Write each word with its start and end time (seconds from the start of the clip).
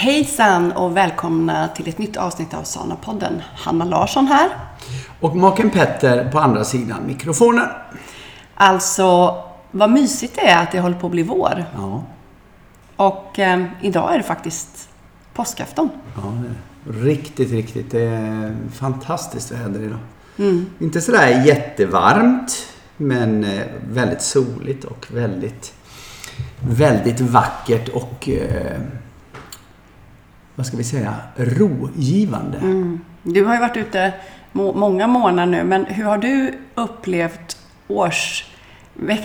Hejsan 0.00 0.72
och 0.72 0.96
välkomna 0.96 1.68
till 1.68 1.88
ett 1.88 1.98
nytt 1.98 2.16
avsnitt 2.16 2.54
av 2.54 2.62
Sana-podden. 2.62 3.42
Hanna 3.54 3.84
Larsson 3.84 4.26
här. 4.26 4.48
Och 5.20 5.36
maken 5.36 5.70
Petter 5.70 6.30
på 6.30 6.38
andra 6.38 6.64
sidan 6.64 7.06
mikrofonen. 7.06 7.66
Alltså, 8.54 9.36
vad 9.70 9.90
mysigt 9.90 10.34
det 10.34 10.48
är 10.48 10.62
att 10.62 10.72
det 10.72 10.80
håller 10.80 10.96
på 10.96 11.06
att 11.06 11.12
bli 11.12 11.22
vår. 11.22 11.64
Ja, 11.76 12.02
Och 12.96 13.38
eh, 13.38 13.64
idag 13.80 14.14
är 14.14 14.18
det 14.18 14.24
faktiskt 14.24 14.88
påskafton. 15.34 15.88
ja 16.16 16.32
riktigt, 16.92 17.50
riktigt. 17.50 17.90
Det 17.90 18.02
är 18.02 18.56
fantastiskt 18.74 19.52
väder 19.52 19.82
idag. 19.82 19.98
Inte 20.78 21.00
sådär 21.00 21.44
jättevarmt, 21.46 22.66
men 22.96 23.44
eh, 23.44 23.62
väldigt 23.92 24.22
soligt 24.22 24.84
och 24.84 25.06
väldigt, 25.10 25.74
väldigt 26.60 27.20
vackert 27.20 27.88
och 27.88 28.28
eh, 28.28 28.80
vad 30.60 30.66
ska 30.66 30.76
vi 30.76 30.84
säga, 30.84 31.14
rogivande. 31.36 32.58
Du 33.22 33.44
har 33.44 33.54
ju 33.54 33.60
varit 33.60 33.76
ute 33.76 34.12
må- 34.52 34.72
många 34.72 35.06
månader 35.06 35.46
nu, 35.46 35.64
men 35.64 35.84
hur 35.84 36.04
har 36.04 36.18
du 36.18 36.58
upplevt 36.74 37.56
års... 37.88 38.44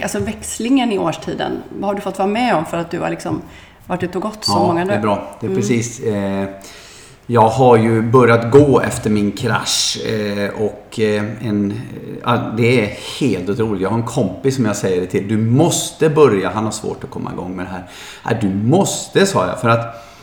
Alltså 0.01 0.19
växlingen 0.19 0.91
i 0.91 0.99
årstiden? 0.99 1.51
Vad 1.79 1.89
har 1.89 1.95
du 1.95 2.01
fått 2.01 2.17
vara 2.17 2.27
med 2.27 2.55
om 2.55 2.65
för 2.65 2.77
att 2.77 2.91
du 2.91 2.99
har 2.99 3.09
liksom 3.09 3.41
varit 3.87 4.03
ute 4.03 4.17
och 4.17 4.21
gått 4.21 4.45
så 4.45 4.51
Ja, 4.51 4.67
många 4.67 4.85
det 4.85 4.93
är 4.93 5.01
bra. 5.01 5.37
Det 5.39 5.47
är 5.47 5.55
precis. 5.55 5.99
Eh, 5.99 6.47
jag 7.25 7.49
har 7.49 7.77
ju 7.77 8.01
börjat 8.01 8.51
gå 8.51 8.81
efter 8.81 9.09
min 9.09 9.31
krasch 9.31 9.97
eh, 10.05 10.49
och 10.61 10.99
eh, 10.99 11.47
en, 11.47 11.81
eh, 12.25 12.55
det 12.57 12.81
är 12.81 12.87
helt 13.19 13.49
otroligt. 13.49 13.81
Jag 13.81 13.89
har 13.89 13.97
en 13.97 14.03
kompis 14.03 14.55
som 14.55 14.65
jag 14.65 14.75
säger 14.75 15.01
det 15.01 15.07
till. 15.07 15.27
Du 15.27 15.37
måste 15.37 16.09
börja. 16.09 16.49
Han 16.49 16.63
har 16.63 16.71
svårt 16.71 17.03
att 17.03 17.09
komma 17.09 17.31
igång 17.33 17.55
med 17.55 17.65
det 17.65 17.69
här. 17.69 17.83
Nej, 18.25 18.37
du 18.41 18.49
måste, 18.49 19.25
sa 19.25 19.47
jag. 19.47 19.61
För 19.61 19.69
att 19.69 20.14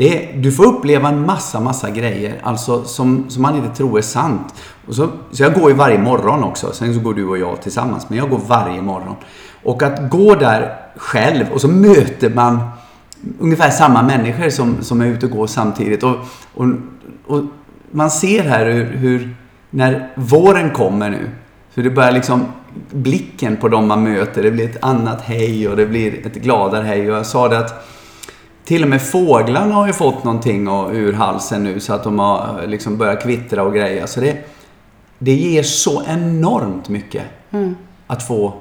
det, 0.00 0.16
är- 0.34 0.36
du 0.42 0.52
får 0.52 0.66
uppleva 0.66 1.08
en 1.08 1.26
massa, 1.26 1.60
massa 1.60 1.90
grejer. 1.90 2.34
Alltså 2.42 2.84
som, 2.84 3.24
som 3.28 3.42
man 3.42 3.56
inte 3.56 3.76
tror 3.76 3.98
är 3.98 4.02
sant. 4.02 4.54
Och 4.88 4.94
så, 4.94 5.08
så 5.32 5.42
jag 5.42 5.54
går 5.54 5.70
ju 5.70 5.76
varje 5.76 5.98
morgon 5.98 6.44
också. 6.44 6.72
Sen 6.72 6.94
så 6.94 7.00
går 7.00 7.14
du 7.14 7.26
och 7.28 7.38
jag 7.38 7.62
tillsammans. 7.62 8.08
Men 8.08 8.18
jag 8.18 8.30
går 8.30 8.40
varje 8.46 8.82
morgon. 8.82 9.14
Och 9.62 9.82
att 9.82 10.10
gå 10.10 10.34
där 10.34 10.76
själv 10.96 11.44
och 11.52 11.60
så 11.60 11.68
möter 11.68 12.30
man 12.30 12.58
ungefär 13.38 13.70
samma 13.70 14.02
människor 14.02 14.50
som, 14.50 14.76
som 14.82 15.00
är 15.00 15.06
ute 15.06 15.26
och 15.26 15.32
går 15.32 15.46
samtidigt. 15.46 16.02
Och, 16.02 16.16
och, 16.54 16.66
och 17.26 17.42
man 17.90 18.10
ser 18.10 18.42
här 18.42 18.66
hur, 18.66 18.84
hur 18.84 19.36
när 19.70 20.08
våren 20.14 20.70
kommer 20.70 21.10
nu, 21.10 21.30
så 21.74 21.80
det 21.80 21.90
börjar 21.90 22.12
liksom 22.12 22.44
blicken 22.90 23.56
på 23.56 23.68
dem 23.68 23.88
man 23.88 24.02
möter, 24.02 24.42
det 24.42 24.50
blir 24.50 24.64
ett 24.70 24.84
annat 24.84 25.20
hej 25.22 25.68
och 25.68 25.76
det 25.76 25.86
blir 25.86 26.26
ett 26.26 26.34
gladare 26.34 26.84
hej. 26.84 27.10
Och 27.10 27.16
jag 27.18 27.26
sa 27.26 27.48
det 27.48 27.58
att 27.58 27.86
till 28.70 28.82
och 28.82 28.88
med 28.88 29.02
fåglarna 29.02 29.74
har 29.74 29.86
ju 29.86 29.92
fått 29.92 30.24
någonting 30.24 30.68
ur 30.92 31.12
halsen 31.12 31.64
nu 31.64 31.80
så 31.80 31.92
att 31.92 32.04
de 32.04 32.18
har 32.18 32.60
liksom 32.66 32.96
börjat 32.96 33.22
kvittra 33.22 33.62
och 33.62 33.74
greja. 33.74 34.06
Så 34.06 34.20
det, 34.20 34.36
det 35.18 35.32
ger 35.34 35.62
så 35.62 36.02
enormt 36.06 36.88
mycket 36.88 37.22
att 38.06 38.22
få 38.26 38.54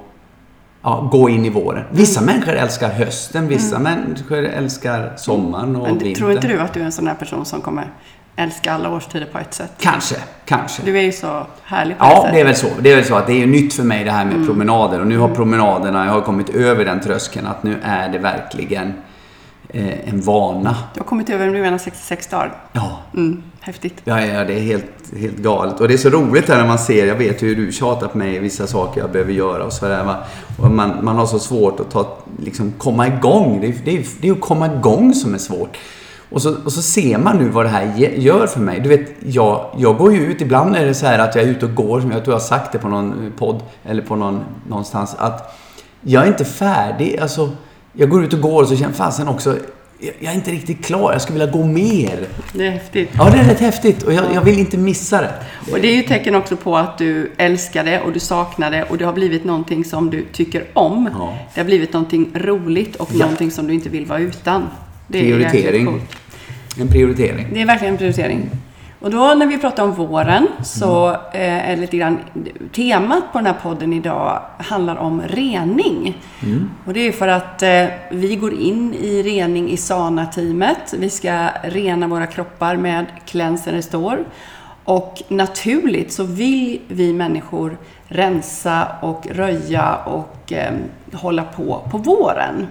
ja, 0.81 1.09
gå 1.11 1.29
in 1.29 1.45
i 1.45 1.49
våren. 1.49 1.83
Vissa 1.91 2.21
människor 2.21 2.53
älskar 2.53 2.89
hösten, 2.89 3.47
vissa 3.47 3.79
människor 3.79 4.45
älskar 4.45 5.13
sommaren 5.17 5.75
och 5.75 5.81
Men 5.83 5.97
vintern. 5.97 6.15
tror 6.15 6.31
inte 6.31 6.47
du 6.47 6.59
att 6.59 6.73
du 6.73 6.79
är 6.81 6.85
en 6.85 6.91
sån 6.91 7.07
här 7.07 7.15
person 7.15 7.45
som 7.45 7.61
kommer 7.61 7.87
älska 8.35 8.73
alla 8.73 8.89
årstider 8.95 9.27
på 9.31 9.37
ett 9.39 9.53
sätt? 9.53 9.71
Kanske, 9.79 10.15
kanske. 10.45 10.81
Du 10.85 10.97
är 10.99 11.03
ju 11.03 11.11
så 11.11 11.45
härlig 11.63 11.97
på 11.97 12.05
Ja, 12.05 12.27
ett 12.27 12.33
det 12.33 12.39
är 12.39 12.45
väl 12.45 12.55
så. 12.55 12.67
Det 12.81 12.91
är 12.91 12.95
väl 12.95 13.05
så 13.05 13.15
att 13.15 13.27
det 13.27 13.33
är 13.33 13.39
ju 13.39 13.47
nytt 13.47 13.73
för 13.73 13.83
mig 13.83 14.03
det 14.03 14.11
här 14.11 14.25
med 14.25 14.33
Mm. 14.35 14.47
promenader. 14.47 14.99
Och 15.01 15.07
nu 15.07 15.17
har 15.17 15.27
promenaderna, 15.35 16.05
jag 16.05 16.11
har 16.13 16.21
kommit 16.21 16.49
över 16.49 16.85
den 16.85 17.01
tröskeln 17.01 17.47
att 17.47 17.63
nu 17.63 17.75
är 17.83 18.09
det 18.09 18.19
verkligen 18.19 18.93
eh, 19.69 20.09
en 20.09 20.21
vana. 20.21 20.75
Du 20.93 20.99
har 20.99 21.05
kommit 21.05 21.29
över, 21.29 21.47
du 21.47 21.61
menar 21.61 21.77
66 21.77 22.27
dagar. 22.27 22.53
Ja, 22.73 22.99
Mm, 23.13 23.43
häftigt. 23.59 24.01
Ja, 24.03 24.21
ja, 24.21 24.43
det 24.43 24.53
är 24.53 24.61
helt, 24.61 24.85
helt 25.19 25.37
galet. 25.37 25.79
Och 25.79 25.87
det 25.87 25.93
är 25.93 25.97
så 25.97 26.09
roligt 26.09 26.49
här 26.49 26.57
när 26.57 26.67
man 26.67 26.79
ser, 26.79 27.05
jag 27.05 27.15
vet 27.15 27.43
hur 27.43 27.55
du 27.55 27.71
tjatar 27.71 28.07
på 28.07 28.17
mig 28.17 28.39
vissa 28.39 28.67
saker 28.67 29.01
jag 29.01 29.11
behöver 29.11 29.33
göra 29.33 29.63
och 29.63 29.73
sådär. 29.73 30.15
Och 30.57 30.71
man, 30.71 31.05
man 31.05 31.15
har 31.15 31.25
så 31.25 31.39
svårt 31.39 31.79
att 31.79 31.91
ta, 31.91 32.17
liksom 32.43 32.73
komma 32.77 33.07
igång. 33.07 33.61
Det 33.61 33.67
är, 33.67 33.75
det, 33.85 33.97
är, 33.97 34.05
det 34.21 34.27
är 34.27 34.31
att 34.31 34.41
komma 34.41 34.65
igång 34.73 35.13
som 35.13 35.33
är 35.33 35.37
svårt. 35.37 35.77
Och 36.31 36.41
så, 36.41 36.55
och 36.65 36.71
så 36.71 36.81
ser 36.81 37.17
man 37.17 37.37
nu 37.37 37.49
vad 37.49 37.65
det 37.65 37.69
här 37.69 37.95
gör 37.97 38.47
för 38.47 38.59
mig. 38.59 38.79
Du 38.79 38.89
vet, 38.89 39.09
jag, 39.19 39.65
jag 39.77 39.97
går 39.97 40.13
ju 40.13 40.19
ut, 40.19 40.41
ibland 40.41 40.75
är 40.75 40.85
det 40.85 40.93
så 40.93 41.05
här 41.05 41.19
att 41.19 41.35
jag 41.35 41.43
är 41.43 41.47
ute 41.47 41.65
och 41.65 41.75
går, 41.75 42.01
som 42.01 42.11
jag 42.11 42.23
tror 42.23 42.33
jag 42.33 42.39
har 42.39 42.47
sagt 42.47 42.71
det 42.71 42.79
på 42.79 42.87
någon 42.87 43.33
podd 43.37 43.63
eller 43.85 44.01
på 44.01 44.15
någon, 44.15 44.43
någonstans, 44.67 45.15
att 45.17 45.59
jag 46.01 46.23
är 46.23 46.27
inte 46.27 46.45
färdig. 46.45 47.19
Alltså, 47.19 47.49
jag 47.93 48.09
går 48.09 48.23
ut 48.23 48.33
och 48.33 48.41
går 48.41 48.61
och 48.61 48.67
så 48.67 48.75
känner 48.77 48.93
fasen 48.93 49.27
också, 49.27 49.57
jag, 49.99 50.13
jag 50.19 50.31
är 50.31 50.35
inte 50.35 50.51
riktigt 50.51 50.85
klar, 50.85 51.11
jag 51.11 51.21
skulle 51.21 51.39
vilja 51.39 51.53
gå 51.53 51.63
mer. 51.65 52.27
Det 52.53 52.67
är 52.67 52.71
häftigt. 52.71 53.09
Ja, 53.17 53.29
det 53.29 53.37
är 53.37 53.43
rätt 53.43 53.59
häftigt 53.59 54.03
och 54.03 54.13
jag, 54.13 54.23
jag 54.33 54.41
vill 54.41 54.59
inte 54.59 54.77
missa 54.77 55.21
det. 55.21 55.31
Och 55.71 55.79
det 55.81 55.87
är 55.87 55.95
ju 55.95 56.03
tecken 56.03 56.35
också 56.35 56.55
på 56.55 56.77
att 56.77 56.97
du 56.97 57.31
älskar 57.37 57.83
det 57.83 58.01
och 58.01 58.11
du 58.13 58.19
saknar 58.19 58.71
det 58.71 58.83
och 58.83 58.97
det 58.97 59.05
har 59.05 59.13
blivit 59.13 59.43
någonting 59.45 59.85
som 59.85 60.09
du 60.09 60.25
tycker 60.31 60.63
om. 60.73 61.09
Ja. 61.13 61.37
Det 61.53 61.59
har 61.61 61.65
blivit 61.65 61.93
någonting 61.93 62.29
roligt 62.33 62.95
och 62.95 63.09
Ja. 63.13 63.17
någonting 63.19 63.51
som 63.51 63.67
du 63.67 63.73
inte 63.73 63.89
vill 63.89 64.05
vara 64.05 64.19
utan. 64.19 64.67
Det 65.07 65.17
är 65.19 65.21
Prioritering. 65.23 65.85
coolt. 65.85 66.15
En 66.81 66.87
prioritering. 66.87 67.47
Det 67.53 67.61
är 67.61 67.65
verkligen 67.65 67.93
en 67.93 67.97
prioritering. 67.97 68.49
Och 68.99 69.11
då 69.11 69.33
när 69.33 69.47
vi 69.47 69.57
pratar 69.57 69.83
om 69.83 69.91
våren 69.93 70.47
så 70.63 71.07
Mm. 71.07 71.19
eh, 71.33 71.69
är 71.71 71.77
lite 71.77 71.97
grann, 71.97 72.19
temat 72.71 73.23
på 73.31 73.37
den 73.37 73.45
här 73.45 73.55
podden 73.63 73.93
idag 73.93 74.41
handlar 74.57 74.95
om 74.95 75.21
rening. 75.21 76.17
Mm. 76.43 76.69
Och 76.85 76.93
det 76.93 77.07
är 77.07 77.11
för 77.11 77.27
att 77.27 77.63
eh, 77.63 77.85
vi 78.11 78.35
går 78.35 78.53
in 78.53 78.93
i 78.93 79.23
rening 79.23 79.69
i 79.69 79.77
SANA-teamet. 79.77 80.93
Vi 80.97 81.09
ska 81.09 81.49
rena 81.63 82.07
våra 82.07 82.27
kroppar 82.27 82.75
med 82.75 83.05
Cleanser 83.25 83.71
Restore. 83.71 84.23
Och 84.83 85.21
naturligt 85.27 86.11
så 86.13 86.23
vill 86.23 86.81
vi 86.87 87.13
människor 87.13 87.77
rensa 88.07 88.87
och 89.01 89.27
röja 89.31 89.95
och 89.95 90.53
eh, 90.53 90.73
hålla 91.13 91.43
på 91.43 91.87
på 91.91 91.97
våren. 91.97 92.67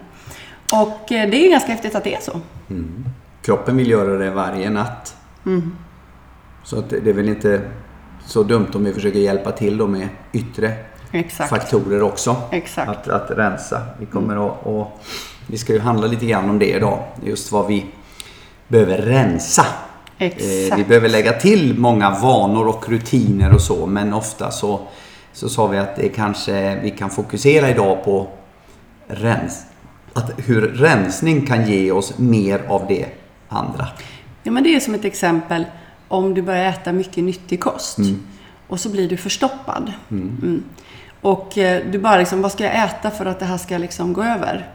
Och 0.72 0.99
det 1.09 1.17
är 1.17 1.44
ju 1.44 1.50
ganska 1.50 1.72
häftigt 1.72 1.94
att 1.94 2.05
det 2.05 2.15
är 2.15 2.21
så. 2.21 2.41
Kroppen 3.43 3.77
vill 3.77 3.91
göra 3.91 4.19
det 4.19 4.31
varje 4.31 4.71
natt. 4.71 5.17
Så 6.69 6.79
att 6.79 6.91
det 6.91 7.11
är 7.11 7.15
väl 7.15 7.29
inte 7.29 7.61
så 8.27 8.43
dumt 8.43 8.69
om 8.75 8.84
vi 8.84 8.93
försöker 8.93 9.19
hjälpa 9.19 9.53
till 9.53 9.79
då 9.79 9.87
med 9.87 10.09
yttre 10.33 10.73
Exakt. 11.12 11.51
faktorer 11.51 12.03
också. 12.03 12.37
Exakt. 12.53 12.89
Att, 12.89 13.09
att 13.09 13.39
rensa. 13.39 13.83
Vi 14.01 14.06
kommer 14.06 14.47
att, 14.47 14.67
och, 14.67 15.01
vi 15.47 15.59
ska 15.59 15.73
ju 15.73 15.79
handla 15.79 16.06
lite 16.06 16.27
grann 16.27 16.51
om 16.51 16.59
det 16.59 16.71
idag. 16.71 17.03
Just 17.25 17.53
vad 17.53 17.67
vi 17.67 17.87
behöver 18.69 18.99
rensa. 18.99 19.67
Eh, 20.19 20.27
Exakt. 20.27 20.81
Vi 20.81 20.84
behöver 20.84 21.09
lägga 21.09 21.33
till 21.33 21.79
många 21.79 22.11
vanor 22.11 22.69
och 22.69 22.89
rutiner 22.89 23.55
och 23.55 23.61
så. 23.61 23.87
Men 23.87 24.15
ofta 24.15 24.50
så, 24.50 24.81
så 25.33 25.49
sa 25.49 25.67
vi 25.67 25.79
att 25.79 25.97
det 25.97 26.09
kanske 26.09 26.81
vi 26.83 26.91
kan 26.91 27.11
fokusera 27.11 27.71
idag 27.71 28.05
på 28.05 28.29
rens, 29.06 29.62
att 30.12 30.31
hur 30.37 30.61
rensning 30.61 31.47
kan 31.47 31.69
ge 31.69 31.93
oss 31.93 32.19
mer 32.19 32.62
av 32.69 32.87
det 32.89 33.06
andra. 33.49 33.89
Ja, 34.43 34.53
men 34.53 34.62
det 34.62 34.75
är 34.75 34.81
som 34.81 34.95
ett 34.95 35.05
exempel 35.05 35.65
om 36.09 36.35
du 36.35 36.43
börjar 36.43 36.65
äta 36.65 36.93
mycket 36.93 37.25
nyttig 37.25 37.61
kost 37.61 37.99
och 38.69 38.81
så 38.81 38.89
blir 38.89 39.09
du 39.09 39.17
förstoppad. 39.17 39.93
Mm. 40.11 40.65
Och 41.21 41.59
eh, 41.59 41.83
du 41.91 41.99
bara 41.99 42.17
liksom, 42.17 42.43
vad 42.43 42.53
ska 42.53 42.65
jag 42.65 42.85
äta 42.85 43.11
för 43.11 43.27
att 43.27 43.39
det 43.39 43.45
här 43.45 43.59
ska 43.59 43.79
liksom 43.79 44.13
gå 44.13 44.23
över? 44.23 44.67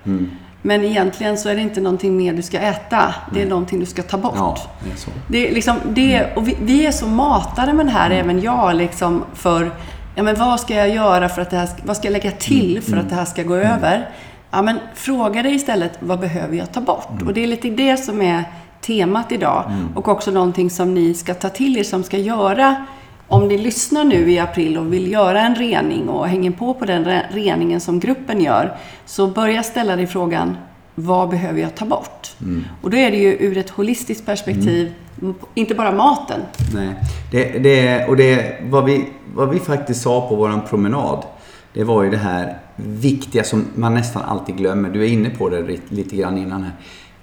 Men 0.62 0.84
egentligen 0.84 1.38
så 1.38 1.50
är 1.50 1.56
det 1.56 1.62
inte 1.62 1.82
någonting 1.82 2.18
mer 2.18 2.34
du 2.34 2.42
ska 2.42 2.60
äta. 2.60 3.16
Det 3.34 3.42
är 3.42 3.46
någonting 3.46 3.80
du 3.80 3.86
ska 3.86 4.04
ta 4.04 4.18
bort. 4.18 4.34
Ja, 4.36 4.58
det 4.84 4.92
är 4.92 4.96
så. 4.96 5.10
Det 5.28 5.50
är 5.50 5.54
liksom, 5.54 5.78
det, 5.86 6.36
och 6.36 6.48
vi, 6.48 6.58
vi 6.62 6.86
är 6.86 6.92
så 6.92 7.08
matade 7.08 7.74
med 7.74 7.86
det 7.86 7.92
här, 7.92 8.12
även 8.12 8.42
jag, 8.42 8.76
liksom, 8.76 9.24
för 9.34 9.72
ja, 10.16 10.24
men 10.24 10.36
vad 10.36 10.60
ska 10.60 10.76
jag 10.76 10.90
göra 10.90 11.30
för 11.30 11.42
att 11.42 11.50
det 11.50 11.58
här, 11.58 11.70
vad 11.84 11.98
ska 11.98 12.08
jag 12.08 12.14
lägga 12.14 12.32
till 12.32 12.82
för 12.82 12.98
att 12.98 13.10
det 13.10 13.16
här 13.16 13.26
ska 13.26 13.44
gå 13.44 13.56
över? 13.56 14.10
Ja, 14.52 14.62
men 14.62 14.80
fråga 14.94 15.44
dig 15.44 15.56
istället, 15.56 15.92
vad 16.00 16.20
behöver 16.20 16.58
jag 16.58 16.74
ta 16.74 16.82
bort? 16.82 17.22
Och 17.26 17.34
det 17.34 17.44
är 17.44 17.48
lite 17.48 17.70
det 17.70 17.98
som 17.98 18.22
är 18.22 18.44
temat 18.84 19.32
idag. 19.32 19.64
Och 19.96 20.08
också 20.08 20.32
någonting 20.32 20.70
som 20.70 20.94
ni 20.94 21.14
ska 21.14 21.34
ta 21.34 21.50
till 21.50 21.78
er, 21.78 21.84
som 21.84 22.04
ska 22.04 22.18
göra 22.18 22.76
om 23.28 23.48
ni 23.48 23.58
lyssnar 23.58 24.04
nu 24.04 24.32
i 24.32 24.40
april 24.40 24.78
och 24.78 24.94
vill 24.94 25.12
göra 25.12 25.42
en 25.42 25.56
rening 25.56 26.10
och 26.10 26.28
hänger 26.28 26.52
på 26.52 26.74
på 26.74 26.86
den 26.86 27.06
re- 27.06 27.22
reningen 27.32 27.80
som 27.82 28.00
gruppen 28.00 28.42
gör, 28.42 28.78
så 29.06 29.28
börja 29.28 29.64
ställa 29.64 29.96
dig 29.96 30.08
frågan, 30.08 30.58
vad 30.96 31.30
behöver 31.30 31.62
jag 31.62 31.76
ta 31.76 31.86
bort? 31.86 32.36
Och 32.82 32.90
då 32.90 32.98
är 32.98 33.12
det 33.12 33.18
ju 33.18 33.38
ur 33.40 33.58
ett 33.58 33.70
holistiskt 33.70 34.26
perspektiv, 34.26 34.94
m- 35.22 35.34
inte 35.54 35.76
bara 35.76 35.92
maten. 35.92 36.42
Nej. 36.76 36.90
Det, 37.32 37.60
det, 37.60 38.06
och 38.08 38.18
det, 38.18 38.58
vad, 38.70 38.86
vi, 38.86 39.06
vad 39.36 39.50
vi 39.50 39.60
faktiskt 39.60 40.02
sa 40.02 40.30
på 40.30 40.36
våran 40.36 40.62
promenad, 40.70 41.24
det 41.74 41.84
var 41.84 42.04
ju 42.04 42.10
det 42.10 42.18
här 42.18 42.58
viktiga 42.76 43.44
som 43.44 43.66
man 43.76 43.94
nästan 43.94 44.24
alltid 44.24 44.58
glömmer. 44.58 44.90
Du 44.90 45.04
är 45.04 45.08
inne 45.08 45.30
på 45.30 45.50
det 45.50 45.80
lite 45.90 46.16
grann 46.16 46.38
innan 46.38 46.64
här. 46.64 46.72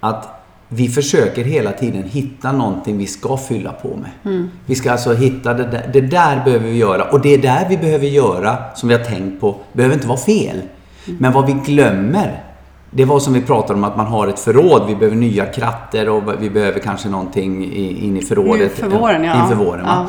Att 0.01 0.40
vi 0.73 0.89
försöker 0.89 1.45
hela 1.45 1.73
tiden 1.73 2.03
hitta 2.03 2.53
någonting 2.53 2.99
vi 2.99 3.07
ska 3.07 3.37
fylla 3.37 3.73
på 3.73 3.89
med. 3.89 4.49
Vi 4.67 4.75
ska 4.75 4.93
alltså 4.93 5.15
hitta 5.15 5.55
det 5.55 5.65
där, 5.65 5.91
det 5.93 6.01
där 6.01 6.45
behöver 6.45 6.69
vi 6.69 6.77
göra. 6.77 7.05
Och 7.05 7.21
det 7.21 7.37
där 7.37 7.67
vi 7.69 7.77
behöver 7.77 8.07
göra, 8.07 8.57
som 8.75 8.89
vi 8.89 8.95
har 8.95 9.05
tänkt 9.05 9.41
på, 9.41 9.57
behöver 9.73 9.95
inte 9.95 10.07
vara 10.07 10.19
fel. 10.19 10.63
Men 11.05 11.33
vad 11.33 11.47
vi 11.47 11.53
glömmer, 11.53 12.45
det 12.91 13.05
var 13.05 13.19
som 13.21 13.33
vi 13.33 13.41
pratade 13.41 13.75
om 13.75 13.85
att 13.85 13.97
man 13.97 14.07
har 14.07 14.29
ett 14.29 14.39
förråd. 14.39 14.83
Vi 14.87 14.97
behöver 14.97 15.17
nya 15.17 15.47
kratter 15.47 16.09
och 16.09 16.23
vi 16.41 16.51
behöver 16.51 16.81
kanske 16.81 17.09
någonting 17.09 17.73
in 17.75 18.17
i 18.17 18.23
förrådet. 18.23 18.63
Inför 18.63 18.99
våren, 18.99 19.25
ja. 19.25 19.43
Inför 19.43 19.55
våren, 19.55 19.87
va? 19.87 20.07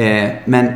Eh, 0.00 0.30
men 0.44 0.72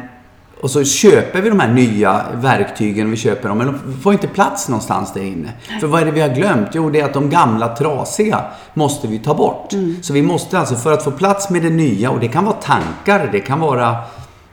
och 0.61 0.71
så 0.71 0.85
köper 0.85 1.43
vi 1.43 1.49
de 1.49 1.61
här 1.61 1.73
nya 1.73 2.23
verktygen, 2.35 3.11
vi 3.11 3.17
köper 3.17 3.49
dem, 3.49 3.59
men 3.59 3.67
de 3.67 4.01
får 4.03 4.13
inte 4.13 4.29
plats 4.29 4.69
någonstans 4.69 5.13
där 5.13 5.21
inne. 5.21 5.53
För 5.81 5.87
vad 5.87 6.01
är 6.03 6.05
det 6.07 6.11
vi 6.13 6.21
har 6.21 6.29
glömt? 6.29 6.69
Jo, 6.73 6.91
det 6.91 7.01
är 7.01 7.05
att 7.05 7.15
de 7.15 7.31
gamla 7.31 7.77
trasiga 7.77 8.45
måste 8.75 9.07
vi 9.09 9.19
ta 9.19 9.35
bort. 9.35 9.73
Mm. 9.73 9.97
Så 10.03 10.13
vi 10.13 10.23
måste 10.23 10.59
alltså, 10.59 10.75
för 10.75 10.93
att 10.93 11.05
få 11.05 11.11
plats 11.11 11.51
med 11.51 11.63
det 11.63 11.71
nya, 11.71 12.11
och 12.11 12.21
det 12.21 12.29
kan 12.29 12.45
vara 12.45 12.57
tankar, 12.57 13.29
det 13.33 13.41
kan 13.41 13.61
vara 13.61 13.89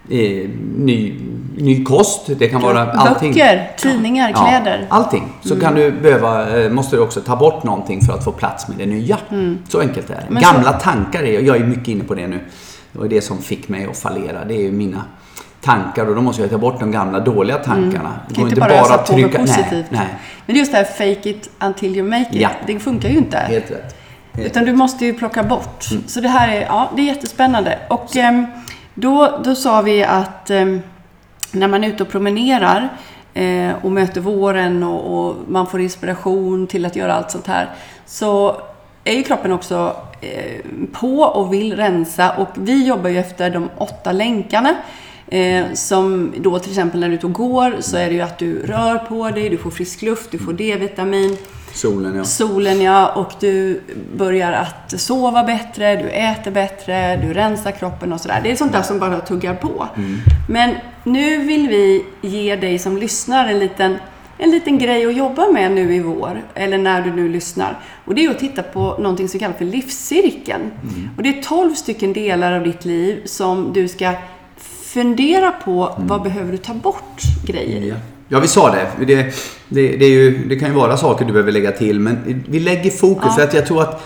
eh, 0.10 0.50
ny, 0.78 1.20
ny 1.58 1.84
kost, 1.84 2.30
det 2.40 2.48
kan 2.48 2.62
vara 2.62 2.92
allting. 2.92 3.32
Böcker, 3.34 3.72
tidningar, 3.78 4.32
Ja, 4.36 4.46
kläder. 4.46 4.88
allting. 4.90 5.24
Så 5.44 5.60
kan 5.60 5.76
du 5.76 5.92
behöva, 5.92 6.60
eh, 6.60 6.72
måste 6.72 6.96
du 6.96 7.02
också 7.02 7.22
ta 7.22 7.36
bort 7.36 7.64
någonting 7.64 8.02
för 8.02 8.14
att 8.14 8.24
få 8.24 8.32
plats 8.32 8.68
med 8.68 8.78
det 8.78 8.86
nya. 8.86 9.18
Så 9.70 9.80
enkelt 9.80 10.10
är 10.10 10.14
det. 10.16 10.22
Mm. 10.22 10.34
Men 10.34 10.44
Gamla 10.44 10.74
tankar 10.74 11.24
är, 11.24 11.42
jag 11.42 11.58
är 11.58 11.64
mycket 11.66 11.88
inne 11.88 12.04
på 12.04 12.16
det 12.16 12.28
nu. 12.28 12.40
Det 12.92 13.00
var 13.00 13.08
det 13.08 13.22
som 13.22 13.38
fick 13.38 13.70
mig 13.70 13.88
att 13.92 13.98
fallera. 13.98 14.46
Det 14.46 14.54
är 14.54 14.62
ju 14.62 14.72
mina 14.72 15.02
tankar 15.66 16.06
och 16.06 16.16
då 16.16 16.22
måste 16.22 16.42
jag 16.42 16.52
ta 16.52 16.58
bort 16.58 16.80
de 16.80 16.92
gamla 16.92 17.20
dåliga 17.20 17.58
tankarna. 17.58 18.10
Mm. 18.10 18.36
Kan 18.36 18.44
inte 18.48 18.60
bara 18.60 18.74
ösa 18.74 18.94
att 18.94 19.08
på 19.08 19.14
trycka- 19.14 19.40
positivt. 19.40 19.72
Nej, 19.72 19.86
nej. 19.90 20.08
Men 20.46 20.56
just 20.56 20.72
det 20.72 20.78
här 20.78 20.86
fake 20.86 21.30
it 21.30 21.50
until 21.60 21.96
you 21.98 22.10
make 22.10 22.22
it, 22.32 22.42
Ja. 22.42 22.50
det 22.68 22.80
funkar 22.80 23.10
ju 23.10 23.18
inte. 23.18 23.38
Helt 23.38 23.72
rätt. 23.72 23.96
Helt 24.34 24.48
Utan 24.48 24.66
du 24.66 24.74
måste 24.74 25.06
ju 25.06 25.14
plocka 25.14 25.44
bort. 25.44 25.86
Mm. 25.92 26.04
Så 26.08 26.22
det 26.22 26.28
här 26.30 26.48
är, 26.48 26.62
ja, 26.62 26.90
det 26.96 27.02
är 27.02 27.06
jättespännande. 27.06 27.80
Och 27.88 28.16
ehm, 28.16 28.46
då, 28.94 29.40
då 29.44 29.56
sa 29.56 29.82
vi 29.82 30.04
att 30.04 30.50
ehm, 30.50 30.82
när 31.52 31.68
man 31.68 31.84
är 31.84 31.88
ute 31.88 32.04
och 32.04 32.10
promenerar 32.10 32.90
eh, 33.34 33.72
och 33.82 33.92
möter 33.92 34.22
våren 34.22 34.84
och, 34.84 35.28
och 35.28 35.36
man 35.48 35.68
får 35.68 35.82
inspiration 35.82 36.68
till 36.68 36.86
att 36.86 36.96
göra 36.96 37.14
allt 37.14 37.32
sånt 37.32 37.48
här. 37.48 37.70
Så 38.06 38.56
är 39.04 39.14
ju 39.14 39.24
kroppen 39.24 39.52
också 39.52 39.96
eh, 40.22 40.62
på 40.94 41.20
och 41.20 41.54
vill 41.54 41.76
rensa. 41.76 42.32
Och 42.32 42.50
vi 42.56 42.86
jobbar 42.88 43.10
ju 43.10 43.20
efter 43.20 43.50
de 43.50 43.70
åtta 43.78 44.12
länkarna. 44.12 44.76
Eh, 45.28 45.74
som 45.74 46.34
då 46.38 46.60
till 46.60 46.72
exempel 46.72 47.00
när 47.00 47.08
du 47.08 47.14
är 47.14 47.18
ute 47.18 47.26
och 47.26 47.34
går 47.34 47.76
så 47.80 47.98
är 47.98 48.10
det 48.10 48.14
ju 48.14 48.22
att 48.22 48.38
du 48.38 48.66
rör 48.66 48.98
på 48.98 49.30
dig, 49.30 49.50
du 49.50 49.58
får 49.58 49.72
frisk 49.72 50.02
luft, 50.02 50.32
du 50.32 50.38
får 50.38 50.54
D-vitamin. 50.54 51.38
Solen 51.74 52.16
ja. 52.16 52.24
Solen 52.24 52.82
ja, 52.82 53.12
och 53.12 53.32
du 53.40 53.82
börjar 54.18 54.52
att 54.52 55.00
sova 55.02 55.44
bättre, 55.44 55.96
du 55.96 56.10
äter 56.10 56.52
bättre, 56.52 57.18
du 57.18 57.34
rensar 57.34 57.72
kroppen 57.72 58.14
och 58.14 58.22
sådär. 58.22 58.40
Det 58.44 58.52
är 58.52 58.56
sånt 58.56 58.72
där 58.72 58.82
som 58.82 59.00
bara 59.00 59.20
tuggar 59.20 59.56
på. 59.56 59.88
Men 60.50 60.76
nu 61.04 61.38
vill 61.38 61.68
vi 61.68 62.06
ge 62.22 62.56
dig 62.56 62.80
som 62.80 62.98
lyssnar 62.98 63.48
en 63.48 63.60
liten, 63.60 63.98
en 64.38 64.52
liten 64.52 64.78
grej 64.78 65.06
att 65.06 65.16
jobba 65.16 65.52
med 65.52 65.72
nu 65.72 65.96
i 65.96 66.00
vår, 66.00 66.42
eller 66.54 66.78
när 66.78 67.02
du 67.02 67.14
nu 67.14 67.30
lyssnar. 67.30 67.80
Och 68.06 68.16
det 68.16 68.26
är 68.26 68.30
att 68.30 68.40
titta 68.40 68.64
på 68.64 68.98
någonting 69.00 69.30
som 69.30 69.40
kallas 69.40 69.58
för 69.58 69.66
livscirkeln. 69.66 70.72
Och 71.18 71.24
det 71.24 71.30
är 71.30 71.42
12 71.42 71.74
stycken 71.74 72.14
delar 72.14 72.52
av 72.52 72.64
ditt 72.64 72.86
liv 72.86 73.22
som 73.26 73.74
du 73.74 73.88
ska 73.88 74.14
fundera 74.96 75.52
på, 75.52 75.94
vad 75.98 76.22
behöver 76.24 76.52
du 76.52 76.58
ta 76.58 76.74
bort 76.74 77.22
grejer 77.46 77.82
i? 77.82 77.90
Ja. 77.90 77.96
Ja, 78.28 78.40
vi 78.40 78.48
sa 78.48 78.72
det. 78.72 79.06
Det, 79.06 79.16
det, 79.70 79.98
det, 79.98 80.06
ju, 80.08 80.48
det 80.48 80.56
kan 80.56 80.70
ju 80.70 80.76
vara 80.76 80.98
saker 80.98 81.26
du 81.26 81.32
behöver 81.34 81.52
lägga 81.52 81.72
till, 81.72 82.00
men 82.00 82.44
vi 82.48 82.60
lägger 82.60 82.92
fokus. 82.92 83.36
För 83.36 83.44
att 83.44 83.54
jag 83.54 83.66
tror 83.66 83.82
att 83.82 84.04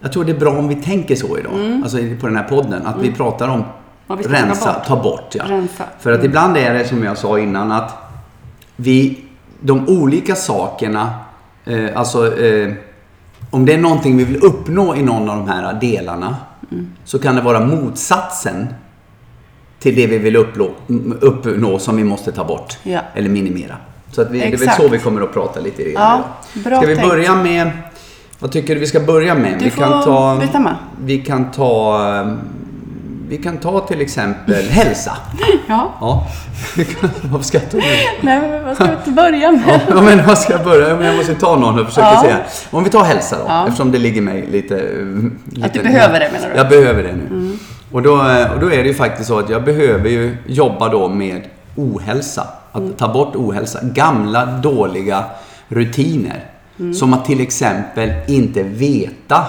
jag 0.00 0.12
tror 0.12 0.24
det 0.24 0.32
är 0.32 0.38
bra 0.38 0.50
om 0.58 0.68
vi 0.68 0.74
tänker 0.74 1.14
så 1.16 1.38
idag. 1.38 1.52
Alltså 1.82 1.98
på 2.20 2.26
den 2.26 2.36
här 2.36 2.44
podden. 2.44 2.86
Att 2.86 2.96
vi 3.02 3.12
pratar 3.12 3.48
om 3.48 3.64
Mm. 4.08 4.22
Vad 4.22 4.32
rensa, 4.32 4.72
bort. 4.72 4.84
ta 4.86 5.02
bort. 5.02 5.34
Ja. 5.34 5.44
Rensa. 5.48 5.84
För 6.00 6.12
att 6.12 6.24
ibland 6.24 6.56
är 6.56 6.74
det 6.74 6.84
som 6.84 7.04
jag 7.04 7.18
sa 7.18 7.38
innan 7.38 7.72
att 7.72 7.94
vi, 8.76 9.18
de 9.60 9.88
olika 9.88 10.34
sakerna, 10.34 11.10
eh, 11.64 11.86
alltså 11.94 12.38
eh, 12.42 12.72
om 13.50 13.66
det 13.66 13.72
är 13.74 13.78
någonting 13.78 14.16
vi 14.16 14.24
vill 14.24 14.44
uppnå 14.44 14.96
i 14.96 15.02
någon 15.02 15.30
av 15.30 15.36
de 15.36 15.48
här 15.48 15.72
delarna 15.80 16.36
Mm. 16.70 16.86
så 17.04 17.18
kan 17.18 17.34
det 17.34 17.40
vara 17.42 17.60
motsatsen 17.60 18.66
till 19.84 19.94
det 19.96 20.06
vi 20.06 20.18
vill 20.18 20.36
uppnå, 20.36 20.70
uppnå 21.20 21.78
som 21.78 21.96
vi 21.96 22.04
måste 22.04 22.32
ta 22.32 22.44
bort. 22.44 22.78
Ja. 22.82 23.00
Eller 23.14 23.28
minimera. 23.28 23.76
Så 24.12 24.22
att 24.22 24.30
vi, 24.30 24.38
det 24.40 24.46
är 24.46 24.56
väl 24.56 24.70
så 24.70 24.88
vi 24.88 24.98
kommer 24.98 25.20
att 25.22 25.32
prata 25.32 25.60
lite 25.60 25.82
grann 25.82 25.92
Ja, 25.94 26.22
idag. 26.54 26.78
Ska 26.78 26.86
vi 26.88 26.96
tänkt. 26.96 27.08
börja 27.08 27.34
med... 27.34 27.70
Vad 28.38 28.52
tycker 28.52 28.74
du 28.74 28.80
vi 28.80 28.86
ska 28.86 29.00
börja 29.00 29.34
med? 29.34 29.58
Du 29.58 29.64
vi 29.64 29.70
får 29.70 30.40
bestämma. 30.40 30.76
Vi 31.04 31.18
kan 31.18 31.50
ta... 31.50 31.98
eh, 32.20 32.32
Vi 33.28 33.36
kan 33.36 33.56
ta 33.56 33.80
till 33.80 34.00
exempel 34.00 34.64
hälsa. 34.70 35.16
Ja. 35.68 35.92
Ja. 36.00 36.26
Vad 37.22 37.44
skrattar 37.44 37.78
du? 37.78 37.84
Nej, 38.20 38.40
men 38.40 38.64
vad 38.64 38.74
ska 38.76 38.88
vi 39.04 39.12
börja 39.12 39.52
med? 39.52 39.80
Ja, 39.88 40.00
men 40.02 40.26
vad 40.26 40.38
ska 40.38 40.52
jag 40.52 40.64
börja? 40.64 40.88
Ja, 40.88 40.96
men 40.96 41.06
Jag 41.06 41.16
måste 41.16 41.34
ta 41.34 41.56
någon 41.56 41.80
och 41.80 41.86
försöka 41.86 42.06
Ja. 42.14 42.20
säga. 42.22 42.36
Om 42.70 42.84
vi 42.84 42.90
tar 42.90 43.04
hälsa 43.04 43.36
då, 43.38 43.44
Ja. 43.48 43.64
eftersom 43.66 43.92
det 43.92 43.98
ligger 43.98 44.22
mig 44.22 44.46
lite... 44.52 44.74
lite 45.50 45.78
behöver 45.82 46.20
det, 46.20 46.30
menar 46.32 46.48
du? 46.50 46.56
Jag 46.56 46.68
behöver 46.68 47.02
det 47.02 47.12
nu. 47.12 47.58
Och, 47.94 48.02
då, 48.02 48.28
eh, 48.28 48.52
och 48.52 48.60
då 48.60 48.66
är 48.72 48.82
det 48.82 48.88
ju 48.88 48.94
faktiskt 48.94 49.28
så 49.28 49.38
att 49.38 49.48
jag 49.50 49.64
behöver 49.64 50.08
ju 50.08 50.36
jobba 50.46 50.88
då 50.88 51.08
med 51.08 51.42
ohälsa. 51.76 52.46
Att 52.72 52.80
Mm. 52.80 52.92
ta 52.92 53.08
bort 53.12 53.36
ohälsa. 53.36 53.78
Gamla 53.82 54.46
dåliga 54.46 55.24
rutiner. 55.68 56.44
Mm. 56.78 56.94
Som 56.94 57.14
att 57.14 57.24
till 57.24 57.40
exempel 57.40 58.12
inte 58.26 58.62
veta 58.62 59.44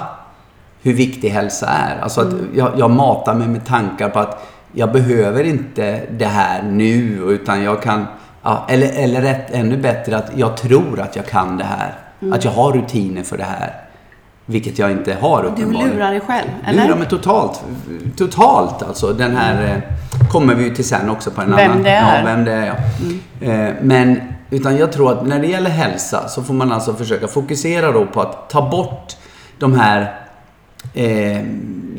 hur 0.82 0.94
viktig 0.94 1.30
hälsa 1.30 1.68
är. 1.68 2.00
Alltså 2.02 2.22
att 2.22 2.28
Mm. 2.34 2.50
jag, 2.56 2.72
jag 2.78 2.92
matar 2.92 3.34
mig 3.34 3.48
med 3.48 3.66
tankar 3.66 4.10
på 4.10 4.20
att 4.20 4.48
jag 4.72 4.92
behöver 4.92 5.44
inte 5.44 6.02
det 6.18 6.26
här 6.26 6.64
nu 6.64 7.18
utan 7.28 7.64
jag 7.64 7.82
kan 7.82 8.06
ja, 8.44 8.66
eller, 8.70 8.92
eller 8.96 9.22
rätt, 9.22 9.52
ännu 9.52 9.78
bättre 9.78 10.18
att 10.18 10.32
jag 10.36 10.58
tror 10.58 11.00
att 11.00 11.16
jag 11.16 11.26
kan 11.26 11.58
det 11.58 11.64
här. 11.64 11.94
Mm. 12.22 12.34
Att 12.34 12.44
jag 12.44 12.52
har 12.52 12.72
rutiner 12.72 13.24
för 13.24 13.38
det 13.38 13.44
här. 13.44 13.74
Vilket 14.46 14.80
jag 14.80 14.92
inte 14.92 15.14
har 15.14 15.42
Du 15.42 15.48
uppenbarligen. 15.48 15.90
lurar 15.90 16.12
dig 16.12 16.20
själv, 16.22 16.48
eller? 16.66 16.84
Lurar 16.86 16.98
mig 16.98 17.08
totalt. 17.10 17.64
Totalt 18.18 18.84
alltså. 18.84 19.14
Den 19.14 19.36
här 19.36 19.64
eh, 19.76 20.28
kommer 20.32 20.56
vi 20.56 20.64
ju 20.64 20.76
till 20.76 20.86
sen 20.86 21.10
också 21.10 21.32
på 21.32 21.42
en 21.42 21.56
Vem 21.56 21.72
annan. 21.72 21.84
det 21.84 21.90
är. 21.90 22.18
Ja, 22.20 22.26
vem 22.26 22.46
det 22.46 22.52
är 22.52 22.66
ja. 22.66 22.76
Eh, 23.48 23.74
men 23.82 24.22
utan 24.50 24.78
jag 24.78 24.92
tror 24.92 25.12
att 25.12 25.28
när 25.28 25.40
det 25.40 25.48
gäller 25.48 25.70
hälsa 25.70 26.28
så 26.28 26.44
får 26.44 26.54
man 26.54 26.72
alltså 26.72 26.94
försöka 26.94 27.28
fokusera 27.28 27.92
då 27.92 28.06
på 28.06 28.22
att 28.22 28.50
ta 28.50 28.70
bort 28.70 29.16
de 29.60 29.74
här 29.80 30.02
eh, 30.94 31.42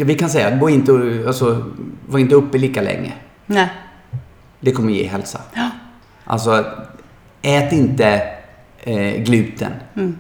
vi 0.04 0.14
kan 0.18 0.28
säga, 0.28 0.56
gå 0.56 0.70
inte, 0.70 0.92
alltså, 1.26 1.64
var 2.08 2.18
inte 2.18 2.34
uppe 2.34 2.58
lika 2.58 2.82
länge. 2.82 3.12
Nej. 3.46 3.68
Det 4.60 4.72
kommer 4.72 4.92
ge 4.92 5.06
hälsa. 5.06 5.40
Ja. 5.54 5.70
Alltså, 6.24 6.64
ät 7.42 7.72
inte 7.72 8.22
eh, 8.78 9.22
gluten. 9.22 9.72
Mm. 9.96 10.16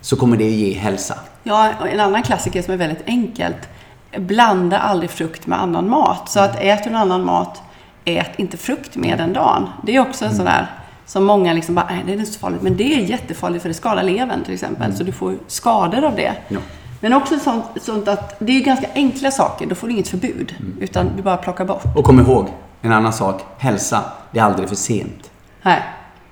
Så 0.00 0.16
kommer 0.16 0.36
det 0.36 0.44
ge 0.50 0.78
hälsa. 0.78 1.14
Ja, 1.44 1.72
en 1.92 2.00
annan 2.00 2.22
klassiker 2.22 2.62
som 2.62 2.74
är 2.74 2.78
väldigt 2.78 3.06
enkelt. 3.06 3.68
Blanda 4.16 4.78
aldrig 4.78 5.10
frukt 5.10 5.46
med 5.46 5.60
annan 5.60 5.88
mat. 5.88 6.28
Så 6.28 6.40
att 6.40 6.60
äter 6.60 6.84
du 6.84 6.90
en 6.90 6.96
annan 6.96 7.24
mat, 7.24 7.62
ät 8.04 8.38
inte 8.38 8.56
frukt 8.56 8.96
med 8.96 9.18
den 9.18 9.32
dagen. 9.32 9.68
Det 9.82 9.96
är 9.96 10.00
också 10.00 10.24
en 10.24 10.34
sån 10.34 10.44
där 10.44 10.66
som 11.06 11.24
många 11.24 11.52
liksom 11.52 11.74
bara, 11.74 11.86
nej 11.90 12.02
det 12.06 12.12
är 12.12 12.16
inte 12.16 12.32
så 12.32 12.38
farligt. 12.38 12.62
Men 12.62 12.76
det 12.76 12.94
är 12.94 12.98
jättefarligt 12.98 13.62
för 13.62 13.68
det 13.68 13.74
skadar 13.74 14.02
levern 14.02 14.44
till 14.44 14.54
exempel. 14.54 14.96
Så 14.96 15.04
du 15.04 15.12
får 15.12 15.34
skador 15.46 16.04
av 16.04 16.16
det. 16.16 16.34
Ja. 16.48 16.58
Men 17.00 17.12
också 17.12 17.38
sånt, 17.38 17.64
sånt 17.80 18.08
att 18.08 18.36
det 18.38 18.52
är 18.52 18.64
ganska 18.64 18.86
enkla 18.94 19.30
saker. 19.30 19.66
Då 19.66 19.74
får 19.74 19.86
du 19.86 19.92
inget 19.92 20.08
förbud. 20.08 20.54
Mm. 20.60 20.76
Utan 20.80 21.10
du 21.16 21.22
bara 21.22 21.36
plockar 21.36 21.64
bort. 21.64 21.96
Och 21.96 22.04
kom 22.04 22.20
ihåg, 22.20 22.48
en 22.82 22.92
annan 22.92 23.12
sak. 23.12 23.42
Hälsa, 23.58 24.04
det 24.30 24.38
är 24.38 24.44
aldrig 24.44 24.68
för 24.68 24.76
sent. 24.76 25.30
Nej. 25.62 25.82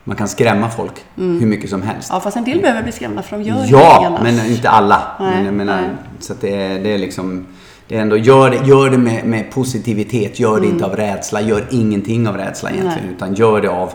Man 0.04 0.16
kan 0.16 0.28
skrämma 0.28 0.70
folk 0.70 0.92
hur 1.16 1.46
mycket 1.46 1.70
som 1.70 1.82
helst. 1.82 2.08
Ja, 2.12 2.20
fast 2.20 2.36
en 2.36 2.44
del 2.44 2.60
behöver 2.60 2.82
bli 2.82 2.92
skrämda 2.92 3.22
för 3.22 3.38
de 3.38 3.42
gör 3.42 3.64
Ja, 3.68 4.18
men 4.22 4.46
inte 4.46 4.68
alla. 4.68 5.02
Nej, 5.20 5.36
men 5.36 5.44
jag 5.44 5.54
menar, 5.54 5.80
nej. 5.80 5.90
så 6.20 6.32
att 6.32 6.40
det, 6.40 6.54
är, 6.54 6.78
det 6.78 6.94
är 6.94 6.98
liksom... 6.98 7.46
Det 7.88 7.96
är 7.96 8.02
ändå, 8.02 8.16
gör 8.16 8.50
det, 8.50 8.56
gör 8.56 8.90
det 8.90 8.98
med, 8.98 9.24
med 9.24 9.50
positivitet. 9.50 10.40
Gör 10.40 10.60
det 10.60 10.66
inte 10.66 10.84
av 10.84 10.96
rädsla. 10.96 11.40
Gör 11.40 11.64
ingenting 11.70 12.28
av 12.28 12.36
rädsla 12.36 12.70
egentligen. 12.70 12.98
Mm. 12.98 13.06
Nej. 13.06 13.14
Utan 13.16 13.34
gör 13.34 13.60
det 13.60 13.68
av... 13.68 13.92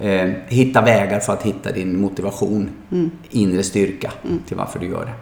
Eh, 0.00 0.30
hitta 0.48 0.80
vägar 0.80 1.20
för 1.20 1.32
att 1.32 1.42
hitta 1.42 1.72
din 1.72 2.00
motivation. 2.00 2.70
Mm. 2.92 3.10
Inre 3.30 3.62
styrka 3.62 4.10
till 4.48 4.56
varför 4.56 4.78
du 4.78 4.86
gör 4.86 5.04
det. 5.04 5.12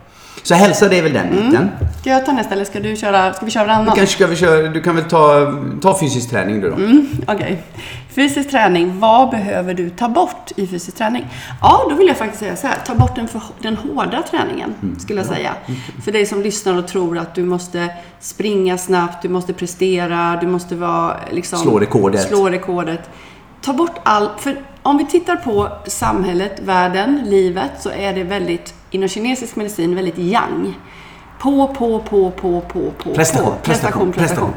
Så 0.43 0.55
hälsa, 0.55 0.89
det 0.89 0.99
är 0.99 1.03
väl 1.03 1.13
den 1.13 1.31
biten. 1.31 1.71
Ska 2.01 2.11
jag 2.11 2.27
ta 2.27 2.33
nästa 2.33 2.55
eller 2.55 2.65
ska 2.65 2.81
du 2.81 2.97
köra, 2.97 3.33
ska 3.33 3.45
vi 3.45 3.51
köra 3.51 3.67
varannan? 3.67 3.97
Kanske 3.97 4.15
ska 4.15 4.27
vi 4.27 4.37
köra, 4.37 4.69
du 4.69 4.83
kan 4.83 4.97
väl 4.97 5.05
ta, 5.05 5.55
ta 5.83 6.01
fysisk 6.01 6.31
träning 6.31 6.61
du 6.61 6.71
då. 6.71 6.77
Mm, 6.77 7.07
Okej. 7.27 7.63
Fysisk 8.17 8.51
träning, 8.51 9.01
vad 9.01 9.31
behöver 9.31 9.75
du 9.75 9.91
ta 9.91 10.09
bort 10.09 10.53
i 10.57 10.67
fysisk 10.67 10.97
träning? 10.97 11.27
Ja, 11.63 11.87
då 11.91 11.97
vill 11.97 12.07
jag 12.09 12.17
faktiskt 12.17 12.41
säga 12.41 12.57
så 12.57 12.67
här. 12.67 12.77
Ta 12.87 12.95
bort 12.95 13.17
den, 13.17 13.29
för, 13.29 13.43
den 13.63 13.77
hårda 13.77 14.23
träningen, 14.23 14.75
Mm. 14.83 14.99
skulle 14.99 15.21
jag 15.21 15.27
säga. 15.27 15.53
För 16.05 16.13
dig 16.13 16.27
som 16.27 16.43
lyssnar 16.43 16.79
och 16.79 16.89
tror 16.89 17.19
att 17.19 17.35
du 17.35 17.45
måste 17.45 17.89
springa 18.21 18.79
snabbt, 18.79 19.23
du 19.23 19.29
måste 19.29 19.53
prestera, 19.53 20.39
du 20.41 20.47
måste 20.47 20.75
vara 20.75 21.17
liksom... 21.31 21.59
Slå 21.59 21.79
rekordet. 21.79 22.23
Slå 22.29 22.49
rekordet. 22.49 23.11
Ta 23.61 23.73
bort 23.73 24.01
all... 24.03 24.29
För 24.39 24.57
om 24.83 24.99
vi 24.99 25.07
tittar 25.07 25.37
på 25.37 25.69
samhället, 25.87 26.61
världen, 26.65 27.23
livet, 27.27 27.71
så 27.79 27.91
är 27.91 28.15
det 28.15 28.23
väldigt, 28.23 28.75
inom 28.91 29.09
kinesisk 29.09 29.57
medicin, 29.57 29.95
väldigt 29.95 30.19
yang. 30.19 30.75
På, 31.39 31.69
på, 31.69 31.99
på, 31.99 32.31
på, 32.31 32.61
på, 32.61 32.91
på, 32.91 33.15
Prestation, 33.15 33.51
på. 33.51 33.57
prestation, 33.63 34.13
prestation. 34.13 34.51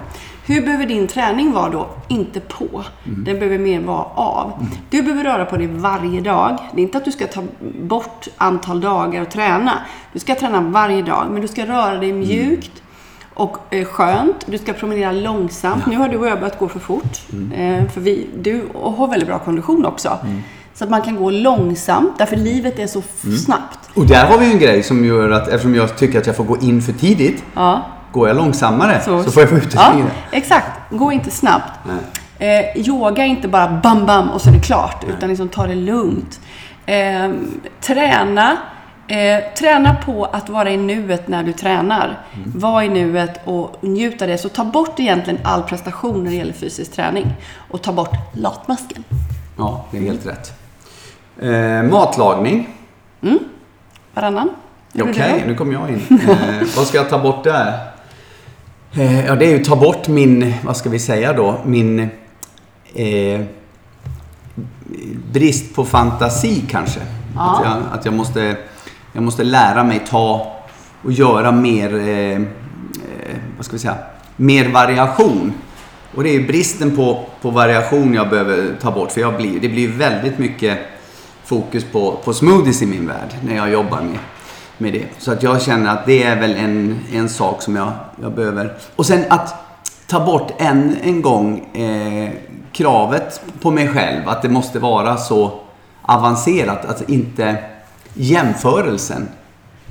Hur 0.50 0.62
behöver 0.62 0.86
din 0.86 1.08
träning 1.08 1.52
vara 1.52 1.70
då? 1.70 1.88
Inte 2.08 2.40
på. 2.40 2.84
Den 3.04 3.40
behöver 3.40 3.58
mer 3.58 3.80
vara 3.82 4.04
av. 4.16 4.68
Du 4.90 5.02
behöver 5.02 5.24
röra 5.24 5.46
på 5.46 5.58
dig 5.58 5.68
varje 5.68 6.22
dag. 6.22 6.58
Det 6.74 6.82
är 6.82 6.84
inte 6.84 6.98
att 6.98 7.06
du 7.06 7.12
ska 7.12 7.28
ta 7.28 7.44
bort 7.82 8.28
antal 8.38 8.82
dagar 8.82 9.22
och 9.22 9.30
träna. 9.32 9.72
Du 10.14 10.20
ska 10.20 10.36
träna 10.36 10.62
varje 10.62 11.02
dag, 11.02 11.26
men 11.32 11.42
du 11.42 11.48
ska 11.48 11.66
röra 11.66 11.96
dig 11.98 12.14
mjukt 12.14 12.72
och 13.34 13.58
eh, 13.70 13.86
skönt. 13.86 14.36
Du 14.46 14.58
ska 14.58 14.74
promenera 14.74 15.12
långsamt. 15.12 15.86
Nu 15.88 15.96
har 15.96 16.10
du 16.10 16.18
och 16.18 16.28
jag 16.28 16.40
börjat 16.40 16.60
gå 16.60 16.68
för 16.68 16.80
fort. 16.80 17.20
Eh, 17.56 17.88
för 17.88 18.02
vi, 18.02 18.28
du 18.42 18.62
har 18.74 19.08
väldigt 19.08 19.28
bra 19.28 19.40
kondition 19.40 19.86
också. 19.86 20.18
Så 20.74 20.84
att 20.84 20.90
man 20.90 21.02
kan 21.02 21.16
gå 21.16 21.30
långsamt, 21.32 22.12
därför 22.18 22.36
livet 22.36 22.80
är 22.80 22.88
så 22.88 23.00
f- 23.00 23.40
snabbt. 23.46 23.80
Och 23.94 24.06
där 24.06 24.26
har 24.26 24.38
vi 24.38 24.52
en 24.52 24.60
grej 24.60 24.84
som 24.84 25.06
gör 25.06 25.30
att 25.32 25.48
eftersom 25.48 25.76
jag 25.76 25.98
tycker 25.98 26.20
att 26.20 26.28
jag 26.28 26.36
får 26.36 26.44
gå 26.44 26.58
in 26.58 26.82
för 26.82 26.94
tidigt. 26.94 27.44
Ja. 27.56 27.82
Går 28.12 28.28
jag 28.28 28.38
långsammare 28.38 29.02
så, 29.06 29.24
Så- 29.24 29.32
får 29.32 29.42
jag 29.44 29.50
få 29.50 29.56
ut 29.56 29.72
det 29.72 29.78
Ja, 29.78 29.94
exakt. 30.32 30.68
Gå 30.90 31.12
inte 31.12 31.32
snabbt. 31.32 31.72
Nej. 31.84 31.98
Eh, 32.76 32.78
yoga 32.88 33.24
är 33.24 33.28
inte 33.28 33.48
bara 33.48 33.68
bam, 33.84 34.06
bam 34.06 34.30
och 34.30 34.42
så 34.42 34.50
är 34.50 34.54
det 34.54 34.60
klart. 34.60 35.04
Utan 35.18 35.30
liksom 35.30 35.50
ta 35.50 35.68
det 35.68 35.76
lugnt. 35.76 36.40
Eh, 36.86 37.30
träna. 37.82 38.58
Eh, 39.08 39.44
träna 39.60 39.96
på 40.06 40.26
att 40.26 40.50
vara 40.50 40.70
i 40.72 40.78
nuet 40.78 41.28
när 41.28 41.44
du 41.44 41.54
tränar. 41.54 42.20
Var 42.56 42.82
i 42.82 42.90
nuet 42.90 43.40
och 43.46 43.76
njut 43.82 44.22
av 44.22 44.28
det. 44.28 44.38
Så 44.38 44.50
ta 44.50 44.64
bort 44.66 45.00
egentligen 45.00 45.40
all 45.44 45.64
prestation 45.64 46.24
när 46.24 46.32
det 46.32 46.38
gäller 46.38 46.54
fysisk 46.54 46.92
träning. 46.96 47.28
Och 47.72 47.82
ta 47.82 47.92
bort 47.92 48.16
latmasken. 48.34 49.04
Ja, 49.58 49.86
det 49.92 49.98
är 49.98 50.02
helt 50.02 50.26
rätt. 50.26 50.54
Eh, 51.42 51.84
matlagning. 51.92 52.70
Varannan. 54.14 54.50
Gjorde 54.94 55.12
Okej, 55.12 55.40
det? 55.44 55.48
nu 55.48 55.56
kommer 55.56 55.74
jag 55.74 55.90
in. 55.90 56.20
Eh, 56.30 56.68
vad 56.78 56.88
ska 56.88 56.98
jag 56.98 57.10
ta 57.10 57.20
bort 57.20 57.44
där? 57.44 57.74
Eh, 58.94 59.26
ja, 59.26 59.36
det 59.36 59.46
är 59.46 59.58
ju 59.58 59.64
ta 59.64 59.76
bort 59.76 60.08
min, 60.08 60.54
vad 60.64 60.78
ska 60.78 60.90
vi 60.90 61.00
säga 61.00 61.34
då, 61.34 61.60
min 61.66 62.00
eh, 62.94 63.42
brist 65.34 65.76
på 65.76 65.86
fantasi 65.86 66.64
kanske. 66.70 67.00
Ja. 67.36 67.58
Att, 67.58 67.66
jag, 67.66 68.00
att 68.00 68.06
jag, 68.06 68.14
måste, 68.14 68.58
jag 69.14 69.24
måste 69.24 69.44
lära 69.44 69.84
mig 69.84 70.06
ta 70.10 70.56
och 71.02 71.12
göra 71.12 71.52
mer, 71.52 71.96
eh, 71.96 72.32
eh, 72.32 72.42
vad 73.58 73.66
ska 73.66 73.74
vi 73.74 73.80
säga, 73.80 73.98
mer 74.36 74.70
variation. 74.70 75.54
Och 76.16 76.24
det 76.24 76.30
är 76.30 76.40
ju 76.40 76.48
bristen 76.48 76.96
på, 76.96 77.26
på 77.42 77.50
variation 77.50 78.14
jag 78.14 78.30
behöver 78.30 78.76
ta 78.82 78.92
bort. 78.92 79.12
För 79.12 79.22
jag 79.22 79.36
blir, 79.38 79.60
det 79.60 79.70
blir 79.70 79.88
väldigt 79.88 80.40
mycket 80.40 80.80
fokus 81.46 81.84
på, 81.92 82.18
på 82.24 82.34
smoothies 82.34 82.82
i 82.82 82.86
min 82.86 83.08
värld 83.08 83.30
när 83.42 83.56
jag 83.56 83.72
jobbar 83.72 84.02
med, 84.02 84.20
med 84.80 84.94
det. 84.94 85.06
Så 85.18 85.32
att 85.32 85.44
jag 85.44 85.62
känner 85.62 85.94
att 85.94 86.06
det 86.06 86.24
är 86.24 86.40
väl 86.40 86.56
en, 86.56 87.00
en 87.14 87.30
sak 87.30 87.62
som 87.62 87.76
jag, 87.76 87.92
jag 88.22 88.32
behöver. 88.32 88.74
Och 88.96 89.06
sen 89.06 89.24
att 89.30 89.56
ta 90.08 90.26
bort 90.26 90.54
en, 90.58 90.96
en 91.04 91.22
gång 91.22 91.76
eh, 91.76 92.30
kravet 92.72 93.42
på 93.62 93.72
mig 93.72 93.88
själv 93.88 94.30
att 94.30 94.42
det 94.42 94.50
måste 94.50 94.80
vara 94.80 95.18
så 95.18 95.60
avancerat. 96.02 96.86
Att 96.86 97.10
inte 97.10 97.58
jämförelsen 98.14 99.28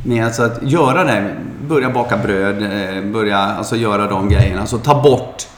med 0.04 0.25
alltså 0.25 0.42
att 0.42 0.62
göra 0.62 1.04
det, 1.04 1.37
börja 1.68 1.90
baka 1.90 2.16
bröd, 2.16 2.62
eh, 2.62 3.12
börja 3.12 3.38
alltså 3.38 3.76
göra 3.76 4.07
de 4.07 4.28
grejerna. 4.28 4.61
Alltså 4.61 4.78
ta 4.78 5.02
bort 5.02 5.49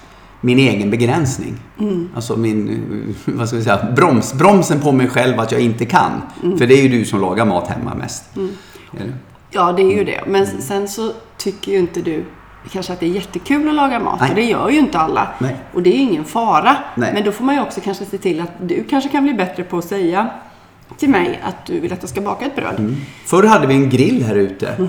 min 0.41 0.59
egen 0.59 0.91
begränsning. 0.91 1.55
Alltså 2.15 2.37
min, 2.37 2.69
eh, 2.69 3.35
vad 3.35 3.49
ska 3.49 3.57
vi 3.57 3.65
säga, 3.65 3.87
broms, 3.97 4.35
bromsen 4.35 4.81
på 4.81 4.93
mig 4.93 5.09
själv 5.09 5.41
att 5.41 5.53
jag 5.53 5.61
inte 5.61 5.85
kan. 5.85 6.11
För 6.59 6.67
det 6.67 6.75
är 6.75 6.83
ju 6.83 6.89
du 6.89 7.05
som 7.05 7.21
lagar 7.21 7.45
mat 7.45 7.69
hemma 7.69 7.95
mest. 7.95 8.25
Är 8.93 9.05
det? 9.05 9.13
Ja, 9.51 9.73
det 9.73 9.83
är 9.83 9.97
ju 9.97 10.05
det. 10.05 10.21
Men 10.27 10.47
sen 10.47 10.89
så 10.89 11.13
tycker 11.37 11.73
ju 11.73 11.79
inte 11.79 12.01
du 12.01 12.25
kanske 12.71 12.93
att 12.93 13.01
det 13.01 13.07
är 13.07 13.11
jättekul 13.11 13.69
att 13.69 13.75
laga 13.75 14.01
mat. 14.01 14.21
Nej. 14.21 14.31
Och 14.31 14.37
det 14.37 14.43
gör 14.43 14.71
ju 14.71 14.79
inte 14.79 14.99
alla. 14.99 15.29
Nej. 15.39 15.57
Och 15.75 15.83
det 15.83 15.91
är 15.91 15.99
ingen 15.99 16.25
fara. 16.25 16.77
Nej. 16.95 17.11
Men 17.15 17.25
då 17.25 17.33
får 17.33 17.45
man 17.45 17.55
ju 17.55 17.61
också 17.61 17.81
kanske 17.81 18.05
se 18.05 18.19
till 18.19 18.41
att 18.41 18.53
du 18.61 18.85
kanske 18.85 19.11
kan 19.11 19.23
bli 19.23 19.35
bättre 19.35 19.65
på 19.65 19.79
att 19.79 19.85
säga 19.85 20.31
till 20.99 21.11
mig 21.11 21.41
att 21.43 21.67
du 21.67 21.81
vill 21.81 21.93
att 21.93 22.03
jag 22.03 22.11
ska 22.11 22.21
baka 22.21 22.47
ett 22.47 22.57
bröd. 22.57 22.97
Förr 23.27 23.43
hade 23.43 23.67
vi 23.67 23.75
en 23.75 23.91
grill 23.91 24.25
här 24.25 24.35
ute. 24.35 24.89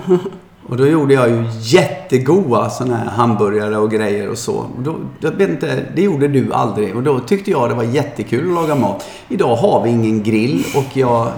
Och 0.66 0.76
då 0.76 0.86
gjorde 0.86 1.14
jag 1.14 1.28
ju 1.28 1.44
jättegoda 1.60 2.70
såna 2.70 2.96
här 2.96 3.10
hamburgare 3.10 3.76
och 3.76 3.90
grejer 3.90 4.28
och 4.28 4.38
så. 4.38 4.54
Och 4.54 4.82
då, 4.82 4.96
jag 5.20 5.30
vet 5.30 5.50
inte, 5.50 5.82
det 5.94 6.02
gjorde 6.02 6.28
du 6.28 6.52
aldrig. 6.52 6.96
Och 6.96 7.02
då 7.02 7.20
tyckte 7.20 7.50
jag 7.50 7.68
det 7.68 7.74
var 7.74 7.84
jättekul 7.84 8.48
att 8.48 8.54
laga 8.54 8.74
mat. 8.74 9.04
Idag 9.28 9.56
har 9.56 9.82
vi 9.84 9.90
ingen 9.90 10.22
grill 10.22 10.64
och 10.76 10.96
jag 10.96 11.28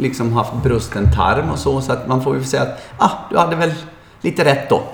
liksom 0.00 0.32
haft 0.32 0.52
brusten 0.62 1.12
tarm 1.16 1.50
och 1.50 1.58
så. 1.58 1.80
Så 1.80 1.92
att 1.92 2.08
man 2.08 2.22
får 2.22 2.36
ju 2.36 2.44
säga 2.44 2.62
att, 2.62 2.80
ah, 2.98 3.10
du 3.30 3.38
hade 3.38 3.56
väl 3.56 3.74
lite 4.20 4.44
rätt 4.44 4.68
då. 4.68 4.82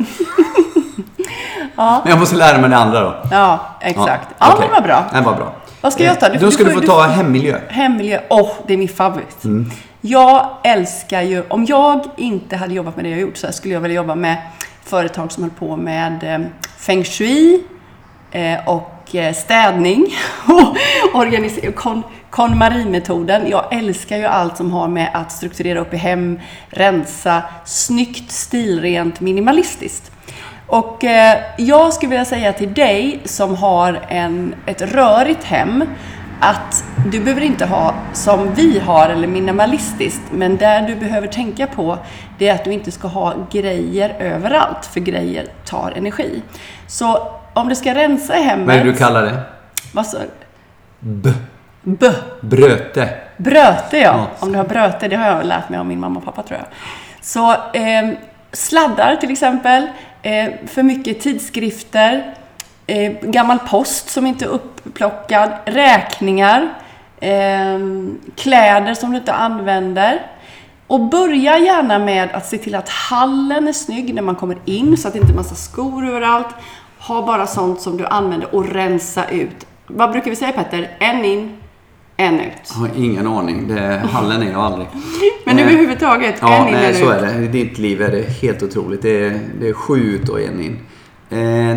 Ja. 1.77 2.01
Men 2.05 2.11
jag 2.11 2.19
måste 2.21 2.37
lära 2.37 2.59
mig 2.61 2.71
det 2.71 2.77
andra 2.77 3.01
då. 3.01 3.15
Ja, 3.31 3.59
exakt. 3.81 4.29
Ja, 4.39 4.53
okej. 4.55 4.69
det 4.69 4.75
var 4.75 4.81
bra. 4.87 5.05
Det 5.13 5.21
var 5.21 5.35
bra. 5.35 5.53
Vad 5.81 5.93
ska 5.93 6.05
jag 6.05 6.21
ta? 6.21 6.29
Du- 6.29 6.39
Då 6.39 6.51
ska 6.51 6.65
du 6.65 6.71
du, 6.71 6.81
få 6.81 6.87
ta 6.87 7.03
hemmiljö. 7.03 7.59
Hemmiljö, 7.69 8.21
åh, 8.31 8.51
det 8.67 8.73
är 8.75 8.79
min 8.79 8.89
favorit. 8.89 9.45
Mm. 9.45 9.71
Jag 10.01 10.47
älskar 10.65 11.23
ju, 11.23 11.43
om 11.49 11.65
jag 11.65 12.05
inte 12.17 12.57
hade 12.57 12.75
jobbat 12.75 12.97
med 12.97 13.05
det 13.05 13.09
jag 13.09 13.21
gjort 13.21 13.37
så 13.37 13.53
skulle 13.53 13.75
jag 13.75 13.81
vilja 13.81 13.95
jobba 13.97 14.15
med 14.15 14.37
företag 14.85 15.33
som 15.33 15.43
höll 15.43 15.53
på 15.53 15.77
med 15.77 16.35
eh, 16.35 16.47
feng 16.79 17.05
shui 17.05 17.63
eh, 18.31 18.69
och 18.69 19.15
eh, 19.15 19.35
städning 19.35 20.07
och 20.47 20.77
organiser- 21.21 21.73
kon, 21.73 22.03
KonMari-metoden. 22.35 23.51
Jag 23.51 23.75
älskar 23.75 24.17
ju 24.17 24.25
allt 24.25 24.57
som 24.57 24.73
har 24.73 24.89
med 24.89 25.11
att 25.15 25.33
strukturera 25.33 25.81
upp 25.81 25.95
i 25.95 25.97
hem, 25.97 26.41
rensa, 26.69 27.43
snyggt, 27.65 28.31
stilrent, 28.31 29.21
minimalistiskt. 29.21 30.13
Och 30.67 31.05
eh, 31.05 31.39
jag 31.59 31.93
skulle 31.93 32.11
vilja 32.11 32.25
säga 32.25 32.53
till 32.53 32.75
dig 32.75 33.21
som 33.25 33.57
har 33.57 34.01
en, 34.09 34.55
ett 34.67 34.83
rörigt 34.83 35.45
hem 35.45 35.85
att 36.41 36.85
du 37.07 37.21
behöver 37.21 37.43
inte 37.43 37.67
ha 37.67 37.95
som 38.13 38.55
vi 38.55 38.79
har 38.79 39.09
eller 39.09 39.29
minimalistiskt, 39.29 40.23
men 40.33 40.57
där 40.57 40.89
du 40.89 40.95
behöver 40.95 41.27
tänka 41.27 41.67
på 41.67 41.99
det 42.39 42.49
är 42.49 42.55
att 42.55 42.65
du 42.65 42.73
inte 42.73 42.91
ska 42.91 43.09
ha 43.09 43.35
grejer 43.51 44.17
överallt, 44.19 44.87
för 44.87 45.01
grejer 45.01 45.47
tar 45.65 45.93
energi. 45.97 46.43
Så 46.87 47.33
om 47.53 47.69
du 47.69 47.75
ska 47.75 47.95
rensa 47.95 48.33
hemmet... 48.33 48.67
Vad 48.67 48.77
är 48.77 48.85
det 48.85 48.91
du 48.91 48.97
kallar 48.97 49.23
det? 49.23 49.41
Vad 49.93 50.07
sa 50.07 50.19
B. 51.01 51.31
B. 51.85 52.07
Bröte. 52.41 53.09
Bröte 53.37 53.99
ja. 53.99 54.03
Ja. 54.03 54.27
Om 54.39 54.53
du 54.53 54.59
har 54.59 54.65
bröte, 54.65 55.09
det 55.09 55.17
har 55.17 55.27
jag 55.27 55.47
lärt 55.47 55.69
mig 55.69 55.79
av 55.79 55.87
min 55.87 56.01
mamma 56.01 56.19
och 56.19 56.25
pappa 56.25 56.43
tror 56.43 56.61
jag. 56.61 56.67
Så 57.21 57.53
eh, 57.53 58.11
sladdar 58.53 59.17
till 59.17 59.31
exempel, 59.31 59.89
eh, 60.23 60.51
för 60.67 60.83
mycket 60.83 61.21
tidskrifter, 61.21 62.35
eh, 62.87 63.13
gammal 63.23 63.59
post 63.59 64.09
som 64.09 64.27
inte 64.27 64.45
är 64.45 64.49
upplockad, 64.49 65.51
räkningar, 65.65 66.69
eh, 67.21 67.79
kläder 68.37 68.95
som 68.95 69.11
du 69.11 69.17
inte 69.17 69.33
använder. 69.33 70.23
Och 70.87 71.01
börja 71.01 71.59
gärna 71.59 71.99
med 71.99 72.29
att 72.33 72.47
se 72.47 72.59
till 72.59 72.75
att 72.75 72.89
hallen 72.89 73.69
är 73.69 73.73
snygg 73.73 74.15
när 74.15 74.23
man 74.23 74.35
kommer 74.35 74.59
in 74.65 74.97
så 74.97 75.09
att 75.09 75.15
det 75.15 75.21
inte 75.21 75.33
är 75.33 75.37
massa 75.37 75.55
skor 75.55 76.07
överallt. 76.07 76.49
Ha 76.99 77.27
bara 77.27 77.47
sånt 77.47 77.81
som 77.81 77.97
du 77.97 78.07
använder 78.07 78.55
och 78.55 78.69
rensa 78.69 79.29
ut. 79.29 79.67
Vad 79.87 80.11
brukar 80.13 80.31
vi 80.31 80.37
säga 80.37 80.53
Petter? 80.53 80.91
En 80.99 81.25
in, 81.25 81.57
en 82.17 82.41
ut. 82.41 82.53
Jag 82.69 82.81
har 82.81 82.91
ingen 82.97 83.27
aning. 83.27 83.69
Det, 83.69 84.03
hallen 84.11 84.43
är 84.43 84.51
jag 84.53 84.61
aldrig. 84.61 84.87
Men 85.45 85.59
Eh, 85.59 85.65
överhuvudtaget, 85.65 86.35
Ja, 86.41 86.55
en 86.55 86.69
in 86.69 86.75
nej, 86.75 86.87
en 86.89 86.95
så 86.95 87.13
ut. 87.15 87.23
är 87.23 87.39
det. 87.39 87.45
I 87.45 87.49
ditt 87.49 87.79
liv 87.79 88.03
är 88.03 88.11
det 88.13 88.23
helt 88.43 88.63
otroligt. 88.63 89.03
Det 89.03 89.27
är, 89.27 89.41
det 89.61 89.69
är 89.69 89.73
sju 89.73 90.01
ut 90.01 90.29
och 90.29 90.41
en 90.41 90.61
in. 90.61 90.79
Eh, 91.31 91.77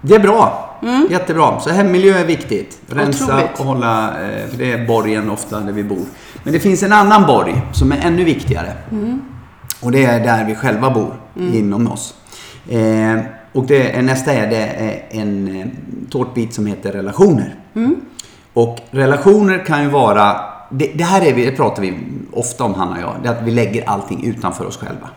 det 0.00 0.14
är 0.14 0.18
bra. 0.20 0.68
Jättebra. 1.10 1.60
Så 1.60 1.70
hemmiljö 1.70 2.18
är 2.18 2.24
viktigt. 2.24 2.80
Rensa 2.86 3.24
Mm. 3.24 3.36
Otroligt. 3.36 3.60
och 3.60 3.66
hålla... 3.66 4.08
Eh, 4.08 4.48
för 4.48 4.58
det 4.58 4.72
är 4.72 4.86
borgen 4.86 5.30
ofta 5.30 5.60
där 5.60 5.72
vi 5.72 5.84
bor. 5.84 6.04
Men 6.44 6.52
det 6.52 6.60
finns 6.60 6.82
en 6.82 6.92
annan 6.92 7.26
borg 7.26 7.62
som 7.72 7.92
är 7.92 7.98
ännu 8.06 8.24
viktigare. 8.24 8.72
Mm. 8.92 9.20
Och 9.82 9.92
det 9.92 10.04
är 10.04 10.20
där 10.20 10.44
vi 10.44 10.54
själva 10.54 10.90
bor, 10.90 11.14
inom 11.36 11.88
oss. 11.92 12.14
Eh, 12.70 13.18
och 13.52 13.66
det 13.66 14.02
nästa 14.02 14.32
är 14.32 14.50
det 14.50 14.66
en 15.10 15.60
eh, 15.60 15.66
tårtbit 16.10 16.54
som 16.54 16.66
heter 16.66 16.92
relationer. 16.92 17.54
Och 18.54 18.78
relationer 18.90 19.64
kan 19.66 19.82
ju 19.82 19.88
vara, 19.88 20.36
det, 20.70 20.90
det 20.94 21.04
här 21.04 21.26
är 21.26 21.34
vi, 21.34 21.44
det 21.44 21.52
pratar 21.52 21.82
vi 21.82 21.94
ofta 22.32 22.64
om 22.64 22.74
Hanna 22.74 22.92
och 22.92 23.00
jag, 23.02 23.14
det 23.22 23.28
är 23.28 23.32
att 23.32 23.42
vi 23.42 23.50
lägger 23.50 23.88
allting 23.88 24.24
utanför 24.24 24.66
oss 24.66 24.76
själva. 24.78 25.08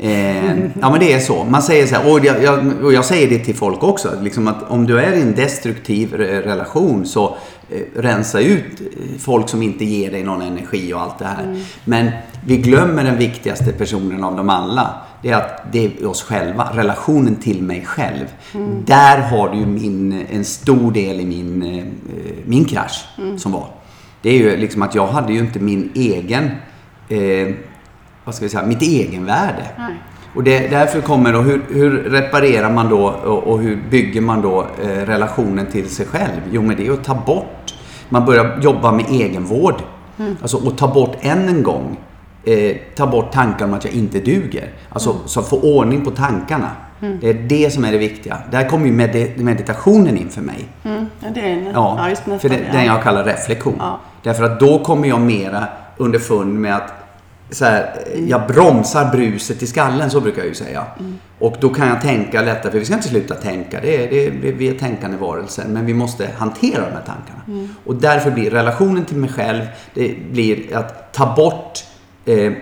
Eh, 0.00 0.46
ja 0.80 0.90
men 0.90 1.00
det 1.00 1.12
är 1.12 1.20
så. 1.20 1.44
Man 1.44 1.62
säger 1.62 1.86
så 1.86 1.94
här, 1.94 2.12
och 2.12 2.24
jag, 2.24 2.42
jag, 2.42 2.84
och 2.84 2.92
jag 2.92 3.04
säger 3.04 3.28
det 3.28 3.38
till 3.38 3.54
folk 3.54 3.82
också, 3.82 4.10
liksom 4.22 4.48
att 4.48 4.70
om 4.70 4.86
du 4.86 5.00
är 5.00 5.12
i 5.12 5.22
en 5.22 5.34
destruktiv 5.34 6.14
re- 6.14 6.42
relation 6.42 7.06
så 7.06 7.36
eh, 7.70 7.80
rensa 8.00 8.40
ut 8.40 8.80
folk 9.18 9.48
som 9.48 9.62
inte 9.62 9.84
ger 9.84 10.10
dig 10.10 10.22
någon 10.22 10.42
energi 10.42 10.92
och 10.94 11.00
allt 11.00 11.18
det 11.18 11.24
här. 11.24 11.64
Men 11.84 12.10
vi 12.46 12.56
glömmer 12.56 13.04
den 13.04 13.18
viktigaste 13.18 13.72
personen 13.72 14.24
av 14.24 14.36
dem 14.36 14.50
alla. 14.50 14.94
Det 15.22 15.30
är 15.30 15.36
att 15.36 15.72
det 15.72 15.84
är 15.84 16.06
oss 16.06 16.22
själva, 16.22 16.70
relationen 16.74 17.36
till 17.36 17.62
mig 17.62 17.84
själv. 17.84 18.26
Där 18.84 19.18
har 19.18 19.48
du 19.48 19.58
ju 19.58 19.66
min, 19.66 20.26
en 20.30 20.44
stor 20.44 20.92
del 20.92 21.20
i 21.20 21.24
min, 21.24 21.62
eh, 21.62 21.84
min 22.44 22.64
krasch 22.64 23.04
som 23.36 23.52
var. 23.52 23.66
Det 24.22 24.30
är 24.30 24.38
ju 24.38 24.56
liksom 24.56 24.82
att 24.82 24.94
jag 24.94 25.06
hade 25.06 25.32
ju 25.32 25.38
inte 25.38 25.58
min 25.58 25.90
egen, 25.94 26.50
eh, 27.08 27.54
vad 28.24 28.34
ska 28.34 28.44
vi 28.44 28.48
säga, 28.48 28.66
mitt 28.66 28.82
egenvärde. 28.82 29.66
Nej. 29.78 29.94
Och 30.34 30.44
det, 30.44 30.68
därför 30.68 31.00
kommer 31.00 31.32
då, 31.32 31.40
hur, 31.40 31.62
hur 31.68 31.90
reparerar 31.90 32.72
man 32.72 32.88
då 32.88 33.08
och, 33.08 33.42
och 33.42 33.60
hur 33.60 33.82
bygger 33.90 34.20
man 34.20 34.42
då 34.42 34.66
eh, 34.82 34.88
relationen 34.88 35.66
till 35.66 35.88
sig 35.88 36.06
själv? 36.06 36.40
Jo, 36.52 36.62
men 36.62 36.76
det 36.76 36.86
är 36.86 36.92
att 36.92 37.04
ta 37.04 37.14
bort, 37.14 37.74
man 38.08 38.24
börjar 38.24 38.58
jobba 38.62 38.92
med 38.92 39.04
egenvård. 39.10 39.82
Mm. 40.18 40.36
Alltså 40.42 40.68
att 40.68 40.78
ta 40.78 40.94
bort 40.94 41.16
än 41.20 41.48
en 41.48 41.62
gång, 41.62 41.98
eh, 42.44 42.76
ta 42.96 43.06
bort 43.06 43.32
tankar 43.32 43.64
om 43.64 43.74
att 43.74 43.84
jag 43.84 43.94
inte 43.94 44.20
duger. 44.20 44.70
Alltså 44.88 45.10
Mm. 45.10 45.22
så 45.26 45.42
få 45.42 45.60
ordning 45.60 46.04
på 46.04 46.10
tankarna. 46.10 46.70
Det 47.20 47.28
är 47.28 47.34
det 47.34 47.70
som 47.72 47.84
är 47.84 47.92
det 47.92 47.98
viktiga. 47.98 48.38
Där 48.50 48.68
kommer 48.68 48.86
ju 48.86 48.92
med 48.92 49.38
meditationen 49.40 50.16
in 50.16 50.28
för 50.28 50.40
mig. 50.40 50.68
Mm. 50.84 51.06
Ja, 51.20 51.28
det 51.34 51.40
är 51.40 51.44
en, 51.46 51.64
Ja, 51.74 51.94
ja, 51.98 52.08
just 52.08 52.22
för 52.22 52.30
nästan. 52.30 52.50
det, 52.50 52.56
ja. 52.66 52.72
den 52.72 52.84
jag 52.84 53.02
kallar 53.02 53.24
reflektion. 53.24 53.74
Ja. 53.78 54.00
Därför 54.22 54.44
att 54.44 54.60
då 54.60 54.78
kommer 54.84 55.08
jag 55.08 55.20
mera 55.20 55.64
underfund 55.96 56.54
med 56.54 56.76
att 56.76 56.92
så 57.50 57.64
här, 57.64 57.90
jag 58.26 58.46
bromsar 58.48 59.10
bruset 59.12 59.62
i 59.62 59.66
skallen, 59.66 60.10
så 60.10 60.20
brukar 60.20 60.38
jag 60.38 60.48
ju 60.48 60.54
säga. 60.54 60.84
Och 61.38 61.56
då 61.60 61.68
kan 61.68 61.88
jag 61.88 62.00
tänka 62.02 62.42
lättare, 62.42 62.72
för 62.72 62.78
vi 62.78 62.84
ska 62.84 62.94
inte 62.94 63.08
sluta 63.08 63.34
tänka. 63.34 63.80
Det 63.80 64.04
är, 64.04 64.10
det 64.10 64.26
är, 64.26 64.30
vi 64.52 64.68
är 64.68 64.74
tänkande 64.74 65.16
varelser, 65.16 65.64
men 65.68 65.86
vi 65.86 65.94
måste 65.94 66.28
hantera 66.38 66.80
de 66.84 66.92
här 66.92 67.02
tankarna. 67.06 67.68
Och 67.86 67.94
därför 67.94 68.30
blir 68.30 68.50
relationen 68.50 69.04
till 69.04 69.16
mig 69.16 69.30
själv, 69.30 69.60
det 69.94 70.14
blir 70.32 70.76
att 70.76 71.12
ta 71.12 71.34
bort 71.36 71.84
eh, 72.24 72.52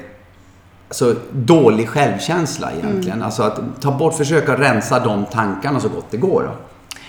alltså, 0.88 1.14
dålig 1.32 1.88
självkänsla 1.88 2.72
egentligen. 2.72 3.22
Alltså 3.22 3.42
att 3.42 3.80
ta 3.80 3.98
bort, 3.98 4.14
försöka 4.14 4.56
rensa 4.60 5.00
de 5.04 5.24
tankarna 5.24 5.80
så 5.80 5.88
gott 5.88 6.10
det 6.10 6.16
går. 6.16 6.42
Då, 6.42 6.50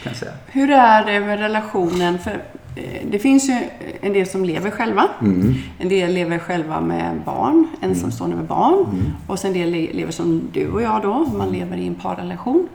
kan 0.03 0.13
säga. 0.15 0.32
Hur 0.48 0.70
är 0.72 1.06
det 1.06 1.20
med 1.20 1.39
relationen? 1.39 2.20
För 2.20 2.32
eh, 2.75 2.84
det 3.12 3.20
finns 3.20 3.50
ju 3.50 3.58
en 4.01 4.13
del 4.13 4.27
som 4.27 4.46
lever 4.46 4.72
själva. 4.72 5.08
Mm. 5.22 5.56
En 5.79 5.89
del 5.89 6.13
lever 6.13 6.38
själva 6.39 6.82
med 6.82 7.22
barn, 7.25 7.68
ensamstående 7.82 8.36
med 8.36 8.46
barn. 8.46 8.86
Och 9.27 9.39
sen 9.39 9.48
en 9.56 9.58
del 9.62 9.70
le- 9.72 9.94
lever 9.94 10.12
som 10.12 10.41
du 10.53 10.68
och 10.72 10.82
jag 10.82 11.01
då, 11.01 11.25
man 11.38 11.50
lever 11.50 11.77
i 11.77 11.88
en 11.88 11.96
parrelation. 11.96 12.68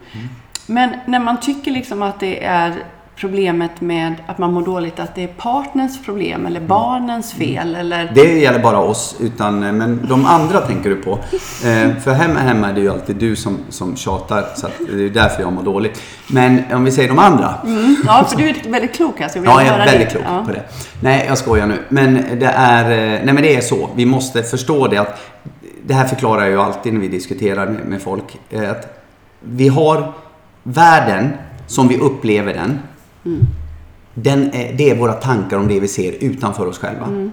Men 0.67 0.89
när 1.05 1.19
man 1.19 1.39
tycker 1.39 1.71
liksom 1.71 2.01
att 2.01 2.19
det 2.19 2.43
är 2.43 2.73
problemet 3.15 3.81
med 3.81 4.13
att 4.27 4.37
man 4.37 4.53
mår 4.53 4.61
dåligt, 4.61 4.99
att 4.99 5.15
det 5.15 5.23
är 5.23 5.27
partners 5.27 6.05
problem 6.05 6.45
eller 6.45 6.59
barnens 6.59 7.33
fel 7.33 7.75
eller... 7.75 8.11
Det 8.15 8.39
gäller 8.39 8.59
bara 8.59 8.77
oss, 8.79 9.15
utan, 9.19 9.63
eh, 9.63 9.71
men 9.71 10.05
de 10.09 10.25
andra 10.25 10.59
tänker 10.61 10.89
du 10.89 10.95
på. 10.95 11.19
Eh, 11.65 11.95
för 12.03 12.11
hemma, 12.13 12.39
hemma 12.39 12.69
är 12.69 12.73
det 12.73 12.81
ju 12.81 12.89
alltid 12.91 13.15
du 13.15 13.35
som, 13.35 13.57
som 13.69 13.95
tjatar, 13.95 14.45
så 14.55 14.67
det 14.95 15.05
är 15.05 15.09
därför 15.09 15.41
jag 15.41 15.53
mår 15.53 15.63
dåligt. 15.63 16.01
Men 16.27 16.61
om 16.73 16.83
vi 16.85 16.91
säger 16.91 17.09
de 17.09 17.19
andra. 17.19 17.53
Mm, 17.65 17.95
ja, 18.05 18.25
för 18.29 18.37
du 18.37 18.49
är 18.49 18.55
väldigt 18.71 18.93
klok 18.95 19.21
alltså. 19.21 19.39
vill 19.39 19.49
Ja, 19.49 19.63
jag 19.63 19.75
är 19.75 19.85
väldigt 19.85 19.99
det. 20.07 20.11
klok 20.11 20.23
Ja. 20.27 20.43
på 20.47 20.51
det. 20.51 20.61
Nej, 21.01 21.25
jag 21.27 21.37
skojar 21.37 21.67
nu. 21.67 21.77
Men 21.89 22.13
det 22.39 22.45
är, 22.55 22.83
eh, 22.91 22.97
nej 23.23 23.33
men 23.33 23.41
det 23.43 23.55
är 23.55 23.61
så. 23.61 23.89
Vi 23.95 24.05
måste 24.05 24.43
förstå 24.43 24.87
det 24.87 24.97
att, 24.97 25.19
det 25.85 25.93
här 25.93 26.05
förklarar 26.07 26.41
jag 26.41 26.49
ju 26.51 26.61
alltid 26.61 26.93
när 26.93 27.01
vi 27.01 27.07
diskuterar 27.07 27.67
med, 27.67 27.85
med 27.85 28.01
folk. 28.01 28.39
eh, 28.49 28.71
Att 28.71 29.03
vi 29.41 29.67
har 29.67 30.13
världen 30.63 31.33
som 31.67 31.87
vi 31.87 31.97
upplever 31.97 32.53
den. 32.53 32.79
Den 34.13 34.53
är, 34.53 34.73
det 34.73 34.89
är 34.89 34.95
våra 34.95 35.13
tankar 35.13 35.57
om 35.57 35.67
det 35.67 35.79
vi 35.79 35.87
ser 35.87 36.11
utanför 36.11 36.65
oss 36.67 36.77
själva. 36.79 37.29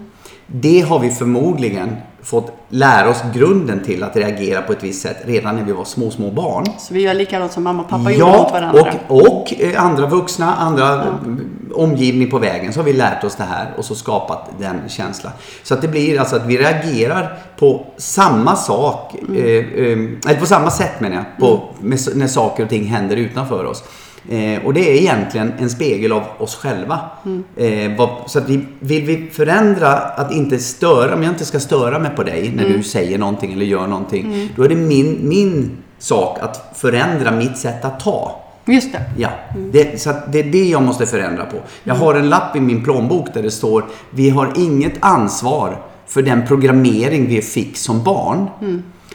Det 0.46 0.80
har 0.80 0.98
vi 0.98 1.10
förmodligen 1.10 1.96
fått 2.22 2.52
lära 2.68 3.08
oss 3.10 3.22
grunden 3.34 3.84
till 3.84 4.02
att 4.02 4.16
reagera 4.16 4.62
på 4.62 4.72
ett 4.72 4.84
visst 4.84 5.02
sätt 5.02 5.16
redan 5.24 5.56
när 5.56 5.64
vi 5.64 5.72
var 5.72 5.84
små, 5.84 6.10
små 6.10 6.30
barn. 6.30 6.64
Så 6.78 6.94
vi 6.94 7.00
gör 7.00 7.14
likadant 7.14 7.52
som 7.52 7.62
mamma 7.62 7.82
och 7.82 7.88
pappa 7.88 8.10
gjorde 8.10 8.24
mot 8.32 8.36
Ja, 8.36 8.50
varandra. 8.52 8.92
och, 9.08 9.26
och 9.26 9.54
eh, 9.60 9.84
andra 9.84 10.06
vuxna, 10.06 10.54
andra 10.54 11.02
mm, 11.02 11.40
omgivning 11.74 12.30
på 12.30 12.38
vägen 12.38 12.72
så 12.72 12.80
har 12.80 12.84
vi 12.84 12.92
lärt 12.92 13.24
oss 13.24 13.36
det 13.36 13.44
här 13.44 13.72
och 13.76 13.84
så 13.84 13.94
skapat 13.94 14.50
den 14.58 14.80
känslan. 14.88 15.32
Så 15.62 15.74
att 15.74 15.82
det 15.82 15.88
blir 15.88 16.20
alltså 16.20 16.36
att 16.36 16.46
vi 16.46 16.58
reagerar 16.58 17.38
på 17.58 17.86
samma 17.96 18.56
sak, 18.56 19.14
Mm. 19.28 19.36
eh, 19.36 19.44
eh, 19.44 20.30
eller 20.30 20.40
på 20.40 20.46
samma 20.46 20.70
sätt 20.70 21.00
menar 21.00 21.16
jag, 21.16 21.24
på, 21.38 21.62
med, 21.80 21.98
när 22.14 22.26
saker 22.26 22.62
och 22.62 22.68
ting 22.68 22.84
händer 22.84 23.16
utanför 23.16 23.64
oss. 23.64 23.84
Eh, 24.30 24.64
och 24.66 24.74
det 24.74 24.90
är 24.90 24.94
egentligen 25.00 25.52
en 25.58 25.70
spegel 25.70 26.12
av 26.12 26.22
oss 26.38 26.54
själva. 26.56 27.00
Mm. 27.24 27.44
Eh, 27.56 27.98
vad, 27.98 28.30
så 28.30 28.38
att 28.38 28.48
vi, 28.48 28.66
vill 28.80 29.04
vi 29.04 29.30
förändra 29.32 29.92
att 29.92 30.32
inte 30.32 30.58
störa, 30.58 31.14
om 31.14 31.22
jag 31.22 31.32
inte 31.32 31.44
ska 31.44 31.60
störa 31.60 31.98
mig 31.98 32.10
på 32.16 32.22
dig 32.22 32.52
när 32.56 32.64
Mm. 32.64 32.76
du 32.76 32.82
säger 32.82 33.18
någonting 33.18 33.52
eller 33.52 33.66
gör 33.66 33.86
någonting. 33.86 34.48
Då 34.56 34.62
är 34.64 34.68
det 34.68 34.74
min, 34.74 35.18
min 35.22 35.70
sak 35.98 36.38
att 36.40 36.72
förändra 36.78 37.30
mitt 37.30 37.58
sätt 37.58 37.84
att 37.84 38.00
ta. 38.00 38.38
Just 38.64 38.92
det. 38.92 39.02
Ja, 39.16 39.28
det, 39.72 40.00
så 40.00 40.12
det 40.32 40.38
är 40.40 40.44
det 40.44 40.68
jag 40.68 40.82
måste 40.82 41.06
förändra 41.06 41.44
på. 41.44 41.56
Jag 41.84 41.94
har 41.94 42.14
en 42.14 42.28
lapp 42.28 42.56
i 42.56 42.60
min 42.60 42.84
plånbok 42.84 43.34
där 43.34 43.42
det 43.42 43.50
står 43.50 43.84
Vi 44.10 44.30
har 44.30 44.52
inget 44.56 44.92
ansvar 45.00 45.76
för 46.06 46.22
den 46.22 46.46
programmering 46.46 47.26
vi 47.28 47.42
fick 47.42 47.76
som 47.76 48.02
barn. 48.04 48.46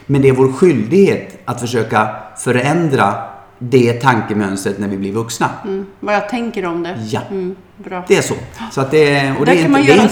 Men 0.06 0.22
det 0.22 0.28
är 0.28 0.32
vår 0.32 0.52
skyldighet 0.52 1.38
att 1.44 1.60
försöka 1.60 2.08
förändra 2.38 3.14
det 3.58 3.92
tankemönstret 3.92 4.78
när 4.78 4.88
vi 4.88 4.96
blir 4.96 5.12
vuxna. 5.12 5.50
Mm. 5.64 5.86
Vad 6.00 6.14
jag 6.14 6.28
tänker 6.28 6.66
om 6.66 6.82
det. 6.82 6.98
Ja. 7.10 7.20
Mm, 7.30 7.56
bra. 7.76 8.04
Det 8.08 8.16
är 8.16 8.22
så. 8.22 8.34
så 8.70 8.80
att 8.80 8.90
det, 8.90 9.32
och 9.38 9.46
det 9.46 9.52
Där 9.52 9.58
är 9.58 9.62
kan 9.62 9.70
man 9.72 9.80
inte, 9.80 9.92
det 9.92 9.98
göra, 9.98 10.08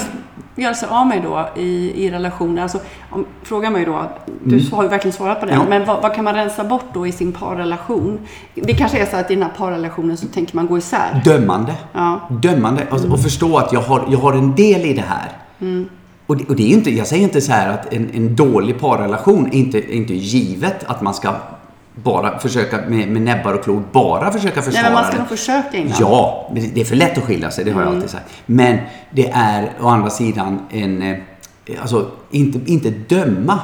göra 0.55 0.73
sig 0.73 0.89
av 0.91 1.07
med 1.07 1.23
då 1.23 1.49
i, 1.61 2.05
i 2.05 2.11
relationer. 2.11 2.61
Alltså, 2.61 2.79
om, 3.09 3.25
fråga 3.43 3.69
mig 3.69 3.85
då, 3.85 4.11
du 4.43 4.69
har 4.71 4.83
ju 4.83 4.89
verkligen 4.89 5.13
svarat 5.13 5.39
på 5.39 5.45
det, 5.45 5.51
Mm. 5.51 5.63
Ja. 5.63 5.69
men 5.69 5.87
vad, 5.87 6.01
vad 6.01 6.15
kan 6.15 6.23
man 6.23 6.35
rensa 6.35 6.63
bort 6.63 6.85
då 6.93 7.07
i 7.07 7.11
sin 7.11 7.31
parrelation? 7.31 8.19
Det 8.55 8.73
kanske 8.73 8.97
är 8.97 9.05
så 9.05 9.17
att 9.17 9.31
i 9.31 9.33
den 9.33 9.43
här 9.43 9.51
parrelationen 9.57 10.17
så 10.17 10.27
tänker 10.27 10.55
man 10.55 10.67
gå 10.67 10.77
isär. 10.77 11.21
Dömande. 11.25 11.75
Ja. 11.93 12.29
Dömande. 12.29 12.87
Och, 12.91 13.05
och 13.05 13.21
förstå 13.21 13.57
att 13.57 13.73
jag 13.73 13.81
har, 13.81 14.05
jag 14.09 14.19
har 14.19 14.33
en 14.33 14.55
del 14.55 14.81
i 14.81 14.93
det 14.93 15.05
här. 15.07 15.31
Och, 16.27 16.37
det, 16.37 16.45
och 16.45 16.55
det 16.55 16.63
är 16.63 16.73
inte, 16.73 16.91
jag 16.91 17.07
säger 17.07 17.23
inte 17.23 17.41
så 17.41 17.51
här 17.51 17.73
att 17.73 17.93
en, 17.93 18.09
en 18.13 18.35
dålig 18.35 18.79
parrelation 18.79 19.47
är 19.47 19.53
inte, 19.53 19.77
är 19.77 19.95
inte 19.95 20.13
givet 20.13 20.83
att 20.87 21.01
man 21.01 21.13
ska 21.13 21.35
bara 22.03 22.39
försöka 22.39 22.77
med, 22.87 23.07
med 23.07 23.21
näbbar 23.21 23.53
och 23.53 23.63
klor 23.63 23.83
bara 23.91 24.31
försöka 24.31 24.55
Nej, 24.55 24.63
försvara 24.63 24.83
men 24.83 24.93
man 24.93 25.05
ska 25.05 25.17
nog 25.17 25.27
försöka 25.27 25.77
innan. 25.77 25.93
Ja, 25.99 26.49
men 26.53 26.73
det 26.73 26.81
är 26.81 26.85
för 26.85 26.95
lätt 26.95 27.17
att 27.17 27.23
skilja 27.23 27.51
sig, 27.51 27.65
det 27.65 27.71
har 27.71 27.81
jag 27.81 27.95
alltid 27.95 28.09
sagt. 28.09 28.25
Men 28.45 28.77
det 29.11 29.29
är 29.29 29.71
å 29.81 29.87
andra 29.87 30.09
sidan 30.09 30.59
en... 30.69 31.01
eh, 31.01 31.17
Alltså, 31.81 32.11
inte, 32.31 32.71
inte 32.71 32.89
döma. 32.89 33.59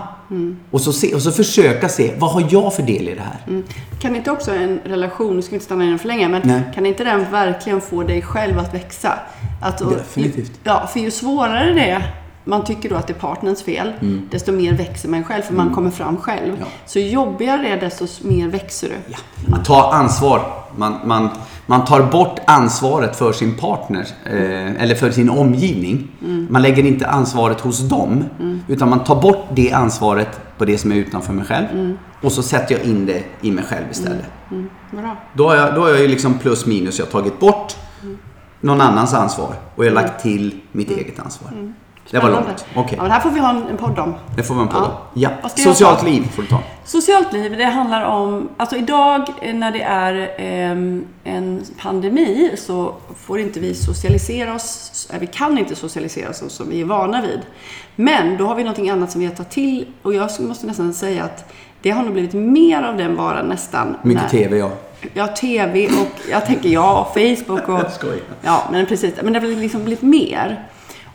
Och, 0.72 0.82
så 0.82 0.94
se, 0.94 1.16
och 1.16 1.22
så 1.22 1.32
försöka 1.32 1.90
se, 1.90 2.14
vad 2.18 2.32
har 2.32 2.48
jag 2.50 2.74
för 2.76 2.84
del 2.84 3.10
i 3.10 3.16
det 3.16 3.22
här? 3.22 3.38
Mm. 3.48 3.64
Kan 4.02 4.16
inte 4.16 4.32
också 4.32 4.52
en 4.52 4.80
relation, 4.86 5.36
nu 5.36 5.42
ska 5.42 5.50
vi 5.50 5.56
inte 5.56 5.66
stanna 5.66 5.86
i 5.86 5.88
den 5.88 6.00
för 6.00 6.08
länge, 6.08 6.28
men 6.30 6.42
Nej. 6.46 6.62
kan 6.76 6.86
inte 6.86 7.04
den 7.04 7.32
verkligen 7.32 7.82
få 7.82 8.04
dig 8.04 8.22
själv 8.22 8.60
att 8.60 8.74
växa? 8.74 9.14
Att, 9.62 9.82
och, 9.82 9.92
Definitivt. 9.92 10.52
Ja, 10.64 10.88
för 10.94 11.00
ju 11.00 11.12
svårare 11.12 11.74
det 11.74 11.90
är, 11.90 12.14
man 12.44 12.64
tycker 12.64 12.90
då 12.90 12.96
att 12.96 13.08
det 13.08 13.14
är 13.14 13.20
partnerns 13.20 13.64
fel, 13.64 13.94
desto 14.32 14.52
mer 14.52 14.74
växer 14.74 15.10
man 15.10 15.24
själv, 15.24 15.42
för 15.42 15.54
man 15.54 15.74
kommer 15.74 15.90
fram 15.90 16.18
själv. 16.18 16.48
Mm. 16.48 16.60
Ja. 16.60 16.66
Så 16.86 17.00
ju 17.00 17.10
jobbigare 17.10 17.62
det 17.62 17.68
är, 17.68 17.80
desto 17.80 18.28
mer 18.28 18.48
växer 18.48 18.90
du. 18.90 18.96
Ja, 19.08 19.58
att 19.58 19.66
ta 19.66 19.94
ansvar. 19.94 20.64
Man, 20.78 20.98
man, 21.06 21.30
man 21.66 21.86
tar 21.86 22.04
bort 22.04 22.40
ansvaret 22.46 23.16
för 23.16 23.34
sin 23.34 23.54
partner 23.58 24.08
eh, 24.26 24.84
eller 24.84 24.96
för 24.96 25.12
sin 25.12 25.30
omgivning. 25.30 26.08
Man 26.50 26.62
lägger 26.62 26.86
inte 26.86 27.08
ansvaret 27.08 27.62
hos 27.62 27.80
dem. 27.80 28.24
Utan 28.68 28.90
man 28.90 29.04
tar 29.04 29.22
bort 29.22 29.46
det 29.54 29.72
ansvaret 29.72 30.40
på 30.58 30.66
det 30.66 30.78
som 30.78 30.92
är 30.92 30.96
utanför 30.96 31.34
mig 31.34 31.46
själv. 31.46 31.96
Och 32.22 32.32
så 32.32 32.44
sätter 32.44 32.76
jag 32.76 32.84
in 32.86 33.06
det 33.06 33.24
i 33.42 33.52
mig 33.52 33.64
själv 33.64 33.86
istället. 33.92 34.26
Mm, 34.52 34.70
bra. 34.92 35.16
Då 35.34 35.50
har 35.50 35.56
jag, 35.56 35.76
då 35.76 35.82
har 35.82 35.90
jag 35.90 36.02
ju 36.02 36.08
liksom 36.08 36.34
plus 36.40 36.66
minus. 36.66 37.00
Jag 37.00 37.06
har 37.06 37.12
tagit 37.12 37.40
bort 37.40 37.76
någon 38.62 38.82
annans 38.82 39.14
ansvar 39.14 39.56
och 39.76 39.86
jag 39.86 39.92
har 39.92 39.96
lagt 39.96 40.24
till 40.24 40.62
mitt 40.72 40.92
eget 40.92 41.20
ansvar. 41.20 41.52
Det 42.12 42.20
var 42.20 42.30
långt. 42.30 42.66
Okej, 42.76 42.94
Ja, 42.98 43.02
men 43.02 43.10
det 43.10 43.14
här 43.14 43.22
får 43.22 43.30
vi 43.30 43.40
ha 43.40 43.50
en, 43.50 43.68
en 43.68 43.78
podd 43.78 44.00
om. 44.00 44.14
det 44.38 44.44
får 44.44 44.56
man 44.56 44.68
på 44.68 44.76
Ja. 44.78 44.82
då. 44.82 45.20
Ja. 45.22 45.30
Vad 45.42 45.52
ska 45.52 45.62
jag 45.62 45.70
Socialt 45.76 46.04
liv 46.04 46.24
får 46.36 46.42
du 46.42 46.48
ta. 46.48 46.60
Socialt 46.86 47.34
liv, 47.34 47.58
det 47.58 47.66
handlar 47.66 48.04
om... 48.04 48.50
Alltså 48.58 48.76
idag 48.76 49.22
eh, 49.42 49.54
när 49.56 49.72
det 49.72 49.82
är 49.82 50.32
ehm, 50.38 51.06
en 51.24 51.62
pandemi 51.82 52.52
så 52.58 52.94
får 53.26 53.40
inte 53.40 53.60
vi 53.60 53.74
socialisera 53.76 54.54
oss. 54.56 55.10
eh, 55.14 55.20
Vi 55.20 55.28
kan 55.28 55.58
inte 55.58 55.76
socialisera 55.76 56.30
oss 56.30 56.44
som 56.48 56.70
vi 56.70 56.82
är 56.82 56.86
vana 56.86 57.22
vid. 57.22 57.40
Men 57.96 58.38
då 58.38 58.46
har 58.48 58.56
vi 58.56 58.64
någonting 58.64 58.90
annat 58.90 59.12
som 59.12 59.22
vi 59.22 59.28
har 59.28 59.34
tagit 59.36 59.52
till 59.52 59.86
och 60.02 60.14
jag 60.14 60.30
måste 60.40 60.68
nästan 60.68 60.94
säga 60.94 61.24
att 61.24 61.52
det 61.82 61.90
har 61.90 62.04
nog 62.04 62.14
blivit 62.14 62.34
mer 62.34 62.84
av 62.84 62.98
den 62.98 63.16
varan 63.16 63.46
nästan. 63.46 63.96
Mycket 64.04 64.24
när- 64.24 64.30
TV 64.30 64.58
ja. 64.58 64.70
Ja, 65.14 65.28
TV 65.28 65.88
och 65.88 66.30
jag 66.32 66.46
tänker 66.46 66.70
ja, 66.70 67.12
Facebook 67.14 67.70
och... 67.70 67.80
Jag 67.84 67.92
skojar. 67.92 68.20
Ja, 68.42 68.64
men 68.72 68.86
precis. 68.86 69.14
Men 69.24 69.34
det 69.34 69.40
har 69.40 69.48
liksom 69.48 69.84
blivit 69.84 70.02
mer. 70.02 70.64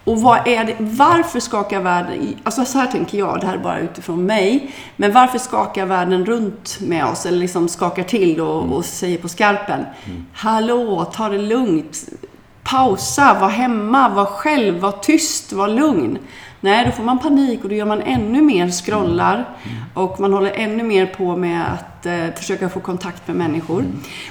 Och 0.08 0.20
vad 0.20 0.48
är 0.48 0.64
det, 0.64 0.76
varför 0.78 1.40
skakar 1.40 1.80
världen, 1.80 2.36
alltså 2.44 2.64
så 2.64 2.78
här 2.78 2.86
tänker 2.86 3.18
jag, 3.18 3.40
det 3.40 3.46
här 3.46 3.54
är 3.54 3.58
bara 3.58 3.78
utifrån 3.78 4.26
mig, 4.26 4.74
men 4.96 5.12
varför 5.12 5.38
skakar 5.38 5.86
världen 5.86 6.26
runt 6.26 6.78
med 6.80 7.04
oss, 7.04 7.26
eller 7.26 7.38
liksom 7.38 7.68
skakar 7.68 8.02
till 8.02 8.40
och, 8.40 8.76
och 8.76 8.84
säger 8.84 9.18
på 9.18 9.28
skarpen, 9.28 9.84
hallå, 10.32 11.04
ta 11.14 11.28
det 11.28 11.38
lugnt, 11.38 12.08
pausa, 12.62 13.36
var 13.40 13.48
hemma, 13.48 14.08
var 14.08 14.24
själv, 14.26 14.78
var 14.78 14.92
tyst, 14.92 15.52
var 15.52 15.68
lugn. 15.68 16.18
Nej, 16.60 16.84
då 16.86 16.92
får 16.92 17.02
man 17.02 17.18
panik 17.18 17.62
och 17.62 17.68
då 17.68 17.74
gör 17.74 17.86
man 17.86 18.02
ännu 18.02 18.42
mer 18.42 18.70
scrollar 18.70 19.44
och 19.94 20.20
man 20.20 20.32
håller 20.32 20.52
ännu 20.54 20.82
mer 20.82 21.06
på 21.06 21.36
med 21.36 21.72
att 21.72 22.06
eh, 22.06 22.34
försöka 22.36 22.68
få 22.68 22.80
kontakt 22.80 23.28
med 23.28 23.36
människor. 23.36 23.84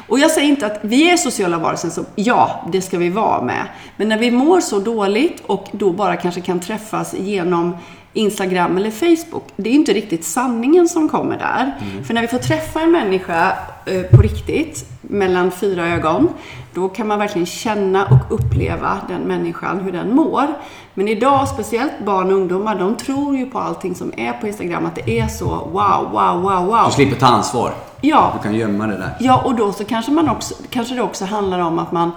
Och 0.07 0.19
jag 0.19 0.31
säger 0.31 0.47
inte 0.47 0.65
att 0.65 0.79
vi 0.81 1.11
är 1.11 1.17
sociala 1.17 1.57
varelser, 1.57 1.89
så 1.89 2.05
ja, 2.15 2.65
det 2.71 2.81
ska 2.81 2.97
vi 2.97 3.09
vara 3.09 3.41
med. 3.41 3.65
Men 3.97 4.09
när 4.09 4.17
vi 4.17 4.31
mår 4.31 4.59
så 4.59 4.79
dåligt 4.79 5.43
och 5.45 5.67
då 5.71 5.91
bara 5.91 6.15
kanske 6.15 6.41
kan 6.41 6.59
träffas 6.59 7.13
genom 7.13 7.77
Instagram 8.13 8.77
eller 8.77 8.91
Facebook. 8.91 9.43
Det 9.55 9.69
är 9.69 9.73
inte 9.73 9.93
riktigt 9.93 10.25
sanningen 10.25 10.87
som 10.87 11.09
kommer 11.09 11.37
där. 11.37 11.75
För 12.03 12.13
när 12.13 12.21
vi 12.21 12.27
får 12.27 12.37
träffa 12.37 12.81
en 12.81 12.91
människa 12.91 13.53
eh, 13.85 14.01
på 14.01 14.21
riktigt, 14.21 14.85
mellan 15.01 15.51
fyra 15.51 15.87
ögon, 15.87 16.29
då 16.77 16.89
kan 16.89 17.07
man 17.07 17.19
verkligen 17.19 17.45
känna 17.45 18.05
och 18.05 18.33
uppleva 18.35 18.97
den 19.07 19.21
människan, 19.21 19.79
hur 19.79 19.91
den 19.91 20.15
mår. 20.15 20.47
Men 20.93 21.07
idag, 21.07 21.47
speciellt 21.47 22.05
barn 22.05 22.27
och 22.31 22.37
ungdomar, 22.37 22.75
de 22.79 22.95
tror 22.95 23.37
ju 23.37 23.45
på 23.45 23.59
allting 23.59 23.95
som 23.95 24.13
är 24.17 24.33
på 24.33 24.47
Instagram, 24.47 24.85
att 24.85 24.95
det 24.95 25.19
är 25.19 25.27
så 25.27 25.45
wow, 25.45 26.09
wow, 26.11 26.41
wow, 26.41 26.65
wow. 26.65 26.85
Du 26.85 26.91
slipper 26.91 27.15
ta 27.15 27.25
ansvar. 27.25 27.73
Ja, 28.01 28.33
Du 28.37 28.43
kan 28.43 28.55
gömma 28.55 28.87
det 28.87 28.97
där. 28.97 29.17
Ja, 29.19 29.41
och 29.45 29.55
då 29.55 29.71
så 29.71 29.85
kanske, 29.85 30.11
man 30.11 30.29
också, 30.29 30.55
kanske 30.69 30.95
det 30.95 31.01
också 31.01 31.25
handlar 31.25 31.59
om 31.59 31.79
att 31.79 31.91
man 31.91 32.11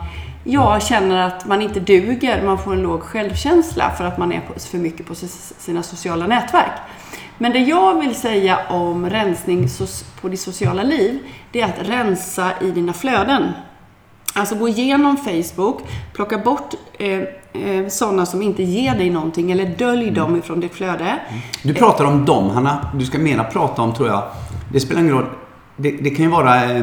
ja, 0.44 0.80
känner 0.80 1.26
att 1.26 1.46
man 1.46 1.62
inte 1.62 1.80
duger, 1.80 2.42
man 2.42 2.58
får 2.58 2.72
en 2.72 2.82
låg 2.82 3.02
självkänsla 3.02 3.90
för 3.90 4.04
att 4.04 4.18
man 4.18 4.32
är 4.32 4.42
för 4.58 4.78
mycket 4.78 5.06
på 5.06 5.14
sina 5.58 5.82
sociala 5.82 6.26
nätverk. 6.26 6.72
Men 7.38 7.52
det 7.52 7.58
jag 7.58 8.00
vill 8.00 8.14
säga 8.14 8.58
om 8.68 9.10
rensning 9.10 9.68
på 10.20 10.28
ditt 10.28 10.40
sociala 10.40 10.82
liv, 10.82 11.18
det 11.52 11.60
är 11.60 11.66
att 11.68 11.88
rensa 11.88 12.50
i 12.60 12.70
dina 12.70 12.92
flöden. 12.92 13.52
Alltså 14.34 14.54
gå 14.54 14.68
igenom 14.68 15.16
Facebook, 15.16 15.78
plocka 16.12 16.38
bort 16.38 16.74
eh, 16.98 17.08
eh, 17.18 17.88
sådana 17.88 18.26
som 18.26 18.42
inte 18.42 18.62
ger 18.62 18.94
dig 18.94 19.10
någonting 19.10 19.50
eller 19.52 19.66
dölj 19.78 20.10
dem 20.10 20.36
ifrån 20.36 20.60
ditt 20.60 20.74
flöde. 20.74 21.18
Du 21.62 21.74
pratar 21.74 22.04
om 22.04 22.24
dem, 22.24 22.50
Hanna. 22.50 22.86
Du 22.94 23.04
ska 23.04 23.18
mera 23.18 23.44
prata 23.44 23.82
om, 23.82 23.94
tror 23.94 24.08
jag. 24.08 24.22
Det 24.72 24.80
spelar 24.80 25.00
ingen 25.00 25.14
roll. 25.14 25.26
Det, 25.76 25.90
det 25.90 26.10
kan 26.10 26.24
ju 26.24 26.30
vara, 26.30 26.64
eh, 26.76 26.82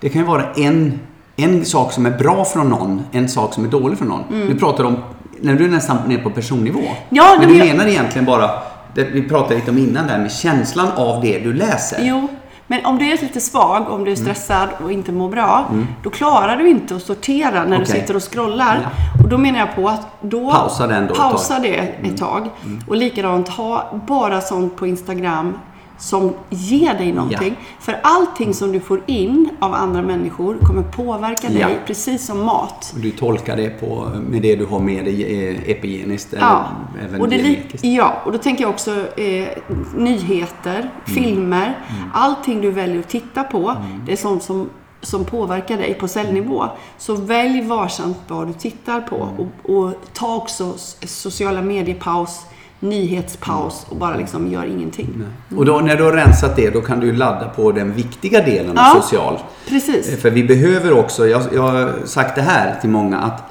det 0.00 0.08
kan 0.08 0.20
ju 0.20 0.26
vara 0.26 0.44
en, 0.56 1.00
en 1.36 1.64
sak 1.64 1.92
som 1.92 2.06
är 2.06 2.10
bra 2.10 2.44
från 2.44 2.68
någon, 2.68 3.02
en 3.12 3.28
sak 3.28 3.54
som 3.54 3.64
är 3.64 3.68
dålig 3.68 3.98
från 3.98 4.08
någon. 4.08 4.24
Du 4.48 4.54
pratar 4.58 4.84
om, 4.84 4.96
när 5.40 5.54
du 5.54 5.64
är 5.64 5.68
nästan 5.68 5.96
ner 6.08 6.18
på 6.18 6.30
personnivå. 6.30 6.78
Mm. 6.80 6.92
Ja, 7.08 7.36
men 7.40 7.48
du 7.48 7.56
jag- 7.56 7.66
menar 7.66 7.86
egentligen 7.86 8.24
bara, 8.24 8.50
det 8.94 9.04
vi 9.04 9.22
pratade 9.22 9.54
lite 9.54 9.70
om 9.70 9.78
innan 9.78 10.06
där, 10.06 10.18
med 10.18 10.32
känslan 10.32 10.88
av 10.96 11.22
det 11.22 11.38
du 11.38 11.52
läser. 11.52 11.98
Jo, 12.02 12.28
men 12.70 12.86
om 12.86 12.98
du 12.98 13.04
är 13.12 13.18
lite 13.22 13.40
svag, 13.40 13.88
om 13.90 14.04
du 14.04 14.10
är 14.12 14.16
Mm. 14.16 14.24
stressad 14.26 14.68
och 14.84 14.92
inte 14.92 15.12
mår 15.12 15.28
bra, 15.28 15.66
då 16.02 16.10
klarar 16.10 16.56
du 16.56 16.68
inte 16.68 16.96
att 16.96 17.02
sortera 17.02 17.64
när 17.64 17.76
du 17.78 17.82
Okej. 17.84 18.00
sitter 18.00 18.16
och 18.16 18.32
scrollar. 18.32 18.88
Och 19.22 19.28
då 19.28 19.38
menar 19.38 19.58
jag 19.58 19.74
på 19.74 19.88
att 19.88 20.06
då... 20.20 20.50
Pausa 20.52 20.86
den 20.86 21.06
då 21.06 21.12
ett. 21.14 21.18
Mm. 21.18 21.30
Pausa 21.30 21.58
det 21.58 21.76
ett 22.08 22.16
tag. 22.18 22.50
Och 22.88 22.96
likadant, 22.96 23.48
ha 23.48 23.90
bara 24.06 24.40
sånt 24.40 24.76
på 24.76 24.86
Instagram 24.86 25.58
som 25.98 26.32
ger 26.50 26.94
dig 26.94 27.12
någonting. 27.12 27.56
För 27.80 28.00
allting 28.02 28.54
som 28.54 28.72
du 28.72 28.80
får 28.80 29.00
in 29.06 29.50
av 29.60 29.74
andra 29.74 30.02
människor 30.02 30.58
kommer 30.58 30.82
påverka 30.82 31.48
dig 31.48 31.58
Ja. 31.60 31.68
precis 31.86 32.26
som 32.26 32.44
mat. 32.44 32.92
Och 32.94 33.00
Du 33.00 33.10
tolkar 33.10 33.56
det 33.56 33.68
på, 33.80 34.10
med 34.28 34.42
det 34.42 34.56
du 34.56 34.64
har 34.66 34.80
med 34.80 35.04
dig 35.04 35.48
eh, 35.48 35.70
epigeniskt 35.70 36.32
eller 36.32 36.42
Ja. 36.46 36.64
även 37.04 37.20
Och, 37.20 37.28
det, 37.28 37.36
genetiskt. 37.36 37.84
ja, 37.84 38.22
och 38.24 38.32
då 38.32 38.38
tänker 38.38 38.64
jag 38.64 38.70
också 38.70 38.90
eh, 39.20 39.48
nyheter, 39.96 40.78
Mm. 40.78 40.90
filmer. 41.24 41.78
Allting 42.14 42.60
du 42.60 42.70
väljer 42.70 42.98
att 42.98 43.08
titta 43.08 43.44
på, 43.44 43.74
det 44.06 44.12
är 44.12 44.16
sånt 44.16 44.42
som, 44.42 44.70
som 45.02 45.24
påverkar 45.24 45.76
dig 45.76 45.94
på 45.94 46.08
cellnivå. 46.08 46.64
Så 46.98 47.14
välj 47.14 47.62
varsamt 47.62 48.18
vad 48.28 48.46
du 48.46 48.52
tittar 48.52 49.00
på. 49.00 49.16
Mm. 49.16 49.34
Och, 49.38 49.76
och 49.76 49.94
ta 50.12 50.36
också 50.36 50.74
sociala 51.06 51.62
mediepaus, 51.62 52.40
nyhetspaus 52.80 53.86
och 53.88 53.96
bara 53.96 54.16
liksom 54.16 54.52
gör 54.52 54.64
ingenting. 54.66 55.24
Och 55.56 55.64
då, 55.64 55.78
när 55.80 55.96
du 55.96 56.04
har 56.04 56.12
rensat 56.12 56.56
det, 56.56 56.70
då 56.70 56.80
kan 56.80 57.00
du 57.00 57.12
ladda 57.12 57.48
på 57.48 57.72
den 57.72 57.92
viktiga 57.92 58.40
delen 58.44 58.72
Ja. 58.76 58.96
av 58.96 59.00
social. 59.00 59.38
Precis. 59.68 60.08
Eh, 60.12 60.18
För 60.18 60.30
vi 60.30 60.44
behöver 60.44 60.92
också, 60.98 61.26
jag, 61.28 61.42
jag 61.54 61.62
har 61.62 61.92
sagt 62.04 62.34
det 62.34 62.42
här 62.42 62.80
till 62.80 62.90
många, 62.90 63.18
att 63.18 63.42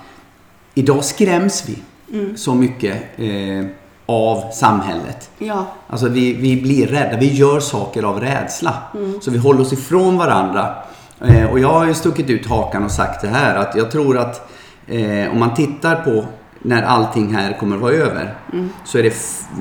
idag 0.76 1.04
skräms 1.04 1.64
vi 1.70 1.78
Mm. 2.14 2.38
så 2.38 2.56
mycket 2.56 2.96
eh, 3.18 3.66
av 4.06 4.52
samhället. 4.52 5.30
Ja, 5.38 5.66
Alltså 5.88 6.08
vi, 6.10 6.34
vi 6.34 6.62
blir 6.62 6.88
rädda, 6.88 7.18
vi 7.18 7.34
gör 7.34 7.60
saker 7.60 8.04
av 8.04 8.20
rädsla. 8.20 8.74
Mm. 8.96 9.22
Så 9.22 9.32
vi 9.32 9.38
håller 9.38 9.62
oss 9.62 9.74
ifrån 9.74 10.18
varandra. 10.18 10.76
Eh, 11.22 11.46
och 11.52 11.60
jag 11.60 11.68
har 11.70 11.86
ju 11.86 11.94
stuckit 11.94 12.30
ut 12.30 12.46
hakan 12.46 12.84
och 12.84 12.92
sagt 12.92 13.22
det 13.22 13.28
här 13.28 13.56
att 13.56 13.76
jag 13.76 13.92
tror 13.92 14.18
att 14.18 14.50
eh, 14.88 15.32
om 15.32 15.40
man 15.40 15.54
tittar 15.54 15.96
på 15.96 16.26
när 16.68 16.84
allting 16.84 17.36
här 17.36 17.58
kommer 17.60 17.78
vara 17.78 17.94
över. 17.94 18.36
Mm. 18.54 18.70
Så 18.86 18.98
är 18.98 19.04
det, 19.04 19.14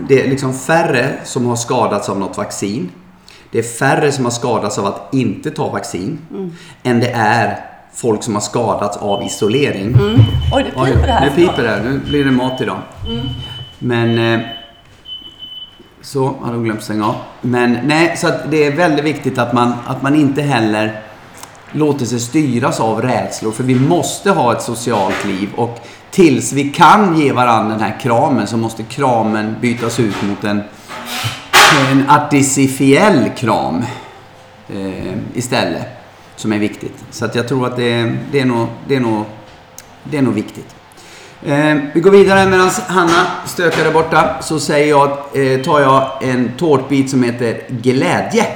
det 0.09 0.23
är 0.23 0.31
liksom 0.31 0.55
färre 0.55 1.15
som 1.25 1.47
har 1.47 1.57
skadats 1.57 2.09
av 2.09 2.19
något 2.19 2.37
vaccin. 2.37 2.91
Det 3.51 3.59
är 3.59 3.63
färre 3.63 4.13
som 4.13 4.25
har 4.25 4.33
skadats 4.33 4.79
av 4.79 4.87
att 4.87 5.15
inte 5.15 5.51
ta 5.51 5.69
vaccin. 5.69 6.19
Mm. 6.31 6.53
Än 6.83 7.01
det 7.01 7.11
är 7.11 7.61
folk 7.95 8.23
som 8.23 8.35
har 8.35 8.41
skadats 8.41 8.97
av 8.97 9.23
isolering. 9.23 9.97
Oj, 10.53 10.65
det 10.65 10.71
piper 10.71 11.07
det 11.07 11.13
här. 11.13 11.31
Nu 11.31 11.47
piper 11.47 11.63
det. 11.63 11.83
Nu 11.91 11.99
blir 11.99 12.25
det 12.25 12.31
mat 12.31 12.61
idag. 12.61 12.79
Men... 13.79 14.35
Eh, 14.35 14.47
så, 16.01 16.35
har 16.41 16.53
de 16.53 16.65
glömt 16.65 16.83
stänga 16.83 17.07
av. 17.07 17.15
Men 17.41 17.79
nej, 17.85 18.17
så 18.17 18.29
att 18.29 18.51
det 18.51 18.65
är 18.65 18.77
väldigt 18.77 19.05
viktigt 19.05 19.39
att 19.39 19.53
man, 19.53 19.73
att 19.87 20.03
man 20.03 20.15
inte 20.15 20.43
heller 20.43 21.03
låter 21.77 22.07
sig 22.07 22.21
styras 22.21 22.81
av 22.81 23.03
rädslor. 23.03 23.53
För 23.53 23.65
vi 23.65 23.75
måste 23.75 24.31
ha 24.31 24.53
ett 24.53 24.63
socialt 24.63 25.25
liv. 25.25 25.49
Och 25.57 25.79
tills 26.11 26.53
vi 26.53 26.69
kan 26.69 27.19
ge 27.19 27.33
varandra 27.33 27.71
den 27.71 27.81
här 27.81 28.01
kramen 28.01 28.47
så 28.47 28.57
måste 28.57 28.83
kramen 28.83 29.57
bytas 29.61 30.01
ut 30.01 30.23
mot 30.23 30.45
en, 30.45 30.63
en 31.91 32.11
artificiell 32.11 33.31
kram 33.37 33.85
eh, 34.69 35.15
istället. 35.35 35.87
Som 36.37 36.53
är 36.53 36.59
viktigt. 36.59 37.05
Så 37.11 37.25
att 37.25 37.35
jag 37.35 37.49
tror 37.49 37.67
att 37.67 37.77
det, 37.77 38.17
det, 38.33 38.41
är, 38.41 38.45
nog, 38.45 38.69
det, 38.89 38.97
är, 38.97 39.01
nog, 39.01 39.25
det 40.05 40.19
är 40.19 40.23
nog 40.23 40.35
viktigt. 40.35 40.75
Eh, 41.43 41.77
vi 41.95 42.01
går 42.01 42.11
vidare 42.11 42.51
medan 42.51 42.71
Hanna 42.87 43.27
stökar 43.47 43.85
där 43.85 43.93
borta. 43.93 44.37
Så 44.43 44.61
säger 44.61 44.89
jag, 44.89 45.11
eh, 45.11 45.63
tar 45.63 45.81
jag 45.81 46.11
en 46.21 46.51
tårtbit 46.59 47.11
som 47.11 47.23
heter 47.23 47.61
glädje. 47.69 48.47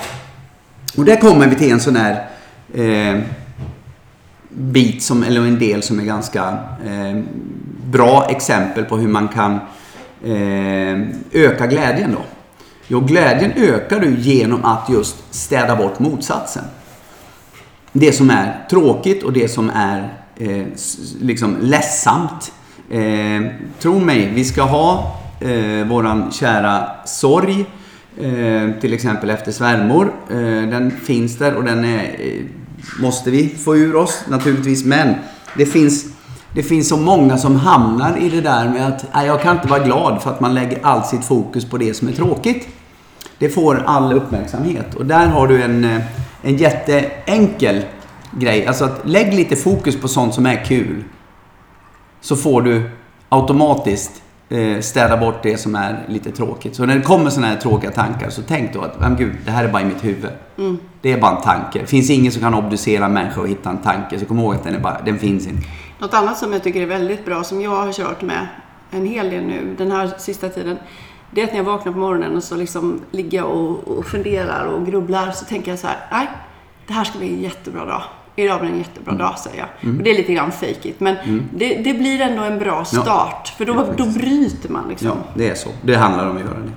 Och 0.97 1.05
där 1.05 1.17
kommer 1.17 1.47
vi 1.47 1.57
till 1.57 1.73
en 1.73 1.81
sån 1.81 1.97
här 1.97 2.30
eh, 2.75 3.19
bit, 4.49 5.03
som, 5.03 5.23
eller 5.23 5.41
en 5.41 5.59
del 5.59 5.83
som 5.83 6.01
är 6.01 6.05
ganska 6.05 6.59
eh, 6.87 7.23
bra 7.91 8.27
exempel 8.31 8.85
på 8.85 8.97
hur 8.97 9.09
man 9.09 9.29
kan 9.29 9.53
eh, 10.25 11.01
öka 11.33 11.67
glädjen 11.67 12.13
då. 12.13 12.23
Jo, 12.89 13.01
glädjen 13.01 13.53
ökar 13.57 14.01
du 14.01 14.17
genom 14.17 14.65
att 14.65 14.89
just 14.89 15.35
städa 15.35 15.77
bort 15.77 15.99
motsatsen. 15.99 16.65
Det 17.93 18.13
som 18.13 18.31
är 18.31 18.67
tråkigt 18.71 19.23
och 19.23 19.33
det 19.33 19.49
som 19.49 19.71
är 19.71 20.15
eh, 20.37 20.67
liksom 21.21 21.57
ledsamt. 21.61 22.53
Eh, 22.91 23.43
tro 23.79 23.99
mig, 24.01 24.31
vi 24.35 24.45
ska 24.45 24.63
ha 24.63 25.21
eh, 25.41 25.87
våran 25.87 26.33
kära 26.33 26.91
sorg. 27.05 27.67
Eh, 28.21 28.71
till 28.81 28.95
exempel 28.95 29.31
efter 29.31 29.53
svärmor. 29.53 30.13
Eh, 30.31 30.37
den 30.71 30.91
finns 30.91 31.39
där 31.39 31.55
och 31.55 31.65
den 31.65 31.85
är, 31.85 32.05
eh, 32.19 32.45
måste 33.01 33.31
vi 33.31 33.49
få 33.49 33.77
ur 33.77 33.97
oss 33.97 34.25
naturligtvis. 34.29 34.85
Men 34.85 35.15
det 35.57 35.67
finns, 35.67 36.07
det 36.55 36.63
finns 36.63 36.89
så 36.89 36.97
många 36.97 37.39
som 37.39 37.57
hamnar 37.57 38.17
i 38.17 38.29
det 38.29 38.41
där 38.41 38.69
med 38.69 38.87
att 38.87 39.07
nej, 39.15 39.27
jag 39.27 39.43
kan 39.43 39.57
inte 39.57 39.69
vara 39.69 39.85
glad 39.85 40.23
för 40.23 40.31
att 40.31 40.41
man 40.41 40.55
lägger 40.55 40.79
allt 40.83 41.07
sitt 41.07 41.25
fokus 41.25 41.65
på 41.65 41.79
det 41.79 41.95
som 41.95 42.09
är 42.09 42.13
tråkigt. 42.13 42.69
Det 43.39 43.49
får 43.49 43.83
all 43.87 44.13
uppmärksamhet 44.13 44.95
och 44.95 45.07
där 45.07 45.27
har 45.27 45.49
du 45.49 45.63
en, 45.63 45.85
eh, 45.85 46.01
en 46.43 46.57
jätteenkel 46.57 47.85
grej. 48.33 48.67
Alltså 48.67 48.85
att 48.85 49.01
lägg 49.05 49.35
lite 49.35 49.57
fokus 49.57 50.01
på 50.01 50.09
sånt 50.09 50.35
som 50.35 50.47
är 50.47 50.65
kul. 50.65 51.05
Så 52.21 52.37
får 52.37 52.63
du 52.63 52.91
automatiskt 53.29 54.23
eh, 54.49 54.81
städa 54.81 55.17
bort 55.17 55.43
det 55.43 55.57
som 55.57 55.75
är 55.75 56.05
lite 56.09 56.31
tråkigt. 56.31 56.77
Så 56.77 56.87
när 56.87 56.95
det 56.95 57.03
kommer 57.03 57.31
sådana 57.31 57.53
här 57.53 57.61
tråkiga 57.61 57.91
tankar 57.91 58.31
så 58.31 58.43
tänk 58.49 58.75
då 58.75 58.81
att, 58.81 59.01
men 59.01 59.17
gud, 59.17 59.37
det 59.45 59.51
här 59.51 59.65
är 59.65 59.73
bara 59.73 59.83
i 59.83 59.85
mitt 59.85 60.05
huvud. 60.05 60.31
Mm. 60.59 60.79
Det 61.03 61.13
är 61.13 61.21
bara 61.21 61.37
en 61.37 61.43
tanke. 61.43 61.79
Det 61.79 61.87
finns 61.87 62.11
ingen 62.11 62.33
som 62.33 62.43
kan 62.43 62.55
obducera 62.55 63.05
en 63.05 63.13
människa 63.13 63.41
och 63.41 63.49
hitta 63.49 63.71
en 63.71 63.79
tanke. 63.79 64.19
Så 64.19 64.27
kom 64.27 64.39
ihåg 64.39 64.55
att 64.55 64.65
den, 64.65 64.75
är 64.75 64.81
bara, 64.81 65.01
den 65.05 65.19
finns 65.19 65.47
inte. 65.47 65.67
Något 65.99 66.15
annat 66.15 66.39
som 66.39 66.53
jag 66.53 66.63
tycker 66.63 66.83
är 66.83 66.87
väldigt 66.87 67.25
bra, 67.25 67.45
som 67.45 67.61
jag 67.61 67.71
har 67.71 67.93
kört 67.93 68.23
med 68.23 68.47
en 68.91 69.07
hel 69.07 69.31
del 69.31 69.45
nu 69.45 69.75
den 69.79 69.93
här 69.93 70.11
sista 70.19 70.49
tiden. 70.49 70.79
Det 71.31 71.41
är 71.41 71.45
att 71.45 71.51
när 71.51 71.59
jag 71.59 71.65
vaknar 71.65 71.93
på 71.93 71.99
morgonen 71.99 72.37
och 72.37 72.45
så 72.45 72.57
liksom 72.57 73.01
ligger 73.11 73.43
och, 73.45 73.89
och 73.89 74.07
funderar 74.07 74.65
och 74.67 74.87
grubblar 74.87 75.31
så 75.31 75.45
tänker 75.45 75.71
jag 75.71 75.79
så 75.79 75.87
här, 75.87 75.97
nej, 76.13 76.27
det 76.87 76.93
här 76.93 77.05
ska 77.05 77.19
bli 77.19 77.29
en 77.35 77.41
jättebra 77.43 77.85
dag. 77.85 78.03
Idag 78.37 78.61
blir 78.61 78.71
en 78.71 78.79
jättebra 78.79 79.15
dag, 79.15 79.39
säger 79.39 79.59
jag. 79.59 79.91
Och 79.99 80.03
det 80.03 80.11
är 80.11 80.15
lite 80.15 80.33
grann 80.33 80.53
fake 80.53 80.89
it, 80.89 81.01
men 81.01 81.17
det, 81.55 81.75
det 81.75 81.95
blir 81.95 82.21
ändå 82.21 82.43
en 82.43 82.59
bra 82.59 82.85
start. 82.85 83.55
För 83.59 83.65
då, 83.65 83.75
Ja, 83.75 83.85
då 83.97 84.07
bryter 84.07 84.69
man 84.69 84.89
liksom. 84.89 85.09
Ja, 85.09 85.15
det 85.35 85.49
är 85.49 85.55
så. 85.55 85.69
Det 85.83 85.95
handlar 85.97 86.31
om 86.31 86.37
att 86.37 86.43
göra 86.43 86.59
det. 86.59 86.73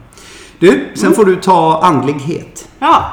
Du, 0.59 0.87
sen 0.95 1.13
får 1.13 1.25
du 1.25 1.35
ta 1.35 1.81
andlighet. 1.83 2.69
Ja, 2.79 3.05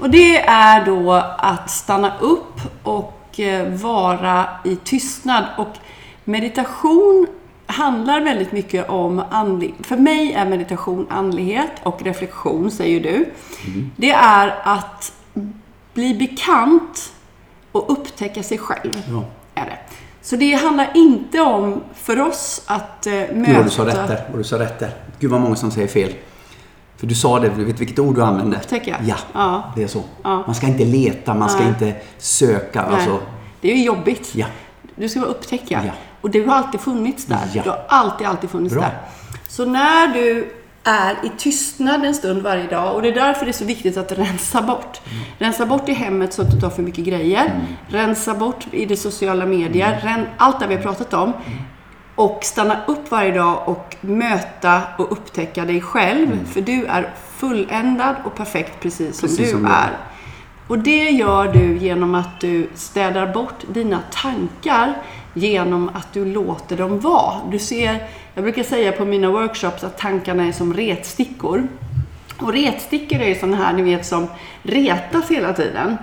och 0.00 0.10
det 0.10 0.40
är 0.40 0.84
då 0.84 1.12
att 1.38 1.70
stanna 1.70 2.18
upp 2.18 2.60
och 2.82 3.40
eh, 3.40 3.68
vara 3.68 4.48
i 4.64 4.76
tystnad. 4.76 5.44
Och 5.58 5.76
meditation 6.24 7.26
handlar 7.66 8.20
väldigt 8.20 8.52
mycket 8.52 8.88
om 8.88 9.22
andlig... 9.30 9.74
För 9.82 9.96
mig 9.96 10.32
är 10.32 10.46
meditation 10.46 11.06
andlighet 11.10 11.70
och 11.82 12.02
reflektion, 12.02 12.70
säger 12.70 13.00
du. 13.00 13.32
Det 13.96 14.10
är 14.10 14.54
att 14.62 15.12
bli 15.94 16.14
bekant 16.14 17.12
och 17.72 17.92
upptäcka 17.92 18.42
sig 18.42 18.58
själv. 18.58 19.02
Ja. 19.10 19.24
Är 19.54 19.64
det. 19.64 19.78
Så 20.22 20.36
det 20.36 20.52
handlar 20.52 20.90
inte 20.94 21.40
om, 21.40 21.80
för 21.94 22.20
oss, 22.20 22.62
att 22.66 23.06
eh, 23.06 23.12
möta... 23.12 23.32
Gud 23.34 23.56
vad 23.56 23.64
du 23.64 23.70
sa 23.70 23.86
rätt 23.86 24.08
där. 24.08 24.24
Vad 24.30 24.40
du 24.40 24.44
sa 24.44 24.58
rätt 24.58 24.78
där. 24.78 24.90
Gud 25.18 25.30
vad 25.30 25.40
många 25.40 25.56
som 25.56 25.70
säger 25.70 25.88
fel. 25.88 26.14
För 27.00 27.06
du 27.06 27.14
sa 27.14 27.38
det, 27.40 27.48
du 27.56 27.64
vet 27.64 27.80
vilket 27.80 27.98
ord 27.98 28.14
du 28.14 28.22
använde? 28.22 28.56
Upptäcka. 28.56 28.96
Ja, 29.06 29.16
Ja. 29.32 29.72
det 29.76 29.82
är 29.82 29.86
så. 29.86 30.02
Ja. 30.22 30.42
Man 30.46 30.54
ska 30.54 30.66
inte 30.66 30.84
leta, 30.84 31.34
man 31.34 31.48
ska 31.48 31.60
Nej. 31.60 31.68
inte 31.68 31.94
söka. 32.18 32.82
Nej. 32.86 32.94
Alltså, 32.94 33.18
Det 33.60 33.72
är 33.72 33.76
ju 33.76 33.84
jobbigt. 33.84 34.30
ja. 34.34 34.46
Du 34.96 35.08
ska 35.08 35.20
bara 35.20 35.30
upptäcka. 35.30 35.82
Ja. 35.86 35.92
Och 36.20 36.30
du 36.30 36.46
har 36.46 36.54
alltid 36.56 36.80
funnits 36.80 37.26
där. 37.26 37.38
Ja. 37.54 37.62
Du 37.62 37.70
har 37.70 37.82
alltid, 37.88 38.26
alltid 38.26 38.50
funnits 38.50 38.74
Bra. 38.74 38.82
där. 38.82 38.98
Så 39.48 39.64
när 39.64 40.08
du 40.14 40.54
är 40.84 41.10
i 41.22 41.30
tystnad 41.38 42.04
en 42.04 42.14
stund 42.14 42.42
varje 42.42 42.66
dag 42.66 42.94
och 42.94 43.02
det 43.02 43.08
är 43.08 43.14
därför 43.14 43.44
det 43.44 43.50
är 43.50 43.52
så 43.52 43.64
viktigt 43.64 43.96
att 43.96 44.12
rensa 44.12 44.62
bort. 44.62 45.00
Mm. 45.10 45.22
Rensa 45.38 45.66
bort 45.66 45.88
i 45.88 45.92
hemmet 45.92 46.32
så 46.32 46.42
att 46.42 46.60
du 46.60 46.66
har 46.66 46.70
för 46.70 46.82
mycket 46.82 47.04
grejer. 47.04 47.60
Rensa 47.88 48.34
bort 48.34 48.66
i 48.70 48.84
det 48.86 48.96
sociala 48.96 49.46
medier. 49.46 50.00
Mm. 50.06 50.26
Allt 50.36 50.60
det 50.60 50.66
vi 50.66 50.74
har 50.74 50.82
pratat 50.82 51.14
om. 51.14 51.32
Och 52.20 52.38
stanna 52.44 52.84
upp 52.86 53.10
varje 53.10 53.32
dag 53.32 53.62
och 53.68 53.96
möta 54.00 54.82
och 54.98 55.12
upptäcka 55.12 55.64
dig 55.64 55.80
själv. 55.80 56.46
För 56.46 56.60
du 56.60 56.86
är 56.86 57.10
fulländad 57.36 58.16
och 58.24 58.34
perfekt 58.34 58.80
precis 58.80 59.18
som 59.18 59.28
Mm. 59.28 59.36
Precis 59.36 59.38
du 59.38 59.52
som 59.52 59.62
du 59.62 59.68
är. 59.68 59.72
är. 59.72 59.96
Och 60.68 60.78
det 60.78 61.10
gör 61.10 61.52
du 61.52 61.78
genom 61.78 62.14
att 62.14 62.40
du 62.40 62.70
städar 62.74 63.32
bort 63.32 63.64
dina 63.68 63.98
tankar 64.12 64.94
genom 65.34 65.90
att 65.94 66.12
du 66.12 66.24
låter 66.24 66.76
dem 66.76 67.00
vara. 67.00 67.34
Du 67.50 67.58
ser, 67.58 68.08
jag 68.34 68.44
brukar 68.44 68.62
säga 68.62 68.92
på 68.92 69.04
mina 69.04 69.30
workshops 69.30 69.84
att 69.84 69.98
tankarna 69.98 70.46
är 70.46 70.52
som 70.52 70.74
retstickor. 70.74 71.68
Och 72.42 72.52
retstickor 72.52 73.20
är 73.20 73.28
ju 73.28 73.34
sådana 73.34 73.56
här, 73.56 73.72
ni 73.72 73.82
vet, 73.82 74.06
som 74.06 74.26
retas 74.62 75.30
hela 75.30 75.52
tiden. 75.52 75.96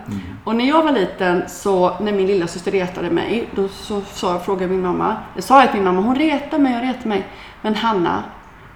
Och 0.43 0.55
när 0.55 0.65
jag 0.67 0.83
var 0.83 0.91
liten, 0.91 1.43
så 1.47 1.93
när 2.01 2.11
min 2.11 2.27
lilla 2.27 2.47
syster 2.47 2.71
retade 2.71 3.09
mig, 3.09 3.47
då 3.55 3.67
så 3.67 4.01
sa 4.01 4.31
jag, 4.31 4.45
frågade 4.45 4.71
min 4.71 4.81
mamma, 4.81 5.15
jag 5.35 5.43
sa 5.43 5.61
till 5.67 5.75
min 5.75 5.83
mamma, 5.83 6.01
hon 6.01 6.15
retar 6.15 6.59
mig, 6.59 6.73
hon 6.73 6.81
retar 6.81 7.09
mig. 7.09 7.27
Men 7.61 7.75
Hanna, 7.75 8.23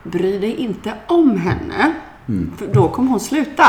bry 0.03 0.39
dig 0.39 0.55
inte 0.55 0.93
om 1.07 1.37
henne. 1.37 1.93
För 2.57 2.67
då 2.73 2.87
kommer 2.87 3.09
hon 3.11 3.19
sluta. 3.19 3.63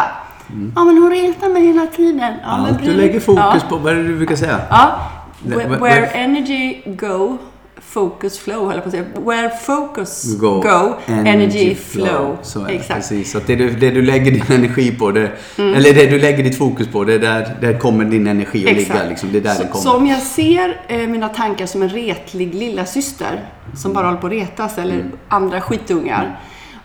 Ja, 0.76 0.84
men 0.84 0.98
hon 0.98 1.10
retar 1.10 1.48
mig 1.48 1.66
hela 1.66 1.86
tiden. 1.86 2.34
Ja, 2.42 2.48
Allt 2.48 2.82
du 2.84 2.92
lägger 2.94 3.20
fokus 3.20 3.42
ja. 3.44 3.60
på, 3.68 3.76
vad 3.76 3.92
är 3.92 3.96
det 3.96 4.02
du 4.08 4.16
brukar 4.16 4.36
säga? 4.36 4.60
Ja. 4.70 4.98
Where- 5.44 5.80
where 5.80 6.06
energy 6.06 6.82
go, 6.86 7.38
focus 7.86 8.38
flow, 8.38 8.66
höll 8.66 8.74
jag 8.74 8.82
på 8.82 8.88
att 8.88 8.92
säga. 8.92 9.04
Where 9.24 9.50
focus 9.50 10.36
go, 10.38 10.64
energy, 11.08 11.74
flow. 11.74 12.36
Så 12.42 12.60
är 12.60 12.66
det, 12.66 12.72
Exakt. 12.72 12.94
precis. 13.00 13.32
Så 13.32 13.38
att 13.38 13.46
det, 13.46 13.56
du, 13.56 13.70
det 13.70 13.90
du 13.90 14.02
lägger 14.02 14.30
din 14.32 14.44
energi 14.48 14.90
på, 14.98 15.10
det, 15.10 15.30
Mm. 15.58 15.74
eller 15.74 15.94
det 15.94 16.06
du 16.06 16.18
lägger 16.18 16.44
ditt 16.44 16.58
fokus 16.58 16.88
på, 16.88 17.04
det 17.04 17.14
är 17.14 17.18
där, 17.18 17.56
där 17.60 17.78
kommer 17.78 18.04
din 18.04 18.26
energi 18.26 18.70
att 18.70 18.76
ligga. 18.76 19.08
Liksom. 19.08 19.32
Det 19.32 19.38
är 19.38 19.42
där 19.42 19.54
så, 19.54 19.62
den 19.62 19.72
kommer. 19.72 19.82
så 19.84 19.96
om 19.96 20.06
jag 20.06 20.22
ser 20.22 20.80
eh, 20.88 20.98
mina 21.08 21.28
tankar 21.28 21.66
som 21.66 21.82
en 21.82 21.88
retlig 21.88 22.54
lilla 22.54 22.84
syster 22.86 23.40
som 23.76 23.92
bara 23.92 24.06
håller 24.06 24.18
på 24.20 24.26
att 24.26 24.32
retas, 24.32 24.78
eller 24.78 24.94
Mm. 24.94 25.12
andra 25.28 25.60
skitungar, 25.60 26.40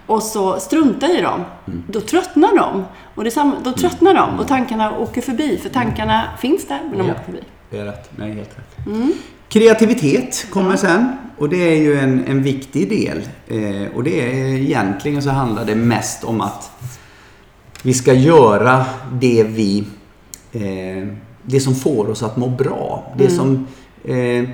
och 0.06 0.24
så 0.24 0.60
struntar 0.60 1.20
i 1.20 1.22
dem, 1.22 1.42
Mm. 1.68 1.84
då 1.88 2.02
tröttnar 2.02 2.56
de. 2.58 2.86
Och 3.16 3.24
det 3.24 3.32
samma, 3.32 3.56
då 3.64 3.72
tröttnar 3.72 4.14
de 4.14 4.40
och 4.40 4.48
tankarna 4.48 4.98
åker 4.98 5.22
förbi, 5.22 5.58
för 5.64 5.70
tankarna 5.70 6.24
finns 6.40 6.68
där, 6.68 6.80
men 6.90 6.98
de 6.98 7.06
Ja. 7.08 7.14
åker 7.14 7.24
förbi. 7.24 7.40
Det 7.70 7.78
är 7.78 7.86
rätt. 7.86 8.10
Nej, 8.16 8.34
helt 8.34 8.50
rätt. 8.58 8.88
Mm. 9.50 9.68
Kreativitet 9.68 10.48
kommer 10.50 10.76
sen. 10.76 11.18
Och 11.38 11.50
det 11.50 11.58
är 11.58 11.76
ju 11.76 12.00
en, 12.00 12.26
en 12.26 12.44
viktig 12.44 12.90
del. 12.90 13.22
Eh, 13.48 13.96
och 13.96 14.04
det 14.04 14.22
är 14.22 14.46
egentligen 14.46 15.22
så 15.22 15.30
handlar 15.30 15.66
det 15.66 15.76
mest 15.76 16.24
om 16.24 16.42
att 16.42 16.72
vi 17.84 17.94
ska 17.94 18.14
göra 18.14 18.86
det 19.12 19.44
vi... 19.44 19.84
Eh, 20.52 21.08
det 21.44 21.60
som 21.60 21.76
får 21.76 22.10
oss 22.10 22.24
att 22.24 22.38
må 22.38 22.48
bra. 22.48 23.14
Det 23.18 23.30
som... 23.30 23.68
Eh, 24.06 24.50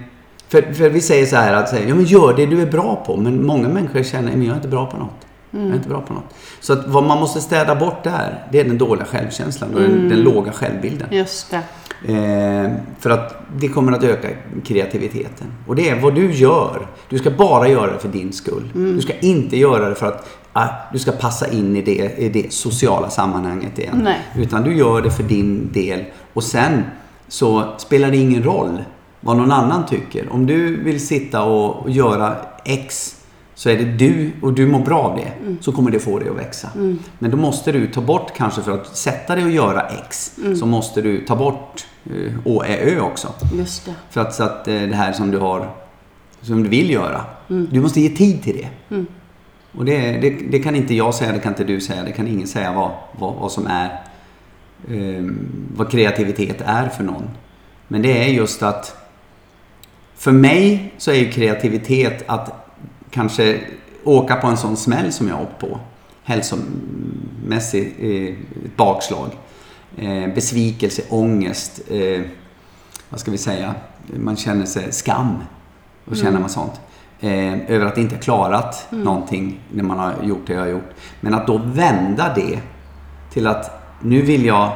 för, 0.47 0.73
för 0.73 0.89
vi 0.89 1.01
säger 1.01 1.25
så 1.25 1.36
här 1.36 1.53
att 1.53 1.69
säga, 1.69 1.89
ja 1.89 1.95
men 1.95 2.06
gör 2.06 2.34
det 2.34 2.45
du 2.45 2.62
är 2.62 2.71
bra 2.71 3.03
på. 3.06 3.17
Men 3.17 3.45
många 3.45 3.67
människor 3.67 4.03
känner, 4.03 4.32
men 4.32 4.43
jag 4.43 4.51
är 4.51 4.56
inte 4.56 4.67
bra 4.67 4.86
på 4.86 4.97
något. 4.97 5.27
Jag 5.51 5.62
är 5.62 5.75
inte 5.75 5.89
bra 5.89 6.01
på 6.01 6.13
något. 6.13 6.34
Så 6.60 6.73
att 6.73 6.88
vad 6.88 7.03
man 7.03 7.19
måste 7.19 7.41
städa 7.41 7.75
bort 7.75 8.03
där, 8.03 8.47
det 8.51 8.60
är 8.60 8.63
den 8.63 8.77
dåliga 8.77 9.06
självkänslan 9.06 9.73
och 9.73 9.82
den, 9.82 10.10
den 10.10 10.21
låga 10.21 10.51
självbilden. 10.51 11.08
Just 11.12 11.51
det. 11.51 11.62
Eh, 12.07 12.71
för 12.99 13.09
att 13.09 13.35
det 13.57 13.67
kommer 13.67 13.91
att 13.91 14.03
öka 14.03 14.27
kreativiteten. 14.65 15.47
Och 15.67 15.75
det 15.75 15.89
är 15.89 16.01
vad 16.01 16.15
du 16.15 16.31
gör. 16.31 16.87
Du 17.09 17.17
ska 17.17 17.31
bara 17.31 17.67
göra 17.67 17.93
det 17.93 17.99
för 17.99 18.07
din 18.07 18.33
skull. 18.33 18.71
Mm. 18.75 18.95
Du 18.95 19.01
ska 19.01 19.13
inte 19.19 19.57
göra 19.57 19.89
det 19.89 19.95
för 19.95 20.07
att 20.07 20.29
ah, 20.53 20.67
du 20.93 20.99
ska 20.99 21.11
passa 21.11 21.51
in 21.51 21.75
i 21.75 21.81
det, 21.81 22.17
i 22.17 22.29
det 22.29 22.53
sociala 22.53 23.09
sammanhanget 23.09 23.79
igen. 23.79 24.01
Nej. 24.03 24.19
Utan 24.35 24.63
du 24.63 24.75
gör 24.75 25.01
det 25.01 25.11
för 25.11 25.23
din 25.23 25.71
del. 25.73 26.03
Och 26.33 26.43
sen 26.43 26.83
så 27.27 27.73
spelar 27.77 28.11
det 28.11 28.17
ingen 28.17 28.43
roll 28.43 28.83
vad 29.19 29.37
någon 29.37 29.51
annan 29.51 29.85
tycker. 29.85 30.33
Om 30.33 30.45
du 30.45 30.83
vill 30.83 31.07
sitta 31.07 31.43
och, 31.43 31.75
och 31.75 31.89
göra 31.89 32.35
X 32.65 33.15
så 33.55 33.69
är 33.69 33.77
det 33.77 33.85
du 33.85 34.31
och 34.41 34.53
du 34.53 34.67
mår 34.67 34.79
bra 34.79 34.99
av 34.99 35.15
det. 35.15 35.31
Mm. 35.41 35.57
Så 35.61 35.71
kommer 35.71 35.91
det 35.91 35.99
få 35.99 36.19
dig 36.19 36.29
att 36.29 36.37
växa. 36.37 36.69
Men 37.19 37.31
då 37.31 37.37
måste 37.37 37.71
du 37.71 37.87
ta 37.87 38.01
bort 38.01 38.31
kanske 38.37 38.61
för 38.61 38.71
att 38.71 38.97
sätta 38.97 39.35
dig 39.35 39.43
och 39.43 39.51
göra 39.51 39.81
X. 39.81 40.31
Mm. 40.37 40.55
Så 40.55 40.65
måste 40.65 41.01
du 41.01 41.25
ta 41.25 41.35
bort 41.35 41.85
eh, 42.05 42.33
Å, 42.45 42.63
Ä, 42.63 42.77
Ö 42.77 42.99
också. 42.99 43.33
Just 43.53 43.85
det. 43.85 43.93
För 44.09 44.21
att, 44.21 44.35
så 44.35 44.43
att 44.43 44.67
eh, 44.67 44.81
det 44.81 44.95
här 44.95 45.13
som 45.13 45.31
du 45.31 45.37
har, 45.37 45.69
som 46.41 46.63
du 46.63 46.69
vill 46.69 46.89
göra. 46.89 47.25
Mm. 47.49 47.67
Du 47.71 47.81
måste 47.81 48.01
ge 48.01 48.09
tid 48.09 48.43
till 48.43 48.57
det. 48.57 48.97
Och 49.77 49.85
det, 49.85 50.11
det, 50.11 50.29
det 50.29 50.59
kan 50.59 50.75
inte 50.75 50.95
jag 50.95 51.15
säga, 51.15 51.31
det 51.31 51.39
kan 51.39 51.51
inte 51.51 51.63
du 51.63 51.81
säga, 51.81 52.03
det 52.03 52.11
kan 52.11 52.27
ingen 52.27 52.47
säga 52.47 52.73
vad, 52.73 52.91
vad, 53.11 53.33
vad 53.33 53.51
som 53.51 53.67
är, 53.67 54.01
eh, 54.89 55.23
vad 55.75 55.91
kreativitet 55.91 56.61
är 56.65 56.89
för 56.89 57.03
någon. 57.03 57.29
Men 57.87 58.01
det 58.01 58.23
är 58.23 58.27
just 58.27 58.63
att, 58.63 58.95
för 60.15 60.31
mig 60.31 60.93
så 60.97 61.11
är 61.11 61.15
ju 61.15 61.31
kreativitet 61.31 62.23
att 62.27 62.69
kanske 63.09 63.59
åka 64.03 64.35
på 64.35 64.47
en 64.47 64.57
sån 64.57 64.77
smäll 64.77 65.11
som 65.11 65.27
jag 65.27 65.41
åkt 65.41 65.59
på. 65.59 65.79
Hälsomässigt 66.23 67.95
eh, 67.99 68.35
bakslag. 68.75 69.29
Eh, 69.97 70.34
besvikelse, 70.34 71.01
ångest. 71.10 71.82
Eh, 71.89 72.21
vad 73.10 73.19
ska 73.19 73.32
vi 73.32 73.38
säga? 73.38 73.75
Man 74.15 74.36
känner 74.36 74.65
sig 74.65 74.91
skam. 74.91 75.38
Och 76.06 76.17
känner 76.17 76.39
man 76.39 76.49
sånt. 76.49 76.82
Eh, 77.19 77.71
över 77.71 77.86
att 77.86 77.97
inte 77.97 78.15
ha 78.15 78.21
klarat 78.21 78.88
någonting 78.89 79.60
när 79.71 79.84
man 79.84 79.99
har 79.99 80.13
gjort 80.23 80.47
det 80.47 80.53
jag 80.53 80.60
har 80.60 80.67
gjort. 80.67 80.89
Men 81.21 81.34
att 81.34 81.47
då 81.47 81.58
vända 81.58 82.34
det 82.36 82.60
till 83.34 83.47
att 83.47 83.71
nu 84.01 84.21
vill 84.21 84.45
jag, 84.45 84.71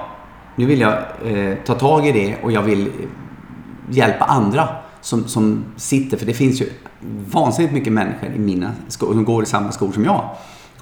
nu 0.56 0.65
vill 0.65 0.80
jag 0.80 0.93
eh, 1.25 1.56
ta 1.65 1.73
tag 1.73 2.08
i 2.08 2.12
det 2.12 2.38
och 2.43 2.51
jag 2.51 2.62
vill 2.62 2.88
eh, 2.88 2.93
hjälpa 3.89 4.25
andra 4.25 4.69
som, 5.01 5.27
som 5.27 5.63
sitter, 5.75 6.17
för 6.17 6.25
det 6.25 6.34
finns 6.34 6.62
ju 6.62 6.69
vansinnigt 7.32 7.73
mycket 7.73 7.93
människor 7.93 8.30
i 8.36 8.39
mina 8.39 8.71
skor, 8.88 9.13
som 9.13 9.25
går 9.25 9.43
i 9.43 9.45
samma 9.45 9.71
skor 9.71 9.91
som 9.91 10.06
jag 10.06 10.30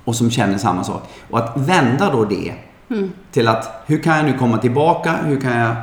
och 0.04 0.16
som 0.16 0.32
känner 0.32 0.58
samma 0.58 0.84
sak. 0.84 1.04
Och 1.30 1.40
att 1.40 1.58
vända 1.58 2.12
då 2.12 2.26
det 2.26 2.54
till 3.32 3.48
att 3.48 3.84
hur 3.86 3.98
kan 4.04 4.16
jag 4.18 4.26
nu 4.26 4.34
komma 4.38 4.58
tillbaka? 4.58 5.14
Hur 5.26 5.42
kan 5.42 5.58
jag 5.58 5.76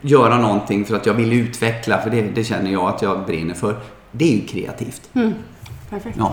göra 0.00 0.36
någonting 0.38 0.84
för 0.84 0.96
att 0.96 1.06
jag 1.06 1.14
vill 1.14 1.32
utveckla, 1.32 1.98
för 1.98 2.10
det, 2.10 2.22
det 2.22 2.44
känner 2.44 2.70
jag 2.70 2.88
att 2.88 3.02
jag 3.02 3.26
brinner 3.26 3.54
för. 3.54 3.76
Det 4.12 4.24
är 4.32 4.36
ju 4.36 4.46
kreativt. 4.46 5.02
Perfekt. 5.90 6.16
Ja. 6.18 6.32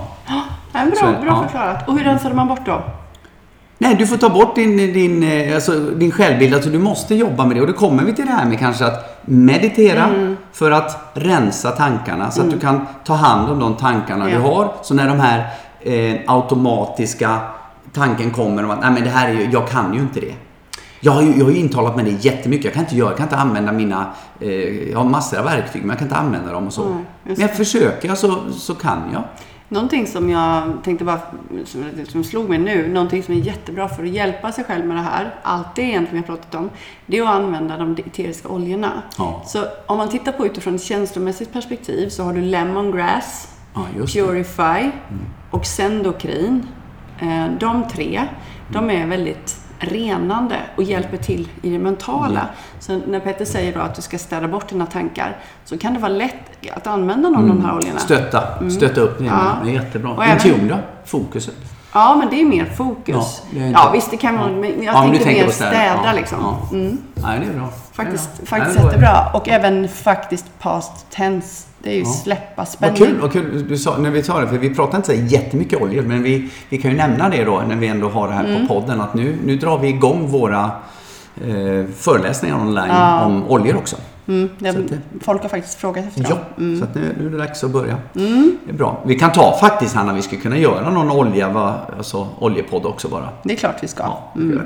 Ja, 0.73 0.85
bra, 0.85 0.95
Så, 0.95 1.05
bra 1.05 1.25
ja. 1.25 1.43
förklarat. 1.43 1.87
Och 1.87 1.97
hur 1.97 2.03
rensade 2.03 2.35
man 2.35 2.47
bort 2.47 2.65
då? 2.65 2.83
Nej, 3.79 3.95
du 3.95 4.07
får 4.07 4.17
ta 4.17 4.29
bort 4.29 4.55
din, 4.55 4.77
din, 4.77 5.23
eh, 5.23 5.55
alltså, 5.55 5.79
din 5.79 6.11
självbild. 6.11 6.53
Alltså, 6.53 6.69
du 6.69 6.79
måste 6.79 7.15
jobba 7.15 7.45
med 7.45 7.57
det. 7.57 7.61
Och 7.61 7.67
då 7.67 7.73
kommer 7.73 8.03
vi 8.03 8.13
till 8.13 8.25
det 8.25 8.31
här 8.31 8.45
med 8.45 8.59
kanske 8.59 8.85
att 8.85 9.19
meditera 9.25 10.35
för 10.53 10.71
att 10.71 11.11
rensa 11.13 11.71
tankarna. 11.71 12.31
Så 12.31 12.41
att 12.41 12.51
du 12.51 12.59
kan 12.59 12.87
ta 13.05 13.13
hand 13.13 13.49
om 13.51 13.59
de 13.59 13.75
tankarna 13.75 14.29
Ja. 14.29 14.35
du 14.37 14.41
har. 14.43 14.71
Så 14.81 14.93
när 14.93 15.07
de 15.07 15.19
här 15.19 15.45
eh, 15.79 16.15
automatiska 16.27 17.39
tanken 17.93 18.31
kommer 18.31 18.63
om 18.63 18.71
att 18.71 18.81
Nej, 18.81 18.91
men 18.91 19.03
det 19.03 19.09
här 19.09 19.29
är 19.29 19.33
ju, 19.33 19.49
jag 19.51 19.69
kan 19.69 19.93
ju 19.93 19.99
inte 19.99 20.19
det. 20.19 20.35
Jag 20.99 21.11
har, 21.11 21.21
ju, 21.21 21.37
jag 21.37 21.45
har 21.45 21.51
ju 21.51 21.57
intalat 21.57 21.95
mig 21.95 22.05
det 22.05 22.25
jättemycket. 22.25 22.65
Jag 22.65 22.73
kan 22.73 22.83
inte 22.83 22.95
göra, 22.95 23.09
jag 23.09 23.17
kan 23.17 23.25
inte 23.25 23.37
använda 23.37 23.71
mina, 23.71 24.13
eh, 24.39 24.89
jag 24.91 24.97
har 24.97 25.05
massor 25.05 25.37
av 25.37 25.45
verktyg 25.45 25.81
men 25.81 25.89
jag 25.89 25.97
kan 25.97 26.07
inte 26.07 26.17
använda 26.17 26.51
dem 26.51 26.67
och 26.67 26.73
så. 26.73 27.03
Just 27.23 27.39
men 27.39 27.47
jag 27.47 27.57
försöker 27.57 28.07
jag 28.07 28.17
så, 28.17 28.51
så 28.51 28.75
kan 28.75 29.01
jag. 29.13 29.23
Någonting 29.69 30.07
som 30.07 30.29
jag 30.29 30.73
tänkte 30.83 31.05
bara, 31.05 31.19
som, 31.65 31.83
som 32.07 32.23
slog 32.23 32.49
mig 32.49 32.57
nu, 32.57 32.87
någonting 32.87 33.23
som 33.23 33.33
är 33.33 33.37
jättebra 33.37 33.89
för 33.89 34.03
att 34.03 34.09
hjälpa 34.09 34.51
sig 34.51 34.63
själv 34.63 34.85
med 34.85 34.97
det 34.97 35.01
här, 35.01 35.35
allt 35.43 35.75
det 35.75 35.81
egentligen 35.81 36.23
har 36.23 36.35
pratat 36.35 36.55
om, 36.55 36.69
det 37.05 37.17
är 37.17 37.23
att 37.23 37.29
använda 37.29 37.77
de 37.77 37.91
eteriska 37.91 38.49
oljorna. 38.49 38.91
Ja. 39.17 39.43
Så 39.45 39.65
om 39.85 39.97
man 39.97 40.09
tittar 40.09 40.31
på 40.31 40.45
utifrån 40.45 40.75
ett 40.75 40.83
känslomässigt 40.83 41.53
perspektiv 41.53 42.09
så 42.09 42.23
har 42.23 42.33
du 42.33 42.41
lemongrass, 42.41 43.57
Ja, 43.73 43.85
det. 43.93 44.19
Mm. 44.19 44.27
Purify 44.27 44.91
och 45.51 45.65
Sendokrin. 45.65 46.67
Eh, 47.21 47.45
De 47.59 47.87
tre, 47.87 48.23
de 48.73 48.89
är 48.89 49.07
väldigt 49.07 49.57
renande 49.79 50.55
och 50.75 50.83
hjälper 50.83 51.17
till 51.17 51.49
i 51.61 51.69
det 51.69 51.79
mentala. 51.79 52.41
Så 52.79 52.99
när 53.07 53.19
Petter 53.19 53.45
säger 53.45 53.73
då 53.73 53.79
att 53.79 53.95
du 53.95 54.01
ska 54.01 54.17
städa 54.17 54.47
bort 54.47 54.69
dina 54.69 54.85
tankar 54.85 55.37
så 55.65 55.77
kan 55.77 55.93
det 55.93 55.99
vara 55.99 56.11
lätt 56.11 56.67
att 56.75 56.87
använda 56.87 57.29
någon 57.29 57.41
av 57.41 57.47
de 57.47 57.65
här 57.65 57.75
oljorna. 57.77 57.99
Stötta, 57.99 58.69
stötta 58.69 59.01
upp 59.01 59.19
det. 59.19 59.25
Ja. 59.25 59.57
Det 59.63 59.69
är 59.69 59.73
jättebra. 59.73 60.11
Och 60.11 60.23
även- 60.25 60.47
Intune 60.47 60.69
då? 60.69 60.77
Fokuset. 61.05 61.55
Ja, 61.93 62.15
men 62.15 62.29
det 62.29 62.41
är 62.41 62.45
mer 62.45 62.65
fokus. 62.77 63.41
Ja, 63.51 63.59
Ja, 63.59 63.65
inte- 63.67 63.79
visst 63.93 64.11
det 64.11 64.17
kan 64.17 64.35
man, 64.35 64.49
Ja. 64.53 64.59
men 64.61 64.83
jag 64.83 64.95
Ja, 64.95 65.01
men 65.01 65.09
tänker 65.09 65.23
tänker 65.25 65.41
mer 65.41 65.47
på 65.47 65.53
städa. 65.53 65.71
städa, 65.71 65.99
Ja, 66.05 66.11
liksom. 66.15 66.37
ja. 66.41 66.77
Mm. 66.77 66.97
Nej, 67.13 67.39
det 67.39 67.45
är 67.45 67.59
bra. 67.59 67.69
Faktiskt, 67.93 68.29
det 68.37 68.43
är 68.43 68.45
bra. 68.45 68.57
faktiskt 68.57 68.75
Nej, 68.79 68.85
jättebra. 68.85 69.31
Och 69.33 69.49
även 69.49 69.87
faktiskt 69.87 70.45
past 70.59 71.09
tense. 71.11 71.67
Det 71.79 71.89
är 71.89 71.93
ju 71.95 71.99
Ja. 72.01 72.05
släppa 72.09 72.51
Vad 72.55 72.67
spänning. 72.67 72.97
kul, 72.97 73.17
vad 73.21 73.31
kul 73.33 73.65
du 73.69 73.77
sa, 73.77 73.97
när 73.97 74.09
vi 74.09 74.23
tar 74.23 74.41
det, 74.41 74.47
för 74.47 74.57
vi 74.57 74.75
pratar 74.75 74.97
inte 74.97 75.07
så 75.07 75.13
jättemycket 75.35 75.81
oljor, 75.81 76.01
men 76.03 76.23
vi, 76.23 76.49
vi 76.69 76.77
kan 76.77 76.91
ju 76.91 76.97
nämna 76.97 77.29
det 77.29 77.43
då 77.43 77.61
när 77.67 77.75
vi 77.75 77.87
ändå 77.87 78.09
har 78.09 78.27
det 78.27 78.33
här 78.33 78.43
Mm. 78.45 78.67
på 78.67 78.73
podden, 78.73 79.01
att 79.01 79.13
nu, 79.13 79.37
nu 79.45 79.55
drar 79.57 79.77
vi 79.77 79.87
igång 79.87 80.27
våra 80.27 80.71
eh, 81.47 81.85
föreläsningar 81.97 82.55
online 82.61 82.89
Ja. 82.89 83.25
om 83.25 83.43
oljor 83.49 83.77
också. 83.77 83.95
Mm, 84.27 84.49
det, 84.59 84.69
att 84.69 84.77
folk 85.23 85.41
har 85.41 85.49
faktiskt 85.49 85.79
frågat 85.79 86.05
efter 86.07 86.21
Ja, 86.21 86.29
dem. 86.29 86.37
Mm. 86.57 86.79
så 86.79 86.99
nu, 86.99 87.15
nu 87.19 87.25
är 87.25 87.29
det 87.29 87.37
dags 87.37 87.63
att 87.63 87.71
börja. 87.71 87.97
Det 88.13 88.69
är 88.69 88.73
bra. 88.73 89.01
Vi 89.05 89.15
kan 89.19 89.31
ta 89.31 89.57
faktiskt, 89.59 89.95
Hanna, 89.95 90.13
vi 90.13 90.21
skulle 90.21 90.41
kunna 90.41 90.57
göra 90.57 90.89
någon 90.89 91.11
olja, 91.11 91.49
va, 91.49 91.75
alltså 91.97 92.27
oljepodd 92.39 92.85
också 92.85 93.07
bara. 93.07 93.29
Det 93.43 93.53
är 93.53 93.57
klart 93.57 93.75
vi 93.81 93.87
ska. 93.87 94.03
Ja, 94.03 94.31
vi 94.35 94.55
det. 94.55 94.61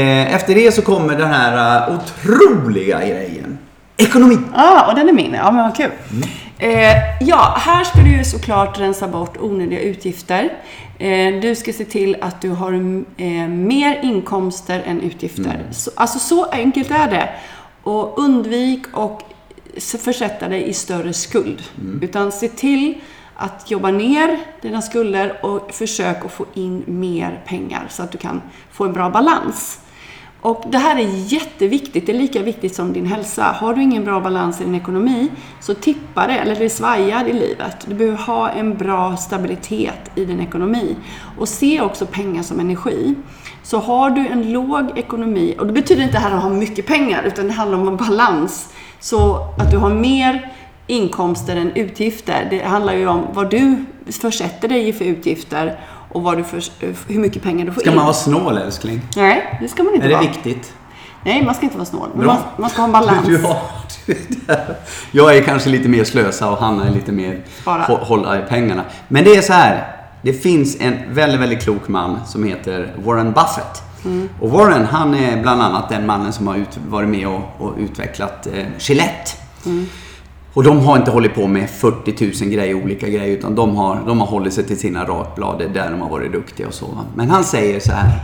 Eh, 0.00 0.34
efter 0.34 0.54
det 0.54 0.72
så 0.72 0.82
kommer 0.82 1.18
den 1.18 1.28
här 1.28 1.88
eh, 1.88 1.94
otroliga 1.96 2.98
grejen. 3.00 3.58
Ekonomi. 3.96 4.38
Ja, 4.54 4.86
och 4.88 4.94
den 4.94 5.08
är 5.08 5.12
min. 5.12 5.34
Ja, 5.34 5.50
men 5.50 5.62
vad 5.62 5.76
kul. 5.76 5.90
Mm. 6.10 6.28
Eh, 6.58 6.96
ja, 7.20 7.54
här 7.58 7.84
ska 7.84 7.98
du 8.00 8.10
ju 8.16 8.24
såklart 8.24 8.80
rensa 8.80 9.08
bort 9.08 9.36
onödiga 9.40 9.80
utgifter. 9.80 10.52
Eh, 10.98 11.40
du 11.42 11.54
ska 11.54 11.72
se 11.72 11.84
till 11.84 12.16
att 12.20 12.40
du 12.40 12.50
har 12.50 12.72
eh, 13.16 13.26
mer 13.48 14.00
inkomster 14.02 14.82
än 14.86 15.00
utgifter. 15.00 15.42
Mm. 15.42 15.72
Så, 15.72 15.90
alltså 15.94 16.18
så 16.18 16.44
enkelt 16.44 16.90
är 16.90 17.10
det. 17.10 17.28
Och 17.86 18.18
undvik 18.18 18.86
och 18.92 19.22
försätta 19.80 20.48
dig 20.48 20.68
i 20.68 20.72
större 20.72 21.12
skuld. 21.12 21.62
Mm. 21.80 22.02
Utan 22.02 22.32
se 22.32 22.48
till 22.48 23.00
att 23.34 23.70
jobba 23.70 23.90
ner 23.90 24.38
dina 24.62 24.82
skulder 24.82 25.38
och 25.42 25.72
försök 25.74 26.24
att 26.24 26.32
få 26.32 26.46
in 26.54 26.84
mer 26.86 27.42
pengar 27.46 27.86
så 27.90 28.02
att 28.02 28.12
du 28.12 28.18
kan 28.18 28.42
få 28.70 28.84
en 28.84 28.92
bra 28.92 29.10
balans. 29.10 29.80
Och 30.40 30.64
det 30.68 30.78
här 30.78 30.96
är 30.96 31.32
jätteviktigt. 31.32 32.06
Det 32.06 32.12
är 32.12 32.18
lika 32.18 32.42
viktigt 32.42 32.74
som 32.74 32.92
din 32.92 33.06
hälsa. 33.06 33.42
Har 33.44 33.74
du 33.74 33.82
ingen 33.82 34.04
bra 34.04 34.20
balans 34.20 34.60
i 34.60 34.64
din 34.64 34.74
ekonomi 34.74 35.28
så 35.60 35.74
tippar 35.74 36.28
det, 36.28 36.34
eller 36.34 36.56
det 36.56 36.70
svajar 36.70 37.24
i 37.24 37.32
livet. 37.32 37.86
Du 37.86 37.94
behöver 37.94 38.18
ha 38.18 38.50
en 38.50 38.76
bra 38.76 39.16
stabilitet 39.16 40.10
i 40.14 40.24
din 40.24 40.40
ekonomi. 40.40 40.96
Och 41.38 41.48
se 41.48 41.80
också 41.80 42.06
pengar 42.06 42.42
som 42.42 42.60
energi. 42.60 43.14
Så 43.62 43.78
har 43.78 44.10
du 44.10 44.26
en 44.26 44.52
låg 44.52 44.98
ekonomi, 44.98 45.54
och 45.58 45.66
det 45.66 45.72
betyder 45.72 46.02
inte 46.02 46.18
här 46.18 46.36
att 46.36 46.42
ha 46.42 46.50
mycket 46.50 46.86
pengar, 46.86 47.22
utan 47.22 47.46
det 47.46 47.52
handlar 47.52 47.78
om 47.78 47.88
en 47.88 47.96
balans. 47.96 48.72
Så 49.00 49.36
att 49.58 49.70
du 49.70 49.76
har 49.76 49.90
mer 49.90 50.52
inkomster 50.86 51.56
än 51.56 51.72
utgifter. 51.72 52.46
Det 52.50 52.64
handlar 52.64 52.94
ju 52.94 53.06
om 53.06 53.26
vad 53.32 53.50
du 53.50 53.84
försätter 54.20 54.68
dig 54.68 54.88
i 54.88 54.92
för 54.92 55.04
utgifter 55.04 55.80
och 56.12 56.22
vad 56.22 56.36
du 56.36 56.44
för, 56.44 56.62
hur 57.12 57.18
mycket 57.18 57.42
pengar 57.42 57.66
du 57.66 57.72
får 57.72 57.80
Ska 57.80 57.90
in. 57.90 57.96
man 57.96 58.04
vara 58.04 58.14
snål 58.14 58.58
älskling? 58.58 59.00
Nej, 59.16 59.58
det 59.60 59.68
ska 59.68 59.82
man 59.82 59.94
inte 59.94 60.06
Är 60.06 60.08
det 60.08 60.14
vara. 60.16 60.26
viktigt? 60.26 60.72
Nej, 61.24 61.44
man 61.44 61.54
ska 61.54 61.64
inte 61.64 61.76
vara 61.76 61.86
snål. 61.86 62.08
Man, 62.14 62.36
man 62.56 62.70
ska 62.70 62.80
ha 62.80 62.86
en 62.86 62.92
balans. 62.92 63.26
Du 63.26 63.42
har, 63.42 63.56
jag 65.10 65.36
är 65.36 65.42
kanske 65.42 65.70
lite 65.70 65.88
mer 65.88 66.04
slösa 66.04 66.50
och 66.50 66.58
Hanna 66.58 66.86
är 66.86 66.90
lite 66.90 67.12
mer 67.12 67.40
Spara. 67.60 67.82
hå- 67.82 68.04
hålla 68.04 68.38
i 68.38 68.42
pengarna. 68.48 68.82
Men 69.08 69.24
det 69.24 69.36
är 69.36 69.42
så 69.42 69.52
här. 69.52 69.92
Det 70.22 70.32
finns 70.32 70.76
en 70.80 70.96
väldigt, 71.10 71.40
väldigt 71.40 71.62
klok 71.62 71.88
man 71.88 72.20
som 72.26 72.44
heter 72.44 72.94
Warren 73.04 73.32
Buffett. 73.32 73.82
Mm. 74.04 74.28
Och 74.40 74.50
Warren, 74.50 74.84
han 74.86 75.14
är 75.14 75.42
bland 75.42 75.62
annat 75.62 75.88
den 75.88 76.06
mannen 76.06 76.32
som 76.32 76.46
har 76.46 76.54
ut, 76.56 76.78
varit 76.88 77.08
med 77.08 77.28
och, 77.28 77.40
och 77.58 77.74
utvecklat 77.78 78.46
eh, 78.46 78.64
Gillette. 78.78 79.30
Mm. 79.66 79.86
Och 80.56 80.64
de 80.64 80.78
har 80.78 80.96
inte 80.96 81.10
hållit 81.10 81.34
på 81.34 81.46
med 81.46 81.70
40 81.70 82.44
000 82.44 82.52
grejer, 82.52 82.74
olika 82.74 83.08
grejer, 83.08 83.36
utan 83.36 83.54
de 83.54 83.76
har, 83.76 83.98
de 84.06 84.20
har 84.20 84.26
hållit 84.26 84.54
sig 84.54 84.64
till 84.64 84.78
sina 84.78 85.04
rakblad, 85.04 85.58
det 85.58 85.64
är 85.64 85.68
där 85.68 85.90
de 85.90 86.00
har 86.00 86.08
varit 86.08 86.32
duktiga 86.32 86.66
och 86.66 86.74
så. 86.74 86.86
Men 87.14 87.30
han 87.30 87.44
säger 87.44 87.80
så 87.80 87.92
här. 87.92 88.18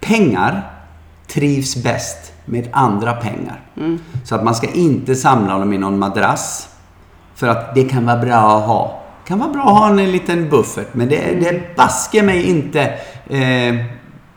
Pengar 0.00 0.70
trivs 1.26 1.76
bäst 1.76 2.32
med 2.44 2.68
andra 2.72 3.12
pengar. 3.12 3.60
Så 4.24 4.34
att 4.34 4.44
man 4.44 4.54
ska 4.54 4.66
inte 4.70 5.14
samla 5.14 5.58
dem 5.58 5.72
i 5.72 5.78
någon 5.78 5.98
madrass. 5.98 6.68
För 7.34 7.48
att 7.48 7.74
det 7.74 7.84
kan 7.84 8.06
vara 8.06 8.18
bra 8.18 8.58
att 8.58 8.66
ha. 8.66 9.02
Det 9.22 9.28
kan 9.28 9.38
vara 9.38 9.50
bra 9.50 9.62
att 9.62 9.78
ha 9.78 9.88
en 9.88 10.12
liten 10.12 10.48
buffert, 10.50 10.88
men 10.92 11.08
det, 11.08 11.40
det 11.40 11.76
baske 11.76 12.22
mig 12.22 12.42
inte 12.42 12.82
eh, 13.26 13.74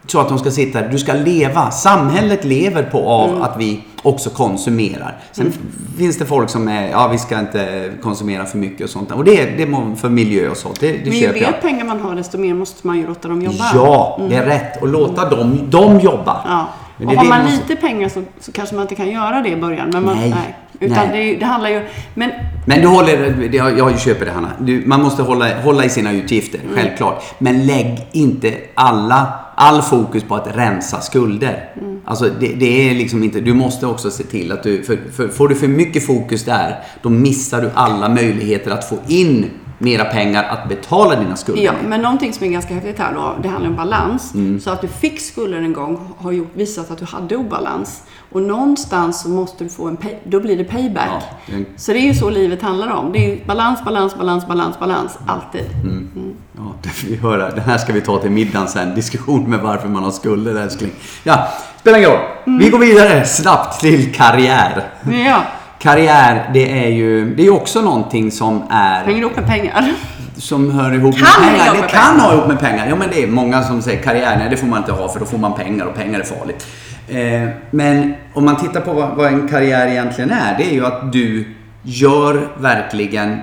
så 0.07 0.19
att 0.19 0.29
de 0.29 0.39
ska 0.39 0.51
sitta. 0.51 0.81
Du 0.81 0.97
ska 0.99 1.13
leva. 1.13 1.71
Samhället 1.71 2.45
lever 2.45 2.83
på 2.83 3.09
av 3.09 3.43
att 3.43 3.55
vi 3.59 3.83
också 4.03 4.29
konsumerar. 4.29 5.17
Sen 5.31 5.47
f- 5.49 5.59
finns 5.97 6.17
det 6.17 6.25
folk 6.25 6.49
som 6.49 6.67
är, 6.67 6.89
ja 6.89 7.07
vi 7.07 7.17
ska 7.17 7.39
inte 7.39 7.91
konsumera 8.01 8.45
för 8.45 8.57
mycket 8.57 8.83
och 8.83 8.89
sånt. 8.89 9.11
Och 9.11 9.23
det, 9.23 9.41
är- 9.41 9.57
det 9.57 9.63
är 9.63 9.95
för 9.95 10.09
miljö 10.09 10.49
och 10.49 10.57
sånt. 10.57 10.79
Det, 10.79 10.91
det 10.91 11.09
Men 11.09 11.13
ju 11.13 11.25
jag. 11.25 11.33
mer 11.33 11.51
pengar 11.61 11.85
man 11.85 11.99
har, 11.99 12.15
desto 12.15 12.37
mer 12.37 12.53
måste 12.53 12.87
man 12.87 12.97
ju 12.97 13.07
låta 13.07 13.27
dem 13.27 13.41
jobba. 13.41 13.71
Ja, 13.73 14.19
det 14.29 14.35
är 14.35 14.45
rätt. 14.45 14.81
Och 14.81 14.87
låta 14.87 15.29
dem, 15.29 15.59
dem 15.69 15.99
jobba. 15.99 16.41
Ja. 16.47 16.67
Men 16.97 17.07
Och 17.07 17.15
har 17.15 17.25
man 17.25 17.43
måste- 17.43 17.57
lite 17.69 17.75
pengar 17.75 18.09
så, 18.09 18.23
så 18.39 18.51
kanske 18.51 18.75
man 18.75 18.81
inte 18.81 18.95
kan 18.95 19.09
göra 19.11 19.41
det 19.41 19.49
i 19.49 19.55
början. 19.55 19.89
Men 19.93 20.05
man, 20.05 20.17
Nej. 20.17 20.33
Utan 20.79 21.07
Nej. 21.11 21.33
Det, 21.33 21.39
det 21.39 21.45
handlar 21.45 21.69
ju... 21.69 21.81
Men 22.13 22.31
Men 22.65 22.81
du 22.81 22.87
håller, 22.87 23.49
jag, 23.55 23.77
jag 23.79 23.99
köper 23.99 24.25
det 24.25 24.31
Hanna. 24.31 24.49
Du, 24.59 24.83
man 24.85 25.01
måste 25.01 25.23
hålla, 25.23 25.61
hålla 25.61 25.85
i 25.85 25.89
sina 25.89 26.11
utgifter, 26.11 26.59
Mm. 26.59 26.75
självklart. 26.75 27.23
Men 27.37 27.65
lägg 27.65 28.07
inte 28.11 28.53
alla, 28.75 29.27
all 29.59 29.81
fokus 29.81 30.23
på 30.23 30.35
att 30.35 30.57
rensa 30.57 31.01
skulder. 31.01 31.69
Mm. 31.81 32.01
Alltså 32.05 32.29
det, 32.39 32.47
det 32.47 32.89
är 32.89 32.95
liksom 32.95 33.23
inte, 33.23 33.39
du 33.39 33.53
måste 33.53 33.87
också 33.87 34.11
se 34.11 34.23
till 34.23 34.51
att 34.51 34.63
du, 34.63 34.83
för, 34.83 34.97
för, 35.13 35.27
får 35.27 35.47
du 35.47 35.55
för 35.55 35.67
mycket 35.67 36.05
fokus 36.05 36.45
där, 36.45 36.83
då 37.01 37.09
missar 37.09 37.61
du 37.61 37.69
alla 37.73 38.09
möjligheter 38.09 38.71
att 38.71 38.89
få 38.89 38.97
in 39.07 39.49
mera 39.77 40.05
pengar 40.05 40.43
att 40.43 40.69
betala 40.69 41.15
dina 41.15 41.35
skulder 41.35 41.63
Ja, 41.63 41.71
men 41.87 42.01
någonting 42.01 42.33
som 42.33 42.45
är 42.47 42.49
ganska 42.51 42.73
häftigt 42.73 42.99
här 42.99 43.13
då, 43.13 43.35
det 43.43 43.49
handlar 43.49 43.69
om 43.69 43.75
balans. 43.75 44.33
Mm. 44.33 44.59
Så 44.59 44.69
att 44.71 44.81
du 44.81 44.87
fick 44.87 45.21
skulder 45.21 45.57
en 45.57 45.73
gång 45.73 46.13
har 46.17 46.31
gjort, 46.31 46.51
visat 46.53 46.91
att 46.91 46.97
du 46.97 47.05
hade 47.05 47.35
obalans. 47.35 48.01
Och 48.31 48.41
någonstans 48.41 49.21
så 49.21 49.29
måste 49.29 49.63
du 49.63 49.69
få 49.69 49.87
en 49.87 49.97
pay, 49.97 50.13
då 50.23 50.39
blir 50.39 50.57
det 50.57 50.63
payback. 50.63 51.07
Ja, 51.11 51.21
det 51.45 51.53
en- 51.55 51.65
Så 51.75 51.91
det 51.93 51.99
är 51.99 52.01
ju 52.01 52.13
så 52.13 52.29
livet 52.29 52.61
handlar 52.61 52.91
om. 52.93 53.11
Det 53.11 53.19
är 53.31 53.45
balans, 53.45 53.83
balans, 53.85 54.17
balans, 54.17 54.47
balans, 54.47 54.79
balans. 54.79 55.17
Alltid. 55.27 55.65
Mm. 55.83 56.33
Ja, 56.57 56.61
det 56.83 56.89
får 56.89 57.07
vi 57.07 57.15
höra. 57.15 57.49
Det 57.51 57.61
här 57.61 57.77
ska 57.77 57.93
vi 57.93 58.01
ta 58.01 58.17
till 58.17 58.31
middagen 58.31 58.67
sen. 58.67 58.95
Diskussion 58.95 59.49
med 59.49 59.59
varför 59.59 59.87
man 59.87 60.03
har 60.03 60.11
skulder 60.11 60.55
älskling. 60.55 60.91
Ja, 61.23 61.47
spelar 61.79 61.97
ingen 61.97 62.09
roll. 62.11 62.19
Mm. 62.47 62.59
Vi 62.59 62.69
går 62.69 62.79
vidare 62.79 63.25
snabbt 63.25 63.79
till 63.81 64.13
karriär. 64.15 64.83
Ja, 65.25 65.41
Karriär, 65.79 66.49
det 66.53 66.85
är 66.85 66.89
ju 66.89 67.35
det 67.35 67.45
är 67.47 67.53
också 67.53 67.81
någonting 67.81 68.31
som 68.31 68.63
är 68.69 69.03
hänger 69.03 69.19
ihop 69.21 69.35
med 69.35 69.47
pengar. 69.47 69.93
som 70.37 70.71
hör 70.71 70.93
ihop 70.93 71.15
Kan 71.17 71.45
med 71.45 71.57
pengar. 71.59 71.73
Det 71.73 71.81
med 71.81 71.89
kan 71.89 72.01
pengar. 72.11 72.25
ha 72.25 72.33
ihop 72.33 72.47
med 72.47 72.59
pengar. 72.59 72.87
Ja, 72.89 72.95
men 72.95 73.09
det 73.09 73.23
är 73.23 73.27
många 73.27 73.63
som 73.63 73.81
säger 73.81 74.03
karriär, 74.03 74.35
nej 74.39 74.47
det 74.49 74.57
får 74.57 74.67
man 74.67 74.79
inte 74.79 74.91
ha 74.91 75.07
för 75.07 75.19
då 75.19 75.25
får 75.25 75.37
man 75.37 75.53
pengar 75.53 75.85
och 75.85 75.95
pengar 75.95 76.19
är 76.19 76.23
farligt. 76.23 76.67
Eh, 77.09 77.49
men 77.71 78.13
om 78.33 78.45
man 78.45 78.55
tittar 78.55 78.81
på 78.81 78.93
vad, 78.93 79.15
vad 79.15 79.27
en 79.27 79.47
karriär 79.47 79.87
egentligen 79.87 80.31
är, 80.31 80.57
det 80.57 80.63
är 80.63 80.73
ju 80.73 80.85
att 80.85 81.13
du 81.13 81.53
gör 81.83 82.47
verkligen 82.59 83.37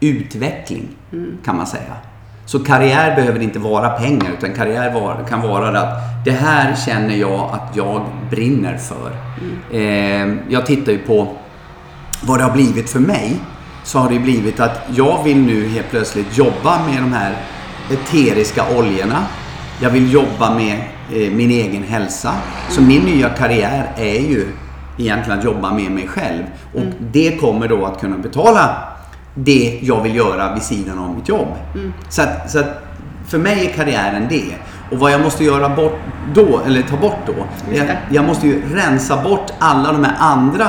utveckling, 0.00 0.88
kan 1.44 1.56
man 1.56 1.66
säga. 1.66 1.92
Så 2.46 2.58
karriär 2.58 3.16
behöver 3.16 3.40
inte 3.42 3.58
vara 3.58 3.88
pengar, 3.88 4.30
utan 4.38 4.54
karriär 4.54 4.94
var, 4.94 5.24
kan 5.28 5.40
vara 5.42 5.80
att 5.80 6.24
det 6.24 6.30
här 6.30 6.74
känner 6.86 7.14
jag 7.16 7.50
att 7.52 7.76
jag 7.76 8.02
brinner 8.30 8.76
för. 8.76 9.10
Eh, 9.76 10.34
jag 10.48 10.66
tittar 10.66 10.92
ju 10.92 10.98
på 10.98 11.28
vad 12.20 12.38
det 12.38 12.44
har 12.44 12.52
blivit 12.52 12.90
för 12.90 13.00
mig 13.00 13.40
så 13.84 13.98
har 13.98 14.10
det 14.10 14.18
blivit 14.18 14.60
att 14.60 14.80
jag 14.94 15.24
vill 15.24 15.38
nu 15.38 15.68
helt 15.68 15.90
plötsligt 15.90 16.38
jobba 16.38 16.86
med 16.86 17.02
de 17.02 17.12
här 17.12 17.36
eteriska 17.90 18.62
oljorna. 18.78 19.26
Jag 19.80 19.90
vill 19.90 20.12
jobba 20.12 20.54
med 20.54 20.78
eh, 21.12 21.32
min 21.32 21.50
egen 21.50 21.82
hälsa. 21.82 22.34
Så 22.68 22.82
min 22.82 23.02
nya 23.02 23.28
karriär 23.28 23.92
är 23.96 24.20
ju 24.20 24.46
egentligen 24.98 25.38
att 25.38 25.44
jobba 25.44 25.72
med 25.72 25.90
mig 25.90 26.08
själv. 26.08 26.42
Och 26.74 26.84
det 27.12 27.40
kommer 27.40 27.68
då 27.68 27.86
att 27.86 28.00
kunna 28.00 28.18
betala 28.18 28.76
det 29.34 29.78
jag 29.82 30.02
vill 30.02 30.16
göra 30.16 30.54
vid 30.54 30.62
sidan 30.62 30.98
av 30.98 31.14
mitt 31.14 31.28
jobb. 31.28 31.48
Så, 32.08 32.22
att, 32.22 32.50
så 32.50 32.58
att 32.58 32.84
för 33.26 33.38
mig 33.38 33.66
är 33.66 33.72
karriären 33.72 34.26
det. 34.28 34.54
Och 34.90 34.98
vad 34.98 35.12
jag 35.12 35.20
måste 35.20 35.44
göra 35.44 35.68
bort 35.68 35.98
då, 36.34 36.60
eller 36.66 36.82
ta 36.82 36.96
bort 36.96 37.18
då, 37.26 37.34
jag, 37.72 37.86
jag 38.10 38.24
måste 38.24 38.46
ju 38.46 38.62
rensa 38.74 39.22
bort 39.22 39.52
alla 39.58 39.92
de 39.92 40.04
här 40.04 40.16
andra 40.18 40.68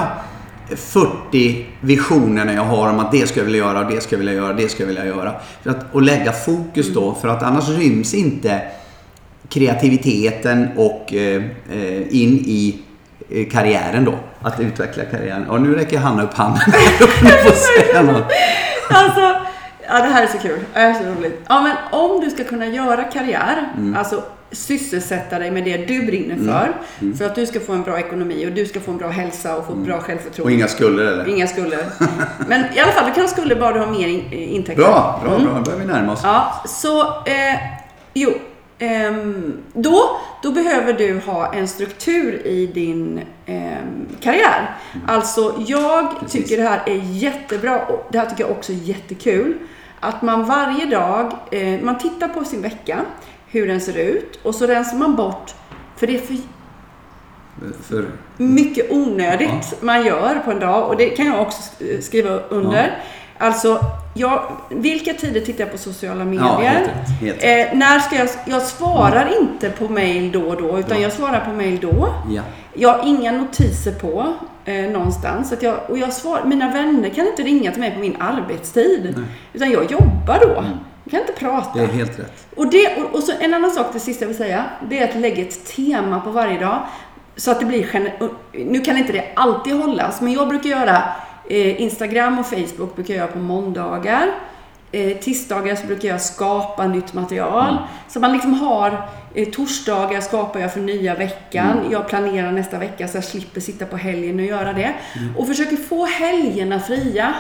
40 0.76 1.66
visionerna 1.82 2.54
jag 2.54 2.64
har 2.64 2.90
om 2.90 3.00
att 3.00 3.12
det 3.12 3.28
ska 3.30 3.40
jag 3.40 3.46
vilja 3.46 3.60
göra, 3.60 3.84
det 3.84 4.02
ska 4.04 4.16
jag 4.16 4.18
vilja 4.18 4.34
göra, 4.34 4.54
det 4.54 4.70
ska 4.70 4.84
jag 4.84 4.88
vilja 4.88 5.06
göra. 5.06 5.34
För 5.64 5.70
att, 5.70 5.86
och 5.92 6.02
lägga 6.02 6.32
fokus 6.32 6.94
då, 6.94 7.16
för 7.22 7.28
att 7.28 7.44
annars 7.44 7.70
ryms 7.70 8.14
inte 8.14 8.62
kreativiteten 9.50 10.68
och 10.78 11.14
eh, 11.14 11.44
eh, 11.72 12.16
in 12.16 12.40
i 12.46 12.80
eh, 13.30 13.50
karriären 13.50 14.06
då. 14.06 14.14
Att 14.42 14.60
utveckla 14.60 15.04
karriären. 15.06 15.48
Och 15.50 15.62
nu 15.62 15.76
räcker 15.76 15.98
Hanna 15.98 16.24
upp 16.24 16.34
handen. 16.34 16.62
Säga 17.78 18.02
något. 18.02 18.24
Alltså, 18.90 19.22
ja 19.88 19.94
det 20.00 20.10
här 20.10 20.24
är 20.24 20.28
så 20.28 20.38
kul. 20.38 20.60
Det 20.74 20.80
är 20.80 20.94
så 20.94 21.00
roligt. 21.04 21.42
Ja, 21.48 21.62
men 21.62 22.00
om 22.02 22.22
du 22.22 22.30
ska 22.30 22.44
kunna 22.44 22.66
göra 22.68 23.04
karriär, 23.04 23.70
Mm. 23.78 23.96
alltså 23.96 24.24
sysselsätta 24.52 25.40
dig 25.40 25.52
med 25.52 25.64
det 25.64 25.78
du 25.78 26.06
brinner 26.06 26.36
för, 26.36 26.74
för 27.18 27.26
att 27.26 27.36
du 27.36 27.46
ska 27.46 27.60
få 27.60 27.74
en 27.74 27.84
bra 27.84 28.00
ekonomi 28.00 28.48
och 28.48 28.52
du 28.52 28.66
ska 28.66 28.80
få 28.80 28.92
en 28.92 28.98
bra 28.98 29.08
hälsa 29.08 29.58
och 29.58 29.66
få 29.66 29.74
ett 29.74 29.80
bra 29.80 29.96
Och 29.98 30.04
självförtroende. 30.04 30.54
inga 30.54 30.68
skulder 30.68 31.06
eller? 31.06 31.28
Inga 31.28 31.48
skulder. 31.48 31.80
Men 32.48 32.62
i 32.76 32.80
alla 32.80 32.92
fall, 32.92 33.06
du 33.06 33.12
kan 33.14 33.24
ha 33.24 33.28
skulder 33.30 33.56
bara 33.56 33.74
du 33.74 33.80
har 33.80 33.92
mer 33.92 34.08
in, 34.08 34.24
eh, 34.32 34.56
intäkter. 34.56 34.84
Bra, 34.84 35.20
bra, 35.24 35.40
bra. 35.40 35.54
Då 35.56 35.62
börjar 35.62 35.80
vi 35.80 35.86
närma 35.86 36.12
oss. 36.14 36.20
Ja, 36.24 36.64
så, 36.66 37.02
eh, 37.02 37.60
jo. 38.14 38.32
ehm, 38.80 39.54
då, 39.74 40.20
då 40.44 40.52
behöver 40.52 40.94
du 40.94 41.20
ha 41.26 41.54
en 41.54 41.68
struktur 41.68 42.48
i 42.48 42.68
din 42.68 43.22
ehm, 43.46 44.06
karriär. 44.22 44.76
Alltså, 45.08 45.64
jag 45.68 46.20
Precis. 46.20 46.32
tycker 46.44 46.64
det 46.64 46.70
här 46.70 46.82
är 46.86 47.02
jättebra 47.04 47.80
och 47.86 48.08
det 48.12 48.18
här 48.20 48.26
tycker 48.26 48.44
jag 48.44 48.52
också 48.52 48.72
är 48.72 48.76
jättekul. 48.76 49.54
Att 50.00 50.22
man 50.22 50.46
varje 50.46 50.86
dag, 50.86 51.34
eh, 51.52 51.80
man 51.82 51.98
tittar 51.98 52.28
på 52.28 52.44
sin 52.44 52.62
vecka, 52.62 53.00
hur 53.52 53.68
den 53.68 53.82
ser 53.82 53.98
ut 53.98 54.40
och 54.44 54.56
så 54.56 54.68
rensar 54.68 54.98
man 54.98 55.16
bort, 55.16 55.56
för 55.98 56.08
det 56.08 56.16
är 56.16 56.20
för 56.22 56.36
För, 57.84 58.06
mycket 58.38 58.92
onödigt 58.92 59.74
man 59.82 60.06
gör 60.06 60.42
på 60.46 60.52
en 60.52 60.60
dag 60.60 60.88
och 60.90 60.98
det 60.98 61.10
kan 61.10 61.26
jag 61.26 61.42
också 61.42 61.62
sk- 61.62 62.02
skriva 62.02 62.30
under. 62.50 63.04
Alltså, 63.38 63.80
jag, 64.16 64.44
vilka 64.70 65.14
tider 65.14 65.42
tittar 65.42 65.64
jag 65.64 65.72
på 65.72 65.78
sociala 65.78 66.26
medier? 66.26 66.46
ja, 66.46 66.58
helt. 66.62 66.90
Helt. 67.22 67.44
Eh, 67.72 67.78
när 67.78 68.00
ska 68.00 68.16
jag, 68.16 68.30
jag 68.46 68.62
svarar 68.62 69.30
inte 69.42 69.70
på 69.70 69.88
mail 69.88 70.32
då 70.32 70.42
och 70.42 70.62
då, 70.62 70.80
utan 70.80 70.98
Ja. 70.98 71.04
jag 71.04 71.14
svarar 71.14 71.46
på 71.46 71.52
mail 71.52 71.80
då. 71.82 72.14
Ja. 72.30 72.42
Jag 72.74 72.94
har 72.94 73.08
inga 73.08 73.32
notiser 73.32 73.92
på 73.92 74.34
eh, 74.66 74.76
någonstans. 74.92 75.52
Att 75.52 75.64
jag, 75.64 75.76
och 75.88 75.98
jag 75.98 76.14
svar, 76.14 76.42
mina 76.46 76.72
vänner 76.74 77.10
kan 77.10 77.28
inte 77.28 77.44
ringa 77.44 77.72
till 77.72 77.80
mig 77.82 77.92
på 77.92 78.00
min 78.00 78.16
arbetstid. 78.20 79.14
Nej. 79.18 79.26
Utan 79.54 79.72
jag 79.72 79.92
jobbar 79.92 80.40
då. 80.42 80.48
Jag 80.48 80.64
kan 81.10 81.20
inte 81.20 81.34
prata. 81.34 81.80
Det 81.80 81.84
är 81.84 81.88
helt 81.88 82.20
rätt. 82.20 82.48
Och, 82.56 82.70
det, 82.72 82.96
och, 82.98 83.16
och 83.16 83.24
så 83.24 83.32
en 83.40 83.54
annan 83.54 83.72
sak, 83.72 83.88
det 83.94 84.00
sista 84.00 84.24
jag 84.24 84.28
vill 84.28 84.38
säga, 84.38 84.66
det 84.90 85.00
är 85.00 85.10
att 85.10 85.16
lägga 85.16 85.42
ett 85.42 85.66
tema 85.76 86.20
på 86.20 86.32
varje 86.32 86.60
dag. 86.60 86.80
Så 87.36 87.52
att 87.52 87.60
det 87.60 87.66
blir 87.66 88.12
Nu 88.66 88.82
kan 88.82 88.98
inte 88.98 89.14
det 89.14 89.32
alltid 89.36 89.74
hållas, 89.74 90.22
men 90.22 90.34
jag 90.34 90.48
brukar 90.48 90.70
göra 90.70 91.04
eh, 91.50 91.82
Instagram 91.82 92.40
och 92.40 92.46
Facebook 92.46 92.96
brukar 92.96 93.14
jag 93.14 93.22
göra 93.22 93.32
på 93.32 93.40
måndagar. 93.40 94.32
Eh, 94.92 95.18
tisdagar 95.18 95.76
så 95.76 95.88
brukar 95.88 96.08
jag 96.08 96.22
skapa 96.22 96.88
nytt 96.88 97.14
material. 97.14 97.78
Så 98.08 98.20
man 98.20 98.34
liksom 98.34 98.54
har 98.54 99.10
eh, 99.34 99.50
torsdagar 99.50 100.22
skapar 100.22 100.60
jag 100.60 100.74
för 100.74 100.80
nya 100.80 101.16
veckan. 101.16 101.78
Jag 101.92 102.08
planerar 102.08 102.52
nästa 102.52 102.78
vecka 102.78 103.08
så 103.08 103.18
jag 103.18 103.24
slipper 103.24 103.62
sitta 103.62 103.86
på 103.86 103.98
helgen 103.98 104.40
och 104.40 104.46
göra 104.46 104.74
det. 104.74 104.94
Och 105.38 105.48
försöker 105.48 105.76
få 105.76 106.06
helgerna 106.06 106.80
fria. 106.80 107.34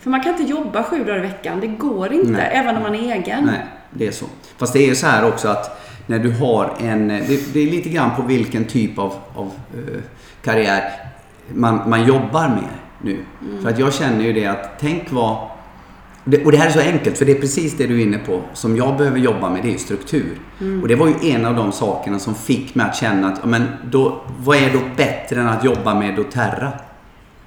För 0.00 0.10
man 0.10 0.22
kan 0.22 0.32
inte 0.32 0.52
jobba 0.52 0.82
sju 0.82 1.04
dagar 1.04 1.18
i 1.18 1.20
veckan. 1.20 1.60
Det 1.60 1.66
går 1.66 2.12
inte, 2.12 2.30
Nej. 2.30 2.50
även 2.52 2.76
om 2.76 2.82
man 2.82 2.94
är 2.94 3.14
egen. 3.14 3.44
Nej, 3.44 3.66
det 3.90 4.06
är 4.06 4.12
så. 4.12 4.26
Fast 4.56 4.72
det 4.72 4.78
är 4.78 4.88
ju 4.88 4.94
så 4.94 5.06
här 5.06 5.28
också 5.28 5.48
att 5.48 5.80
när 6.06 6.18
du 6.18 6.32
har 6.32 6.76
en... 6.80 7.08
Det, 7.08 7.52
det 7.54 7.60
är 7.60 7.70
lite 7.70 7.88
grann 7.88 8.10
på 8.16 8.22
vilken 8.22 8.64
typ 8.64 8.98
av, 8.98 9.14
av 9.34 9.52
eh, 9.74 10.00
karriär 10.44 10.92
man, 11.48 11.90
man 11.90 12.06
jobbar 12.06 12.48
med 12.48 12.68
nu. 13.02 13.24
Mm. 13.42 13.62
För 13.62 13.70
att 13.70 13.78
jag 13.78 13.94
känner 13.94 14.24
ju 14.24 14.32
det 14.32 14.46
att 14.46 14.78
tänk 14.80 15.12
vad... 15.12 15.36
Det, 16.24 16.44
och 16.44 16.52
det 16.52 16.58
här 16.58 16.66
är 16.66 16.70
så 16.70 16.80
enkelt, 16.80 17.18
för 17.18 17.24
det 17.24 17.32
är 17.32 17.40
precis 17.40 17.76
det 17.76 17.86
du 17.86 18.00
är 18.00 18.02
inne 18.02 18.18
på. 18.18 18.40
Som 18.52 18.76
jag 18.76 18.96
behöver 18.96 19.18
jobba 19.18 19.50
med, 19.50 19.62
det 19.62 19.74
är 19.74 19.78
struktur. 19.78 20.38
Mm. 20.60 20.82
Och 20.82 20.88
det 20.88 20.94
var 20.94 21.08
ju 21.08 21.30
en 21.30 21.44
av 21.44 21.56
de 21.56 21.72
sakerna 21.72 22.18
som 22.18 22.34
fick 22.34 22.74
mig 22.74 22.86
att 22.86 22.96
känna 22.96 23.28
att, 23.28 23.38
ja, 23.42 23.48
men 23.48 23.66
då, 23.90 24.20
vad 24.38 24.56
är 24.56 24.72
då 24.72 24.80
bättre 24.96 25.40
än 25.40 25.48
att 25.48 25.64
jobba 25.64 25.94
med 25.94 26.16
doTERRA? 26.16 26.72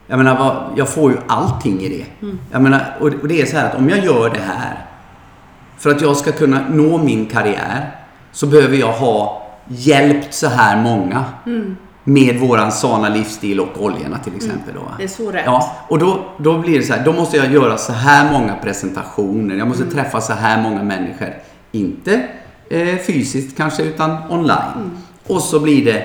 Jag 0.07 0.17
menar, 0.17 0.37
vad, 0.37 0.77
jag 0.77 0.89
får 0.89 1.11
ju 1.11 1.17
allting 1.27 1.81
i 1.81 1.89
det. 1.89 2.25
Mm. 2.25 2.39
Jag 2.51 2.61
menar, 2.61 2.97
och, 2.99 3.07
och 3.21 3.27
det 3.27 3.41
är 3.41 3.45
så 3.45 3.57
här 3.57 3.69
att 3.69 3.75
om 3.75 3.89
jag 3.89 4.05
gör 4.05 4.29
det 4.29 4.41
här 4.41 4.85
för 5.77 5.89
att 5.89 6.01
jag 6.01 6.17
ska 6.17 6.31
kunna 6.31 6.69
nå 6.69 6.97
min 6.97 7.25
karriär 7.25 7.95
så 8.31 8.47
behöver 8.47 8.77
jag 8.77 8.91
ha 8.91 9.47
hjälpt 9.67 10.33
så 10.33 10.47
här 10.47 10.83
många 10.83 11.25
med 12.07 12.39
våran 12.39 12.71
sana 12.71 13.09
livsstil 13.09 13.59
och 13.59 13.83
oljorna 13.83 14.17
till 14.17 14.35
exempel. 14.35 14.73
Då. 14.75 14.81
Det 14.97 15.03
är 15.03 15.07
så 15.07 15.31
rätt. 15.31 15.43
Ja, 15.45 15.75
och 15.87 15.99
då, 15.99 16.19
då 16.37 16.57
blir 16.59 16.77
det 16.79 16.83
så 16.85 16.93
här, 16.93 17.05
då 17.05 17.13
måste 17.13 17.37
jag 17.37 17.53
göra 17.53 17.77
så 17.77 17.93
här 17.93 18.31
många 18.31 18.55
presentationer. 18.55 19.55
Jag 19.55 19.67
måste 19.67 19.85
träffa 19.85 20.21
så 20.21 20.33
här 20.33 20.61
många 20.61 20.83
människor. 20.83 21.27
Inte 21.71 22.21
eh, 22.69 22.97
fysiskt 23.07 23.57
kanske, 23.57 23.83
utan 23.83 24.17
online. 24.29 24.91
Och 25.27 25.41
så 25.41 25.59
blir 25.59 25.85
det, 25.85 26.03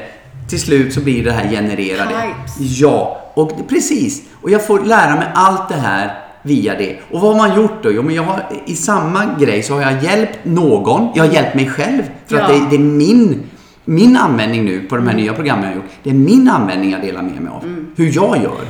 till 0.49 0.61
slut 0.61 0.95
så 0.95 1.01
blir 1.01 1.25
det 1.25 1.33
här 1.33 1.49
genererade. 1.49 2.11
Types. 2.11 2.79
Ja, 2.81 3.21
och 3.35 3.69
precis. 3.69 4.23
Och 4.43 4.51
jag 4.51 4.67
får 4.67 4.81
lära 4.81 5.17
mig 5.17 5.29
allt 5.35 5.69
det 5.69 5.75
här 5.77 6.19
via 6.43 6.75
det. 6.75 6.97
Och 7.11 7.21
vad 7.21 7.37
har 7.37 7.49
man 7.49 7.57
gjort 7.63 7.83
då? 7.83 7.91
Jo, 7.93 8.03
men 8.03 8.15
jag 8.15 8.23
har, 8.23 8.43
i 8.67 8.75
samma 8.75 9.25
grej 9.41 9.63
så 9.63 9.75
har 9.75 9.83
jag 9.83 10.03
hjälpt 10.05 10.39
någon. 10.43 11.09
Jag 11.15 11.25
har 11.25 11.33
hjälpt 11.33 11.55
mig 11.55 11.69
själv. 11.71 12.03
För 12.27 12.37
att 12.37 12.51
Ja. 12.51 12.55
det, 12.59 12.67
det 12.71 12.77
är 12.77 12.87
min, 12.87 13.43
min 13.85 14.17
användning 14.17 14.65
nu 14.65 14.81
på 14.81 14.97
de 14.97 15.07
här 15.09 15.17
nya 15.17 15.33
programmen 15.33 15.65
jag 15.65 15.71
har 15.71 15.77
gjort. 15.77 15.91
Det 16.03 16.11
är 16.11 16.15
min 16.15 16.49
användning 16.49 16.91
jag 16.93 17.01
delar 17.01 17.23
med 17.23 17.41
mig 17.43 17.53
av. 17.53 17.85
Hur 17.97 18.07
jag 18.17 18.37
gör. 18.43 18.61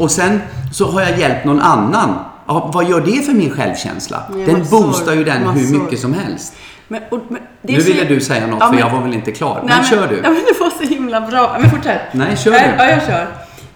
Och 0.00 0.10
sen 0.10 0.40
så 0.72 0.90
har 0.90 1.00
jag 1.00 1.18
hjälpt 1.18 1.44
någon 1.44 1.60
annan. 1.60 2.14
Ja, 2.46 2.70
vad 2.74 2.88
gör 2.88 3.00
det 3.00 3.24
för 3.26 3.32
min 3.32 3.50
självkänsla? 3.50 4.22
Ja, 4.30 4.36
den 4.46 4.58
massor, 4.58 4.82
boostar 4.82 5.14
ju 5.14 5.24
den 5.24 5.38
hur 5.38 5.46
massor. 5.46 5.82
mycket 5.82 5.98
som 6.00 6.14
helst. 6.14 6.54
Men, 6.88 7.02
och, 7.10 7.20
men, 7.28 7.40
Nu 7.62 7.78
ville 7.78 8.04
du 8.04 8.20
säga 8.20 8.46
något 8.46 8.56
Ja, 8.60 8.66
för 8.66 8.72
men- 8.74 8.80
jag 8.80 8.90
var 8.90 9.00
väl 9.02 9.14
inte 9.14 9.32
klar. 9.32 9.60
Nej, 9.66 9.74
men, 9.76 9.84
kör 9.84 10.08
du. 10.08 10.14
Ja, 10.16 10.22
men 10.30 10.34
det 10.34 10.60
var 10.60 10.70
så 10.70 10.94
himla 10.94 11.20
bra. 11.20 11.56
Men 11.60 11.70
fortsätt. 11.70 12.00
Nej, 12.12 12.36
kör 12.36 12.50
du. 12.50 12.56
Ja, 12.78 12.84
jag 12.90 13.06
kör. 13.06 13.26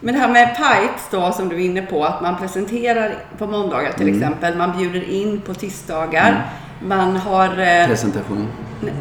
Men 0.01 0.15
det 0.15 0.21
här 0.21 0.29
med 0.29 0.57
pipes 0.57 1.03
då, 1.11 1.33
som 1.33 1.49
du 1.49 1.57
är 1.57 1.61
inne 1.65 1.83
på, 1.83 2.05
att 2.05 2.23
man 2.23 2.37
presenterar 2.37 3.15
på 3.39 3.47
måndagar 3.47 3.93
till 3.93 4.09
Mm. 4.09 4.19
exempel. 4.23 4.57
Man 4.57 4.79
bjuder 4.79 5.11
in 5.11 5.41
på 5.41 5.55
tisdagar. 5.55 6.47
Man 6.81 7.17
har... 7.17 7.49
Eh, 7.49 7.87
Presentation. 7.87 8.49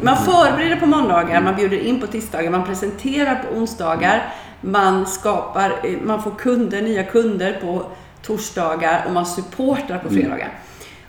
man 0.02 0.16
förbereder 0.16 0.76
på 0.76 0.86
måndagar, 0.86 1.40
man 1.40 1.56
bjuder 1.56 1.78
in 1.78 2.00
på 2.00 2.06
tisdagar, 2.06 2.50
man 2.50 2.64
presenterar 2.64 3.34
på 3.34 3.58
onsdagar. 3.58 4.32
Man 4.60 5.06
skapar, 5.06 5.70
eh, 5.84 5.90
man 6.02 6.22
får 6.22 6.30
kunder, 6.30 6.82
nya 6.82 7.04
kunder 7.04 7.58
på 7.62 7.82
torsdagar 8.22 9.04
och 9.06 9.12
man 9.12 9.26
supportar 9.26 9.98
på 9.98 10.10
fredagar. 10.10 10.52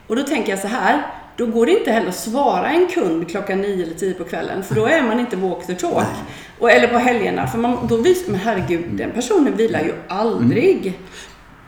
Och 0.07 0.15
då 0.15 0.23
tänker 0.23 0.49
jag 0.49 0.59
så 0.59 0.67
här, 0.67 1.01
då 1.37 1.45
går 1.45 1.65
det 1.65 1.71
inte 1.71 1.91
heller 1.91 2.09
att 2.09 2.15
svara 2.15 2.69
en 2.69 2.87
kund 2.87 3.29
klockan 3.29 3.61
nio 3.61 3.83
eller 3.83 3.93
tio 3.93 4.13
på 4.13 4.23
kvällen, 4.23 4.63
för 4.63 4.75
då 4.75 4.85
är 4.85 5.03
man 5.03 5.19
inte 5.19 5.35
walk 5.35 5.67
the 5.67 5.73
talk. 5.75 6.05
Och, 6.59 6.71
eller 6.71 6.87
på 6.87 6.97
helgerna, 6.97 7.47
för 7.47 7.57
man, 7.57 7.87
då 7.87 7.97
visar 7.97 8.31
men 8.31 8.39
herregud, 8.39 8.85
den 8.91 9.11
personen 9.11 9.57
vilar 9.57 9.79
ju 9.79 9.93
aldrig. 10.07 10.99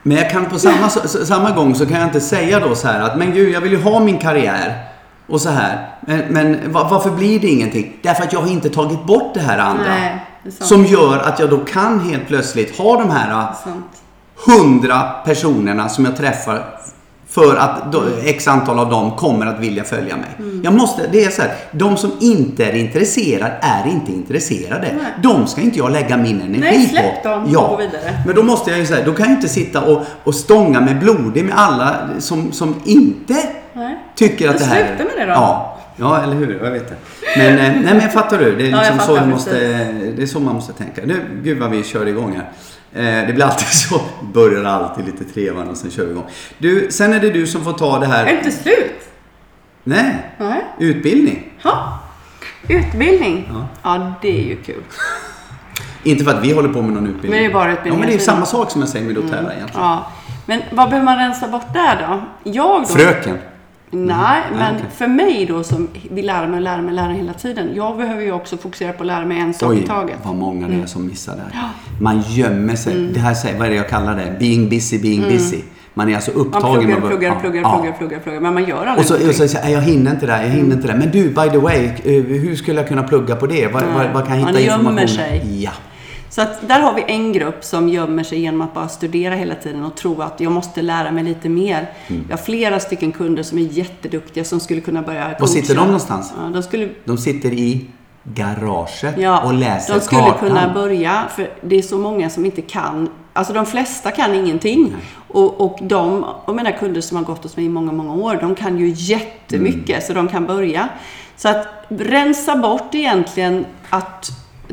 Men 0.03 0.17
jag 0.17 0.29
kan 0.29 0.45
på 0.45 0.59
samma, 0.59 0.89
samma 1.25 1.51
gång 1.51 1.75
så 1.75 1.85
kan 1.85 1.99
jag 1.99 2.07
inte 2.07 2.21
säga 2.21 2.59
då 2.59 2.75
så 2.75 2.87
här 2.87 2.99
att 2.99 3.17
men 3.17 3.33
gud, 3.33 3.53
jag 3.53 3.61
vill 3.61 3.71
ju 3.71 3.81
ha 3.81 3.99
min 3.99 4.17
karriär 4.17 4.90
och 5.27 5.41
så 5.41 5.49
här. 5.49 5.89
Men, 6.01 6.19
men 6.29 6.71
va- 6.71 6.87
varför 6.91 7.09
blir 7.11 7.39
det 7.39 7.47
ingenting? 7.47 7.93
Därför 8.01 8.23
att 8.23 8.33
jag 8.33 8.39
har 8.41 8.47
inte 8.49 8.69
tagit 8.69 9.05
bort 9.05 9.33
det 9.33 9.39
här 9.39 9.57
andra. 9.57 9.83
Nej, 9.83 10.25
det. 10.43 10.51
Som 10.63 10.85
gör 10.85 11.17
att 11.19 11.39
jag 11.39 11.49
då 11.49 11.57
kan 11.57 11.99
helt 12.09 12.27
plötsligt 12.27 12.77
ha 12.77 12.97
de 13.01 13.09
här 13.09 13.47
Sant. 13.63 13.85
hundra 14.45 15.01
personerna 15.25 15.89
som 15.89 16.05
jag 16.05 16.15
träffar 16.15 16.65
för 17.29 17.55
att 17.55 17.91
då, 17.91 18.03
x 18.23 18.47
antal 18.47 18.79
av 18.79 18.89
dem 18.89 19.11
kommer 19.11 19.45
att 19.45 19.59
vilja 19.59 19.83
följa 19.83 20.15
mig. 20.17 20.29
Mm. 20.39 20.61
Jag 20.63 20.73
måste, 20.73 21.07
det 21.11 21.23
är 21.23 21.29
så 21.29 21.41
här, 21.41 21.51
de 21.71 21.97
som 21.97 22.11
inte 22.19 22.65
är 22.65 22.73
intresserade 22.75 23.53
är 23.61 23.87
inte 23.91 24.11
intresserade. 24.11 24.87
Nej. 24.93 25.05
De 25.23 25.47
ska 25.47 25.61
inte 25.61 25.77
jag 25.77 25.91
lägga 25.91 26.17
min 26.17 26.41
energi 26.41 26.59
Nej, 26.59 26.87
släpp 26.87 27.23
på. 27.23 27.29
dem 27.29 27.43
och 27.43 27.49
ja. 27.53 27.67
gå 27.67 27.77
vidare. 27.77 28.21
Men 28.25 28.35
då 28.35 28.43
måste 28.43 28.69
jag 28.69 28.79
ju 28.79 28.85
säga, 28.85 29.05
då 29.05 29.13
kan 29.13 29.25
jag 29.29 29.35
inte 29.37 29.49
sitta 29.49 29.81
och, 29.81 30.01
och 30.23 30.35
stånga 30.35 30.81
med 30.81 30.99
blodig 30.99 31.45
med 31.45 31.53
alla 31.57 31.95
som, 32.19 32.51
som 32.51 32.75
inte 32.85 33.35
Nej. 33.81 33.97
tycker 34.15 34.49
att 34.49 34.57
det 34.57 34.65
här... 34.65 34.87
sluta 34.87 35.03
med 35.03 35.13
det 35.17 35.25
då. 35.25 35.31
Ja, 35.31 35.77
ja 35.97 36.23
eller 36.23 36.35
hur? 36.35 36.59
Jag 36.63 36.71
vet 36.71 36.89
det. 36.89 36.95
Men, 37.37 37.57
eh, 37.59 37.81
nej, 37.83 37.93
men 37.93 38.09
fattar 38.09 38.37
du? 38.37 38.55
Det 38.55 38.67
är, 38.67 38.69
Ja, 38.71 38.77
liksom 38.77 38.99
så, 38.99 39.05
fattar 39.05 39.15
jag 39.21 39.27
måste, 39.27 39.59
det 40.15 40.21
är 40.21 40.25
så 40.25 40.39
man 40.39 40.55
måste 40.55 40.73
tänka. 40.73 41.01
Nu, 41.05 41.21
gud 41.43 41.59
vad 41.59 41.71
vi 41.71 41.83
kör 41.83 42.07
igång 42.07 42.35
här. 42.35 42.49
Eh, 42.93 43.27
det 43.27 43.33
blir 43.33 43.45
alltid 43.45 43.67
så. 43.89 44.01
Börjar 44.33 44.63
alltid 44.63 45.05
lite 45.05 45.23
trevande 45.33 45.71
och 45.71 45.77
sen 45.77 45.91
kör 45.91 46.05
vi 46.05 46.11
igång. 46.11 46.25
Du, 46.57 46.87
sen 46.91 47.13
är 47.13 47.19
det 47.19 47.29
du 47.29 47.47
som 47.47 47.63
får 47.63 47.73
ta 47.73 47.99
det 47.99 48.05
Är 48.05 48.09
det 48.09 48.15
här. 48.15 48.37
inte 48.37 48.51
slut? 48.51 49.01
Nej, 49.83 50.15
Nej. 50.37 50.65
utbildning. 50.79 51.53
Ha. 51.63 51.99
Utbildning. 52.69 53.49
Ja. 53.53 53.67
Ja. 53.83 54.13
det 54.21 54.39
är 54.39 54.43
ju 54.43 54.55
kul. 54.55 54.83
Inte 56.03 56.23
för 56.23 56.31
att 56.31 56.43
vi 56.43 56.53
håller 56.53 56.69
på 56.69 56.81
med 56.81 56.93
någon 56.93 57.07
utbildning. 57.07 57.31
Men 57.31 57.39
det 57.39 57.45
är 57.45 57.53
bara 57.53 57.71
utbildning 57.71 57.93
Ja, 57.93 57.99
men 57.99 58.07
det 58.07 58.13
är 58.13 58.19
ju 58.19 58.25
samma 58.25 58.45
sak 58.45 58.71
som 58.71 58.81
jag 58.81 58.89
säger 58.89 59.05
med 59.05 59.15
doTERRA 59.15 59.53
egentligen. 59.53 59.85
Ja. 59.85 60.11
Men 60.45 60.61
vad 60.71 60.89
behöver 60.89 61.05
man 61.05 61.17
rensa 61.17 61.47
bort 61.47 61.73
där 61.73 62.07
då? 62.09 62.21
Jag 62.51 62.81
då? 62.81 62.85
Fröken. 62.87 63.37
Nej, 63.91 64.41
men 64.51 64.59
Nej, 64.59 64.71
okej. 64.75 64.85
för 64.97 65.07
mig 65.07 65.45
då 65.45 65.63
som 65.63 65.87
vill 66.11 66.25
lära 66.25 66.47
mig, 66.47 66.61
lära 66.61 66.81
mig, 66.81 66.93
lära 66.93 67.07
mig 67.07 67.17
hela 67.17 67.33
tiden. 67.33 67.69
Jag 67.75 67.97
behöver 67.97 68.21
ju 68.23 68.31
också 68.31 68.57
fokusera 68.57 68.93
på 68.93 69.03
att 69.03 69.07
lära 69.07 69.25
mig 69.25 69.39
en 69.39 69.53
sak 69.53 69.73
i 69.73 69.79
Oj, 69.79 69.87
taget. 69.87 70.15
vad 70.23 70.35
många 70.35 70.65
Mm. 70.65 70.77
det 70.77 70.83
är 70.83 70.87
som 70.87 71.07
missar 71.07 71.35
där. 71.35 71.59
Man 72.01 72.21
gömmer 72.27 72.75
sig. 72.75 73.07
Det 73.13 73.19
här 73.19 73.57
vad 73.57 73.67
är 73.67 73.71
det 73.71 73.75
jag 73.77 73.89
kallar 73.89 74.15
det? 74.15 74.35
Being 74.39 74.69
busy, 74.69 74.99
being 74.99 75.21
busy. 75.21 75.57
Man 75.93 76.09
är 76.09 76.15
alltså 76.15 76.31
Mm. 76.31 76.47
Man 76.51 76.57
upptagen 76.57 76.81
pluggar, 76.85 77.07
pluggar, 77.09 77.39
pluggar, 77.39 77.61
ja. 77.61 77.77
pluggar, 77.77 77.97
pluggar, 77.97 78.19
pluggar. 78.19 78.39
Men 78.39 78.53
man 78.53 78.65
gör 78.65 78.85
aldrig 78.85 78.97
Och 78.97 79.05
så, 79.05 79.13
och 79.29 79.35
så 79.35 79.47
säger 79.47 79.69
jag, 79.69 79.71
jag 79.77 79.81
hinner 79.81 80.11
inte 80.11 80.25
det, 80.25 80.31
jag 80.43 80.49
hinner 80.49 80.75
inte 80.75 80.87
det. 80.87 80.95
Men 80.95 81.11
du, 81.11 81.23
by 81.29 81.49
the 81.51 81.57
way, 81.57 81.85
eh, 81.85 82.23
hur 82.23 82.55
skulle 82.55 82.79
jag 82.79 82.87
kunna 82.87 83.03
plugga 83.03 83.35
på 83.35 83.47
det? 83.47 83.67
Var, 83.67 83.81
var, 83.83 84.13
var 84.13 84.25
kan 84.25 84.35
jag 84.39 84.45
man 84.45 84.55
hitta 84.55 84.59
gömmer 84.59 84.77
information? 84.91 85.07
sig. 85.07 85.61
Ja. 85.63 85.71
Så 86.31 86.41
att 86.41 86.67
där 86.67 86.79
har 86.79 86.93
vi 86.93 87.03
en 87.07 87.33
grupp 87.33 87.63
som 87.63 87.89
gömmer 87.89 88.23
sig 88.23 88.39
genom 88.39 88.61
att 88.61 88.73
bara 88.73 88.87
studera 88.87 89.35
hela 89.35 89.55
tiden 89.55 89.83
och 89.85 89.95
tro 89.95 90.21
att 90.21 90.39
jag 90.39 90.51
måste 90.51 90.81
lära 90.81 91.11
mig 91.11 91.23
lite 91.23 91.49
mer. 91.49 91.89
Mm. 92.07 92.25
Jag 92.29 92.37
har 92.37 92.43
flera 92.43 92.79
stycken 92.79 93.11
kunder 93.11 93.43
som 93.43 93.57
är 93.57 93.61
jätteduktiga 93.61 94.43
som 94.43 94.59
skulle 94.59 94.81
kunna 94.81 95.01
börja 95.01 95.23
coacha. 95.23 95.37
Var 95.39 95.47
sitter 95.47 95.75
de 95.75 95.85
någonstans? 95.85 96.33
Ja, 96.37 96.49
de 96.53 96.63
skulle 96.63 96.89
De 97.05 97.17
sitter 97.17 97.53
i 97.53 97.85
garaget 98.23 99.15
Ja, 99.17 99.41
och 99.43 99.53
läser 99.53 99.93
de 99.93 99.99
skulle 100.01 100.21
kartan. 100.21 100.39
kunna 100.47 100.73
börja, 100.73 101.23
för 101.35 101.49
det 101.61 101.75
är 101.77 101.81
så 101.81 101.97
många 101.97 102.29
som 102.29 102.45
inte 102.45 102.61
kan. 102.61 103.09
Alltså 103.33 103.53
de 103.53 103.65
flesta 103.65 104.11
kan 104.11 104.33
ingenting. 104.35 104.95
Och, 105.27 105.61
och 105.61 105.79
de 105.81 106.23
av 106.45 106.55
mina 106.55 106.71
kunder 106.71 107.01
som 107.01 107.17
har 107.17 107.23
gått 107.23 107.43
hos 107.43 107.57
mig 107.57 107.65
i 107.65 107.69
många, 107.69 107.91
många 107.91 108.13
år, 108.13 108.37
de 108.41 108.55
kan 108.55 108.77
ju 108.77 108.93
jättemycket, 108.95 109.89
Mm. 109.89 110.01
så 110.01 110.13
de 110.13 110.27
kan 110.27 110.45
börja. 110.45 110.89
Så 111.35 111.49
att 111.49 111.67
rensa 111.89 112.55
bort 112.55 112.95
egentligen 112.95 113.65
att 113.89 114.29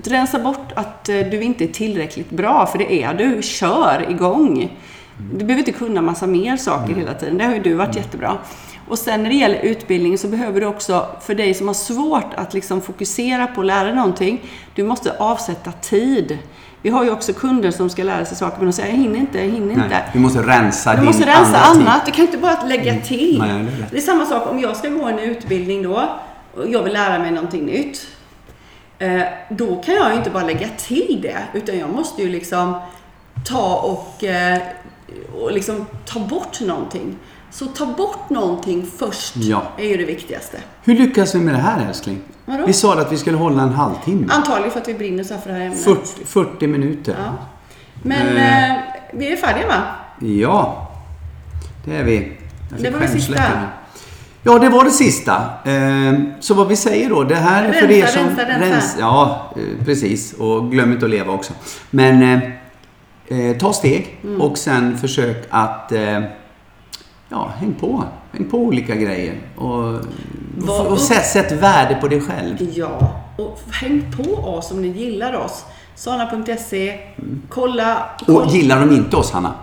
rensa 0.07 0.39
bort 0.39 0.73
att 0.75 1.09
eh, 1.09 1.15
du 1.19 1.41
inte 1.43 1.65
är 1.65 1.69
tillräckligt 1.69 2.31
bra, 2.31 2.67
för 2.67 2.79
det 2.79 3.03
är 3.03 3.15
du. 3.15 3.43
Kör 3.43 4.07
igång. 4.11 4.77
Du 5.33 5.45
behöver 5.45 5.59
inte 5.59 5.73
kunna 5.73 6.03
massa 6.03 6.27
mer 6.27 6.57
saker 6.57 6.95
hela 6.95 7.15
tiden. 7.15 7.39
Det 7.39 7.45
har 7.45 7.55
ju 7.55 7.61
du 7.63 7.75
varit 7.75 7.97
jättebra. 7.97 8.37
Och 8.89 8.99
sen 8.99 9.23
när 9.23 9.31
det 9.31 9.37
gäller 9.37 9.59
utbildning 9.61 10.19
så 10.19 10.29
behöver 10.29 10.61
du 10.61 10.67
också, 10.67 11.07
för 11.21 11.35
dig 11.35 11.55
som 11.55 11.67
har 11.67 11.75
svårt 11.75 12.35
att 12.35 12.55
liksom 12.55 12.81
fokusera 12.81 13.47
på 13.47 13.61
att 13.61 13.67
lära 13.67 13.95
någonting, 13.95 14.41
du 14.75 14.85
måste 14.85 15.13
avsätta 15.19 15.73
tid. 15.73 16.39
Vi 16.83 16.91
har 16.91 17.05
ju 17.05 17.11
också 17.11 17.33
kunder 17.33 17.71
som 17.71 17.91
ska 17.91 18.03
lära 18.05 18.25
sig 18.25 18.37
saker 18.37 18.57
men 18.59 18.67
de 18.67 18.73
säger 18.73 18.89
jag 18.89 18.97
hinner 18.99 19.19
inte, 19.19 19.39
jag 19.39 19.45
hinner 19.45 19.67
Nej, 19.75 19.85
inte. 19.85 20.03
du 20.13 20.19
måste 20.19 20.43
rensa 20.43 20.91
Du 20.91 20.97
din 20.97 21.05
måste 21.07 21.27
rensa 21.27 21.41
andra 21.59 21.75
tid. 21.75 21.83
annat. 21.89 22.07
Du 22.07 22.13
kan 22.13 22.25
inte 22.25 22.39
bara 22.39 22.65
lägga 22.65 23.01
till. 23.01 23.39
Nej, 23.39 23.49
det 23.49 23.55
är 23.55 23.87
det 23.91 23.97
är 23.97 24.01
samma 24.01 24.27
sak 24.27 24.51
om 24.51 24.59
jag 24.61 24.77
ska 24.77 24.89
gå 24.89 25.05
en 25.05 25.19
utbildning 25.19 25.83
då 25.83 26.09
och 26.55 26.69
jag 26.69 26.83
vill 26.83 26.93
lära 26.93 27.19
mig 27.19 27.31
någonting 27.31 27.67
nytt. 27.67 28.07
Eh, 28.99 29.23
då 29.51 29.77
kan 29.83 29.95
jag 29.95 30.11
ju 30.11 30.17
inte 30.17 30.31
bara 30.31 30.45
lägga 30.45 30.69
till 30.69 31.19
det 31.23 31.39
utan 31.55 31.79
jag 31.79 31.91
måste 31.91 32.23
ju 32.23 32.29
liksom 32.29 32.81
ta 33.45 33.77
och, 33.77 34.25
eh, 34.25 34.59
och 35.41 35.53
liksom 35.53 35.87
ta 36.05 36.21
bort 36.21 36.61
någonting. 36.61 37.17
Så 37.51 37.67
ta 37.67 37.87
bort 37.87 38.31
någonting 38.31 38.87
först 38.99 39.37
Ja. 39.37 39.63
är 39.79 39.85
ju 39.89 39.97
det 39.97 40.05
viktigaste. 40.05 40.59
Hur 40.85 40.95
lyckas 40.97 41.35
vi 41.35 41.39
med 41.39 41.55
det 41.55 41.61
här 41.61 41.87
älskling? 41.89 42.19
Vadå? 42.45 42.67
Vi 42.67 42.73
sa 42.73 43.01
att 43.01 43.13
vi 43.13 43.17
skulle 43.17 43.37
hålla 43.37 43.63
en 43.63 43.73
halvtimme. 43.73 44.27
Antagligen 44.31 44.71
för 44.71 44.81
att 44.81 44.89
vi 44.89 44.95
brinner 44.95 45.25
så 45.25 45.35
här 45.35 45.41
för 45.41 45.51
det 45.51 45.57
här 45.57 45.65
ämnet. 45.67 45.85
40, 45.85 46.25
40 46.25 46.67
minuter. 46.67 47.15
Ja. 47.25 47.33
Men 48.03 48.37
Eh. 48.37 48.71
eh, 48.71 48.77
vi 49.13 49.33
är 49.33 49.37
färdiga 49.37 49.67
va? 49.67 49.83
Ja, 50.21 50.89
det 51.85 51.97
är 51.97 52.05
vi. 52.05 52.33
Det 52.79 52.91
var 52.91 53.01
det 53.01 53.09
sista. 53.09 53.43
Ja, 54.43 54.59
det 54.59 54.68
var 54.68 54.84
det 54.84 54.91
sista. 54.91 55.34
Eh, 55.64 56.12
Så 56.41 56.55
vad 56.55 56.68
vi 56.68 56.76
säger 56.76 57.09
då, 57.09 57.22
det 57.24 57.34
här 57.34 57.64
är 57.64 57.72
för 57.72 57.86
Rensa, 57.86 57.95
er 57.95 58.07
som... 58.07 58.36
rensa, 58.36 58.61
rensa. 58.72 58.97
Ja, 59.01 59.53
eh, 59.57 59.84
precis. 59.84 60.32
Och 60.32 60.70
glöm 60.70 60.93
inte 60.93 61.05
att 61.05 61.11
leva 61.11 61.32
också. 61.32 61.53
Men 61.91 62.22
eh, 62.22 63.49
eh, 63.51 63.57
ta 63.57 63.72
steg 63.72 64.18
Mm. 64.24 64.41
och 64.41 64.59
sen 64.59 64.99
försök 64.99 65.47
att 65.51 65.93
eh, 65.93 66.20
ja, 67.28 67.51
häng 67.57 67.74
på. 67.80 68.05
Häng 68.32 68.45
på 68.51 68.59
olika 68.59 68.95
grejer. 68.95 69.34
Och, 69.57 69.84
och 70.68 70.93
upp- 70.93 70.99
sätt, 70.99 71.26
sätt 71.26 71.53
värde 71.53 71.95
på 71.95 72.09
dig 72.09 72.20
själv. 72.20 72.57
Ja, 72.74 73.20
och 73.39 73.59
häng 73.72 74.12
på 74.16 74.34
oss 74.34 74.70
om 74.70 74.82
ni 74.82 74.89
gillar 74.89 75.34
oss. 75.36 75.64
Sana.se. 75.95 76.99
Kolla. 77.49 77.97
Och 78.20 78.26
kolla. 78.26 78.47
gillar 78.51 78.80
de 78.80 78.93
inte 78.93 79.16
oss, 79.16 79.30
Hanna? 79.32 79.55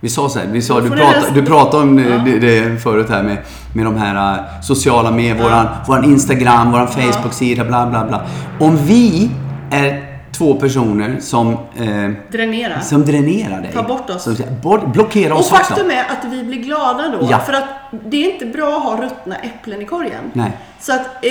Vi 0.00 0.08
sa 0.08 0.28
så 0.28 0.38
här, 0.38 0.46
vi 0.46 0.62
sa, 0.62 0.80
du, 0.80 0.88
rösta. 0.88 1.32
du 1.34 1.42
pratade 1.42 1.82
om 1.82 1.98
Ja. 1.98 2.18
det, 2.24 2.38
det 2.38 2.82
förut 2.82 3.06
här 3.10 3.22
med, 3.22 3.36
med 3.74 3.84
de 3.84 3.96
här 3.96 4.32
eh, 4.38 4.60
sociala 4.62 5.10
med 5.10 5.36
våran, 5.38 5.66
våran 5.86 6.04
Instagram, 6.04 6.72
våran 6.72 6.88
Facebook-sida, 6.88 7.64
bla 7.64 7.86
bla 7.86 8.04
bla. 8.06 8.20
Om 8.60 8.76
vi 8.76 9.30
är 9.70 10.16
två 10.32 10.54
personer 10.54 11.16
som, 11.20 11.52
eh, 11.52 12.10
Dränera. 12.32 12.80
som 12.80 13.04
dränerar 13.04 13.60
dig. 13.60 13.70
Ta 13.74 13.82
bort 13.82 14.10
oss. 14.10 14.22
Som, 14.22 14.36
bort, 14.62 14.92
blockera 14.92 15.34
Och 15.34 15.40
oss 15.40 15.52
också. 15.52 15.64
faktum 15.64 15.90
är 15.90 16.00
att 16.00 16.32
vi 16.32 16.44
blir 16.44 16.58
glada 16.62 17.02
då. 17.20 17.26
Ja. 17.30 17.38
För 17.38 17.52
att 17.52 17.64
det 18.06 18.16
är 18.26 18.32
inte 18.32 18.46
bra 18.46 18.76
att 18.76 18.82
ha 18.84 19.02
ruttna 19.04 19.36
äpplen 19.36 19.82
i 19.82 19.84
korgen. 19.84 20.20
Nej. 20.32 20.52
Så 20.80 20.92
att... 20.92 21.00
Eh, 21.00 21.30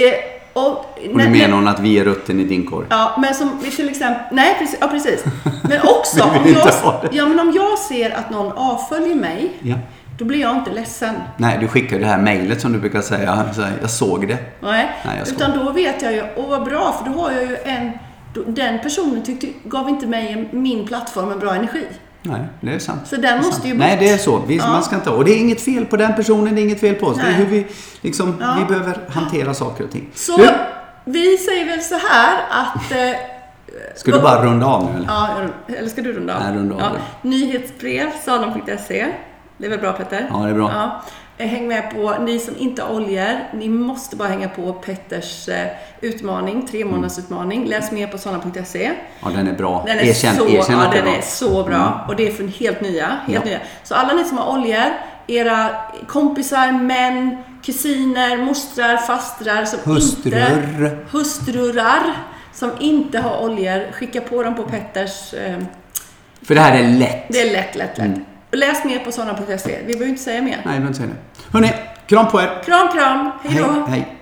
och, 0.56 0.68
Och 0.68 0.86
nu 1.14 1.30
menar 1.30 1.56
hon 1.56 1.68
att 1.68 1.80
vi 1.80 2.00
är 2.00 2.04
rutten 2.06 2.40
i 2.40 2.44
din 2.44 2.66
korg. 2.66 2.88
Ja, 2.90 3.16
men 3.22 3.34
som 3.36 3.60
till 3.76 3.90
exempel... 3.90 4.22
Nej, 4.32 4.56
precis. 4.60 4.78
Ja, 4.82 4.88
precis. 4.88 5.24
Men 5.64 5.80
också, 6.00 6.24
om 6.24 6.54
jag, 6.54 7.10
ja, 7.12 7.26
men 7.26 7.40
om 7.40 7.52
jag 7.56 7.80
ser 7.80 8.12
att 8.18 8.30
någon 8.30 8.52
avföljer 8.52 9.16
mig, 9.16 9.52
Ja. 9.62 9.76
då 10.20 10.26
blir 10.26 10.40
jag 10.40 10.56
inte 10.56 10.72
ledsen. 10.72 11.16
Nej, 11.38 11.58
du 11.62 11.68
skickar 11.68 12.00
det 12.00 12.06
här 12.06 12.18
mejlet 12.18 12.62
som 12.62 12.74
du 12.74 12.80
brukar 12.80 13.02
säga. 13.02 13.46
Jag 13.82 13.90
såg 13.90 14.28
det. 14.28 14.38
Nej, 14.60 14.92
Nej, 15.06 15.18
jag 15.20 15.28
utan 15.28 15.66
då 15.66 15.72
vet 15.72 16.02
jag 16.02 16.14
ju, 16.14 16.24
åh 16.36 16.50
vad 16.50 16.64
bra, 16.64 16.96
för 17.04 17.12
då 17.12 17.20
har 17.22 17.32
jag 17.32 17.44
ju 17.44 17.58
en... 17.64 17.92
Den 18.48 18.80
personen 18.80 19.24
tyckte, 19.24 19.48
gav 19.64 19.90
inte 19.90 20.08
mig 20.08 20.50
min 20.52 20.88
plattform 20.88 21.32
en 21.32 21.40
bra 21.40 21.56
energi. 21.56 21.86
Nej, 22.26 22.42
det 22.62 22.72
är 22.74 22.80
sant. 22.80 23.02
Så 23.06 23.16
den 23.16 23.38
måste 23.38 23.54
sant. 23.54 23.66
ju 23.66 23.72
bort. 23.74 23.80
Nej, 23.80 23.98
det 24.00 24.10
är 24.10 24.18
så. 24.18 24.38
Vi, 24.48 24.58
Ja. 24.58 24.68
man 24.68 24.84
ska 24.84 24.96
inte, 24.96 25.10
och 25.10 25.26
det 25.26 25.32
är 25.32 25.38
inget 25.38 25.62
fel 25.62 25.86
på 25.86 25.98
den 25.98 26.16
personen, 26.16 26.56
det 26.56 26.62
är 26.62 26.64
inget 26.64 26.80
fel 26.80 26.96
på 26.96 27.06
oss. 27.06 27.16
Det 27.18 27.22
är 27.24 27.26
Nej. 27.26 27.34
hur 27.34 27.46
vi, 27.46 27.68
liksom, 28.02 28.36
Ja. 28.40 28.56
vi 28.60 28.66
behöver 28.74 29.00
hantera 29.10 29.54
saker 29.54 29.84
och 29.84 29.92
ting. 29.92 30.10
Så 30.14 30.38
Du, 30.38 30.50
vi 31.06 31.38
säger 31.38 31.66
väl 31.66 31.82
så 31.82 31.96
här 32.10 32.38
att... 32.50 32.92
Eh, 32.92 32.98
ska 33.96 34.12
du 34.12 34.20
bara 34.20 34.46
runda 34.46 34.66
av 34.66 34.84
nu 34.86 34.98
eller? 34.98 35.08
Ja, 35.08 35.30
eller 35.68 35.90
ska 35.90 36.02
du 36.02 36.14
runda 36.14 36.36
av? 36.36 36.44
Nej, 36.44 36.54
runda 36.56 36.76
av 36.76 36.82
ja. 36.82 36.90
Nyhetsbrev, 37.22 38.12
salon.se. 38.26 39.08
Det 39.58 39.66
är 39.66 39.70
väl 39.70 39.80
bra 39.80 39.92
Petter? 39.94 40.28
Ja, 40.32 40.38
det 40.38 40.50
är 40.50 40.54
bra. 40.54 40.72
Ja. 40.74 41.02
Eh, 41.38 41.48
Häng 41.48 41.68
med 41.68 41.92
på, 41.92 42.16
ni 42.22 42.40
som 42.40 42.58
inte 42.58 42.82
har 42.84 42.96
oljor, 42.96 43.40
ni 43.54 43.70
måste 43.70 44.16
bara 44.16 44.28
hänga 44.28 44.50
på 44.50 44.74
Petters 44.74 45.50
eh, 45.50 45.68
utmaning, 46.02 46.68
tre 46.68 46.86
månaders 46.86 47.20
utmaning. 47.20 47.66
Läs 47.66 47.92
mer 47.92 48.08
på 48.08 48.18
salon.se. 48.18 48.92
Ja, 49.22 49.30
den 49.36 49.48
är 49.48 49.54
bra. 49.54 49.84
Den 49.88 49.98
är 50.00 50.04
erkänn, 50.04 50.36
så, 50.36 50.48
erkänn 50.50 50.80
ja, 50.80 50.92
den 50.94 51.08
är 51.08 51.18
är 51.18 51.22
så 51.22 51.64
bra. 51.64 52.06
Och 52.08 52.16
det 52.16 52.28
är 52.28 52.32
för 52.32 52.44
helt 52.60 52.82
nya. 52.82 53.06
Helt 53.08 53.46
Ja. 53.46 53.50
nya. 53.52 53.60
Så 53.84 53.96
alla 53.96 54.14
ni 54.14 54.24
som 54.24 54.38
har 54.38 54.54
oljor, 54.60 54.94
era 55.28 55.70
kompisar, 56.08 56.72
män, 56.72 57.38
kusiner, 57.64 58.38
mostrar, 58.38 58.98
fastrar 58.98 59.66
som 59.66 59.80
Hustrur. 59.94 60.38
inte... 60.38 60.98
Hustrurar. 61.12 62.04
Som 62.54 62.72
inte 62.80 63.20
har 63.20 63.44
oljor, 63.46 63.92
skicka 63.92 64.22
på 64.22 64.44
dem 64.44 64.56
på 64.56 64.64
Petters... 64.64 65.34
Eh, 65.34 65.58
För 66.42 66.56
det 66.56 66.62
här 66.62 66.80
är 66.80 66.88
lätt. 66.88 67.26
det 67.30 67.42
är 67.42 67.52
lätt, 67.52 67.76
lätt, 67.76 67.98
lätt. 67.98 68.00
Mm. 68.00 68.26
Läs 68.56 68.86
mer 68.86 69.00
på 69.00 69.12
sådana.se. 69.12 69.80
Vi 69.86 69.94
behöver 69.94 70.06
inte 70.06 70.22
säga 70.22 70.42
mer. 70.42 70.52
Nej, 70.52 70.58
jag 70.58 70.66
behöver 70.66 70.88
inte 70.88 71.00
säga 71.00 71.10
det. 71.10 71.52
Hörni, 71.54 71.74
kram 72.08 72.28
på 72.28 72.42
er. 72.42 72.64
Kram, 72.66 72.88
kram. 72.92 73.32
Hej 73.44 73.64
då. 73.64 73.86
hej. 73.88 74.16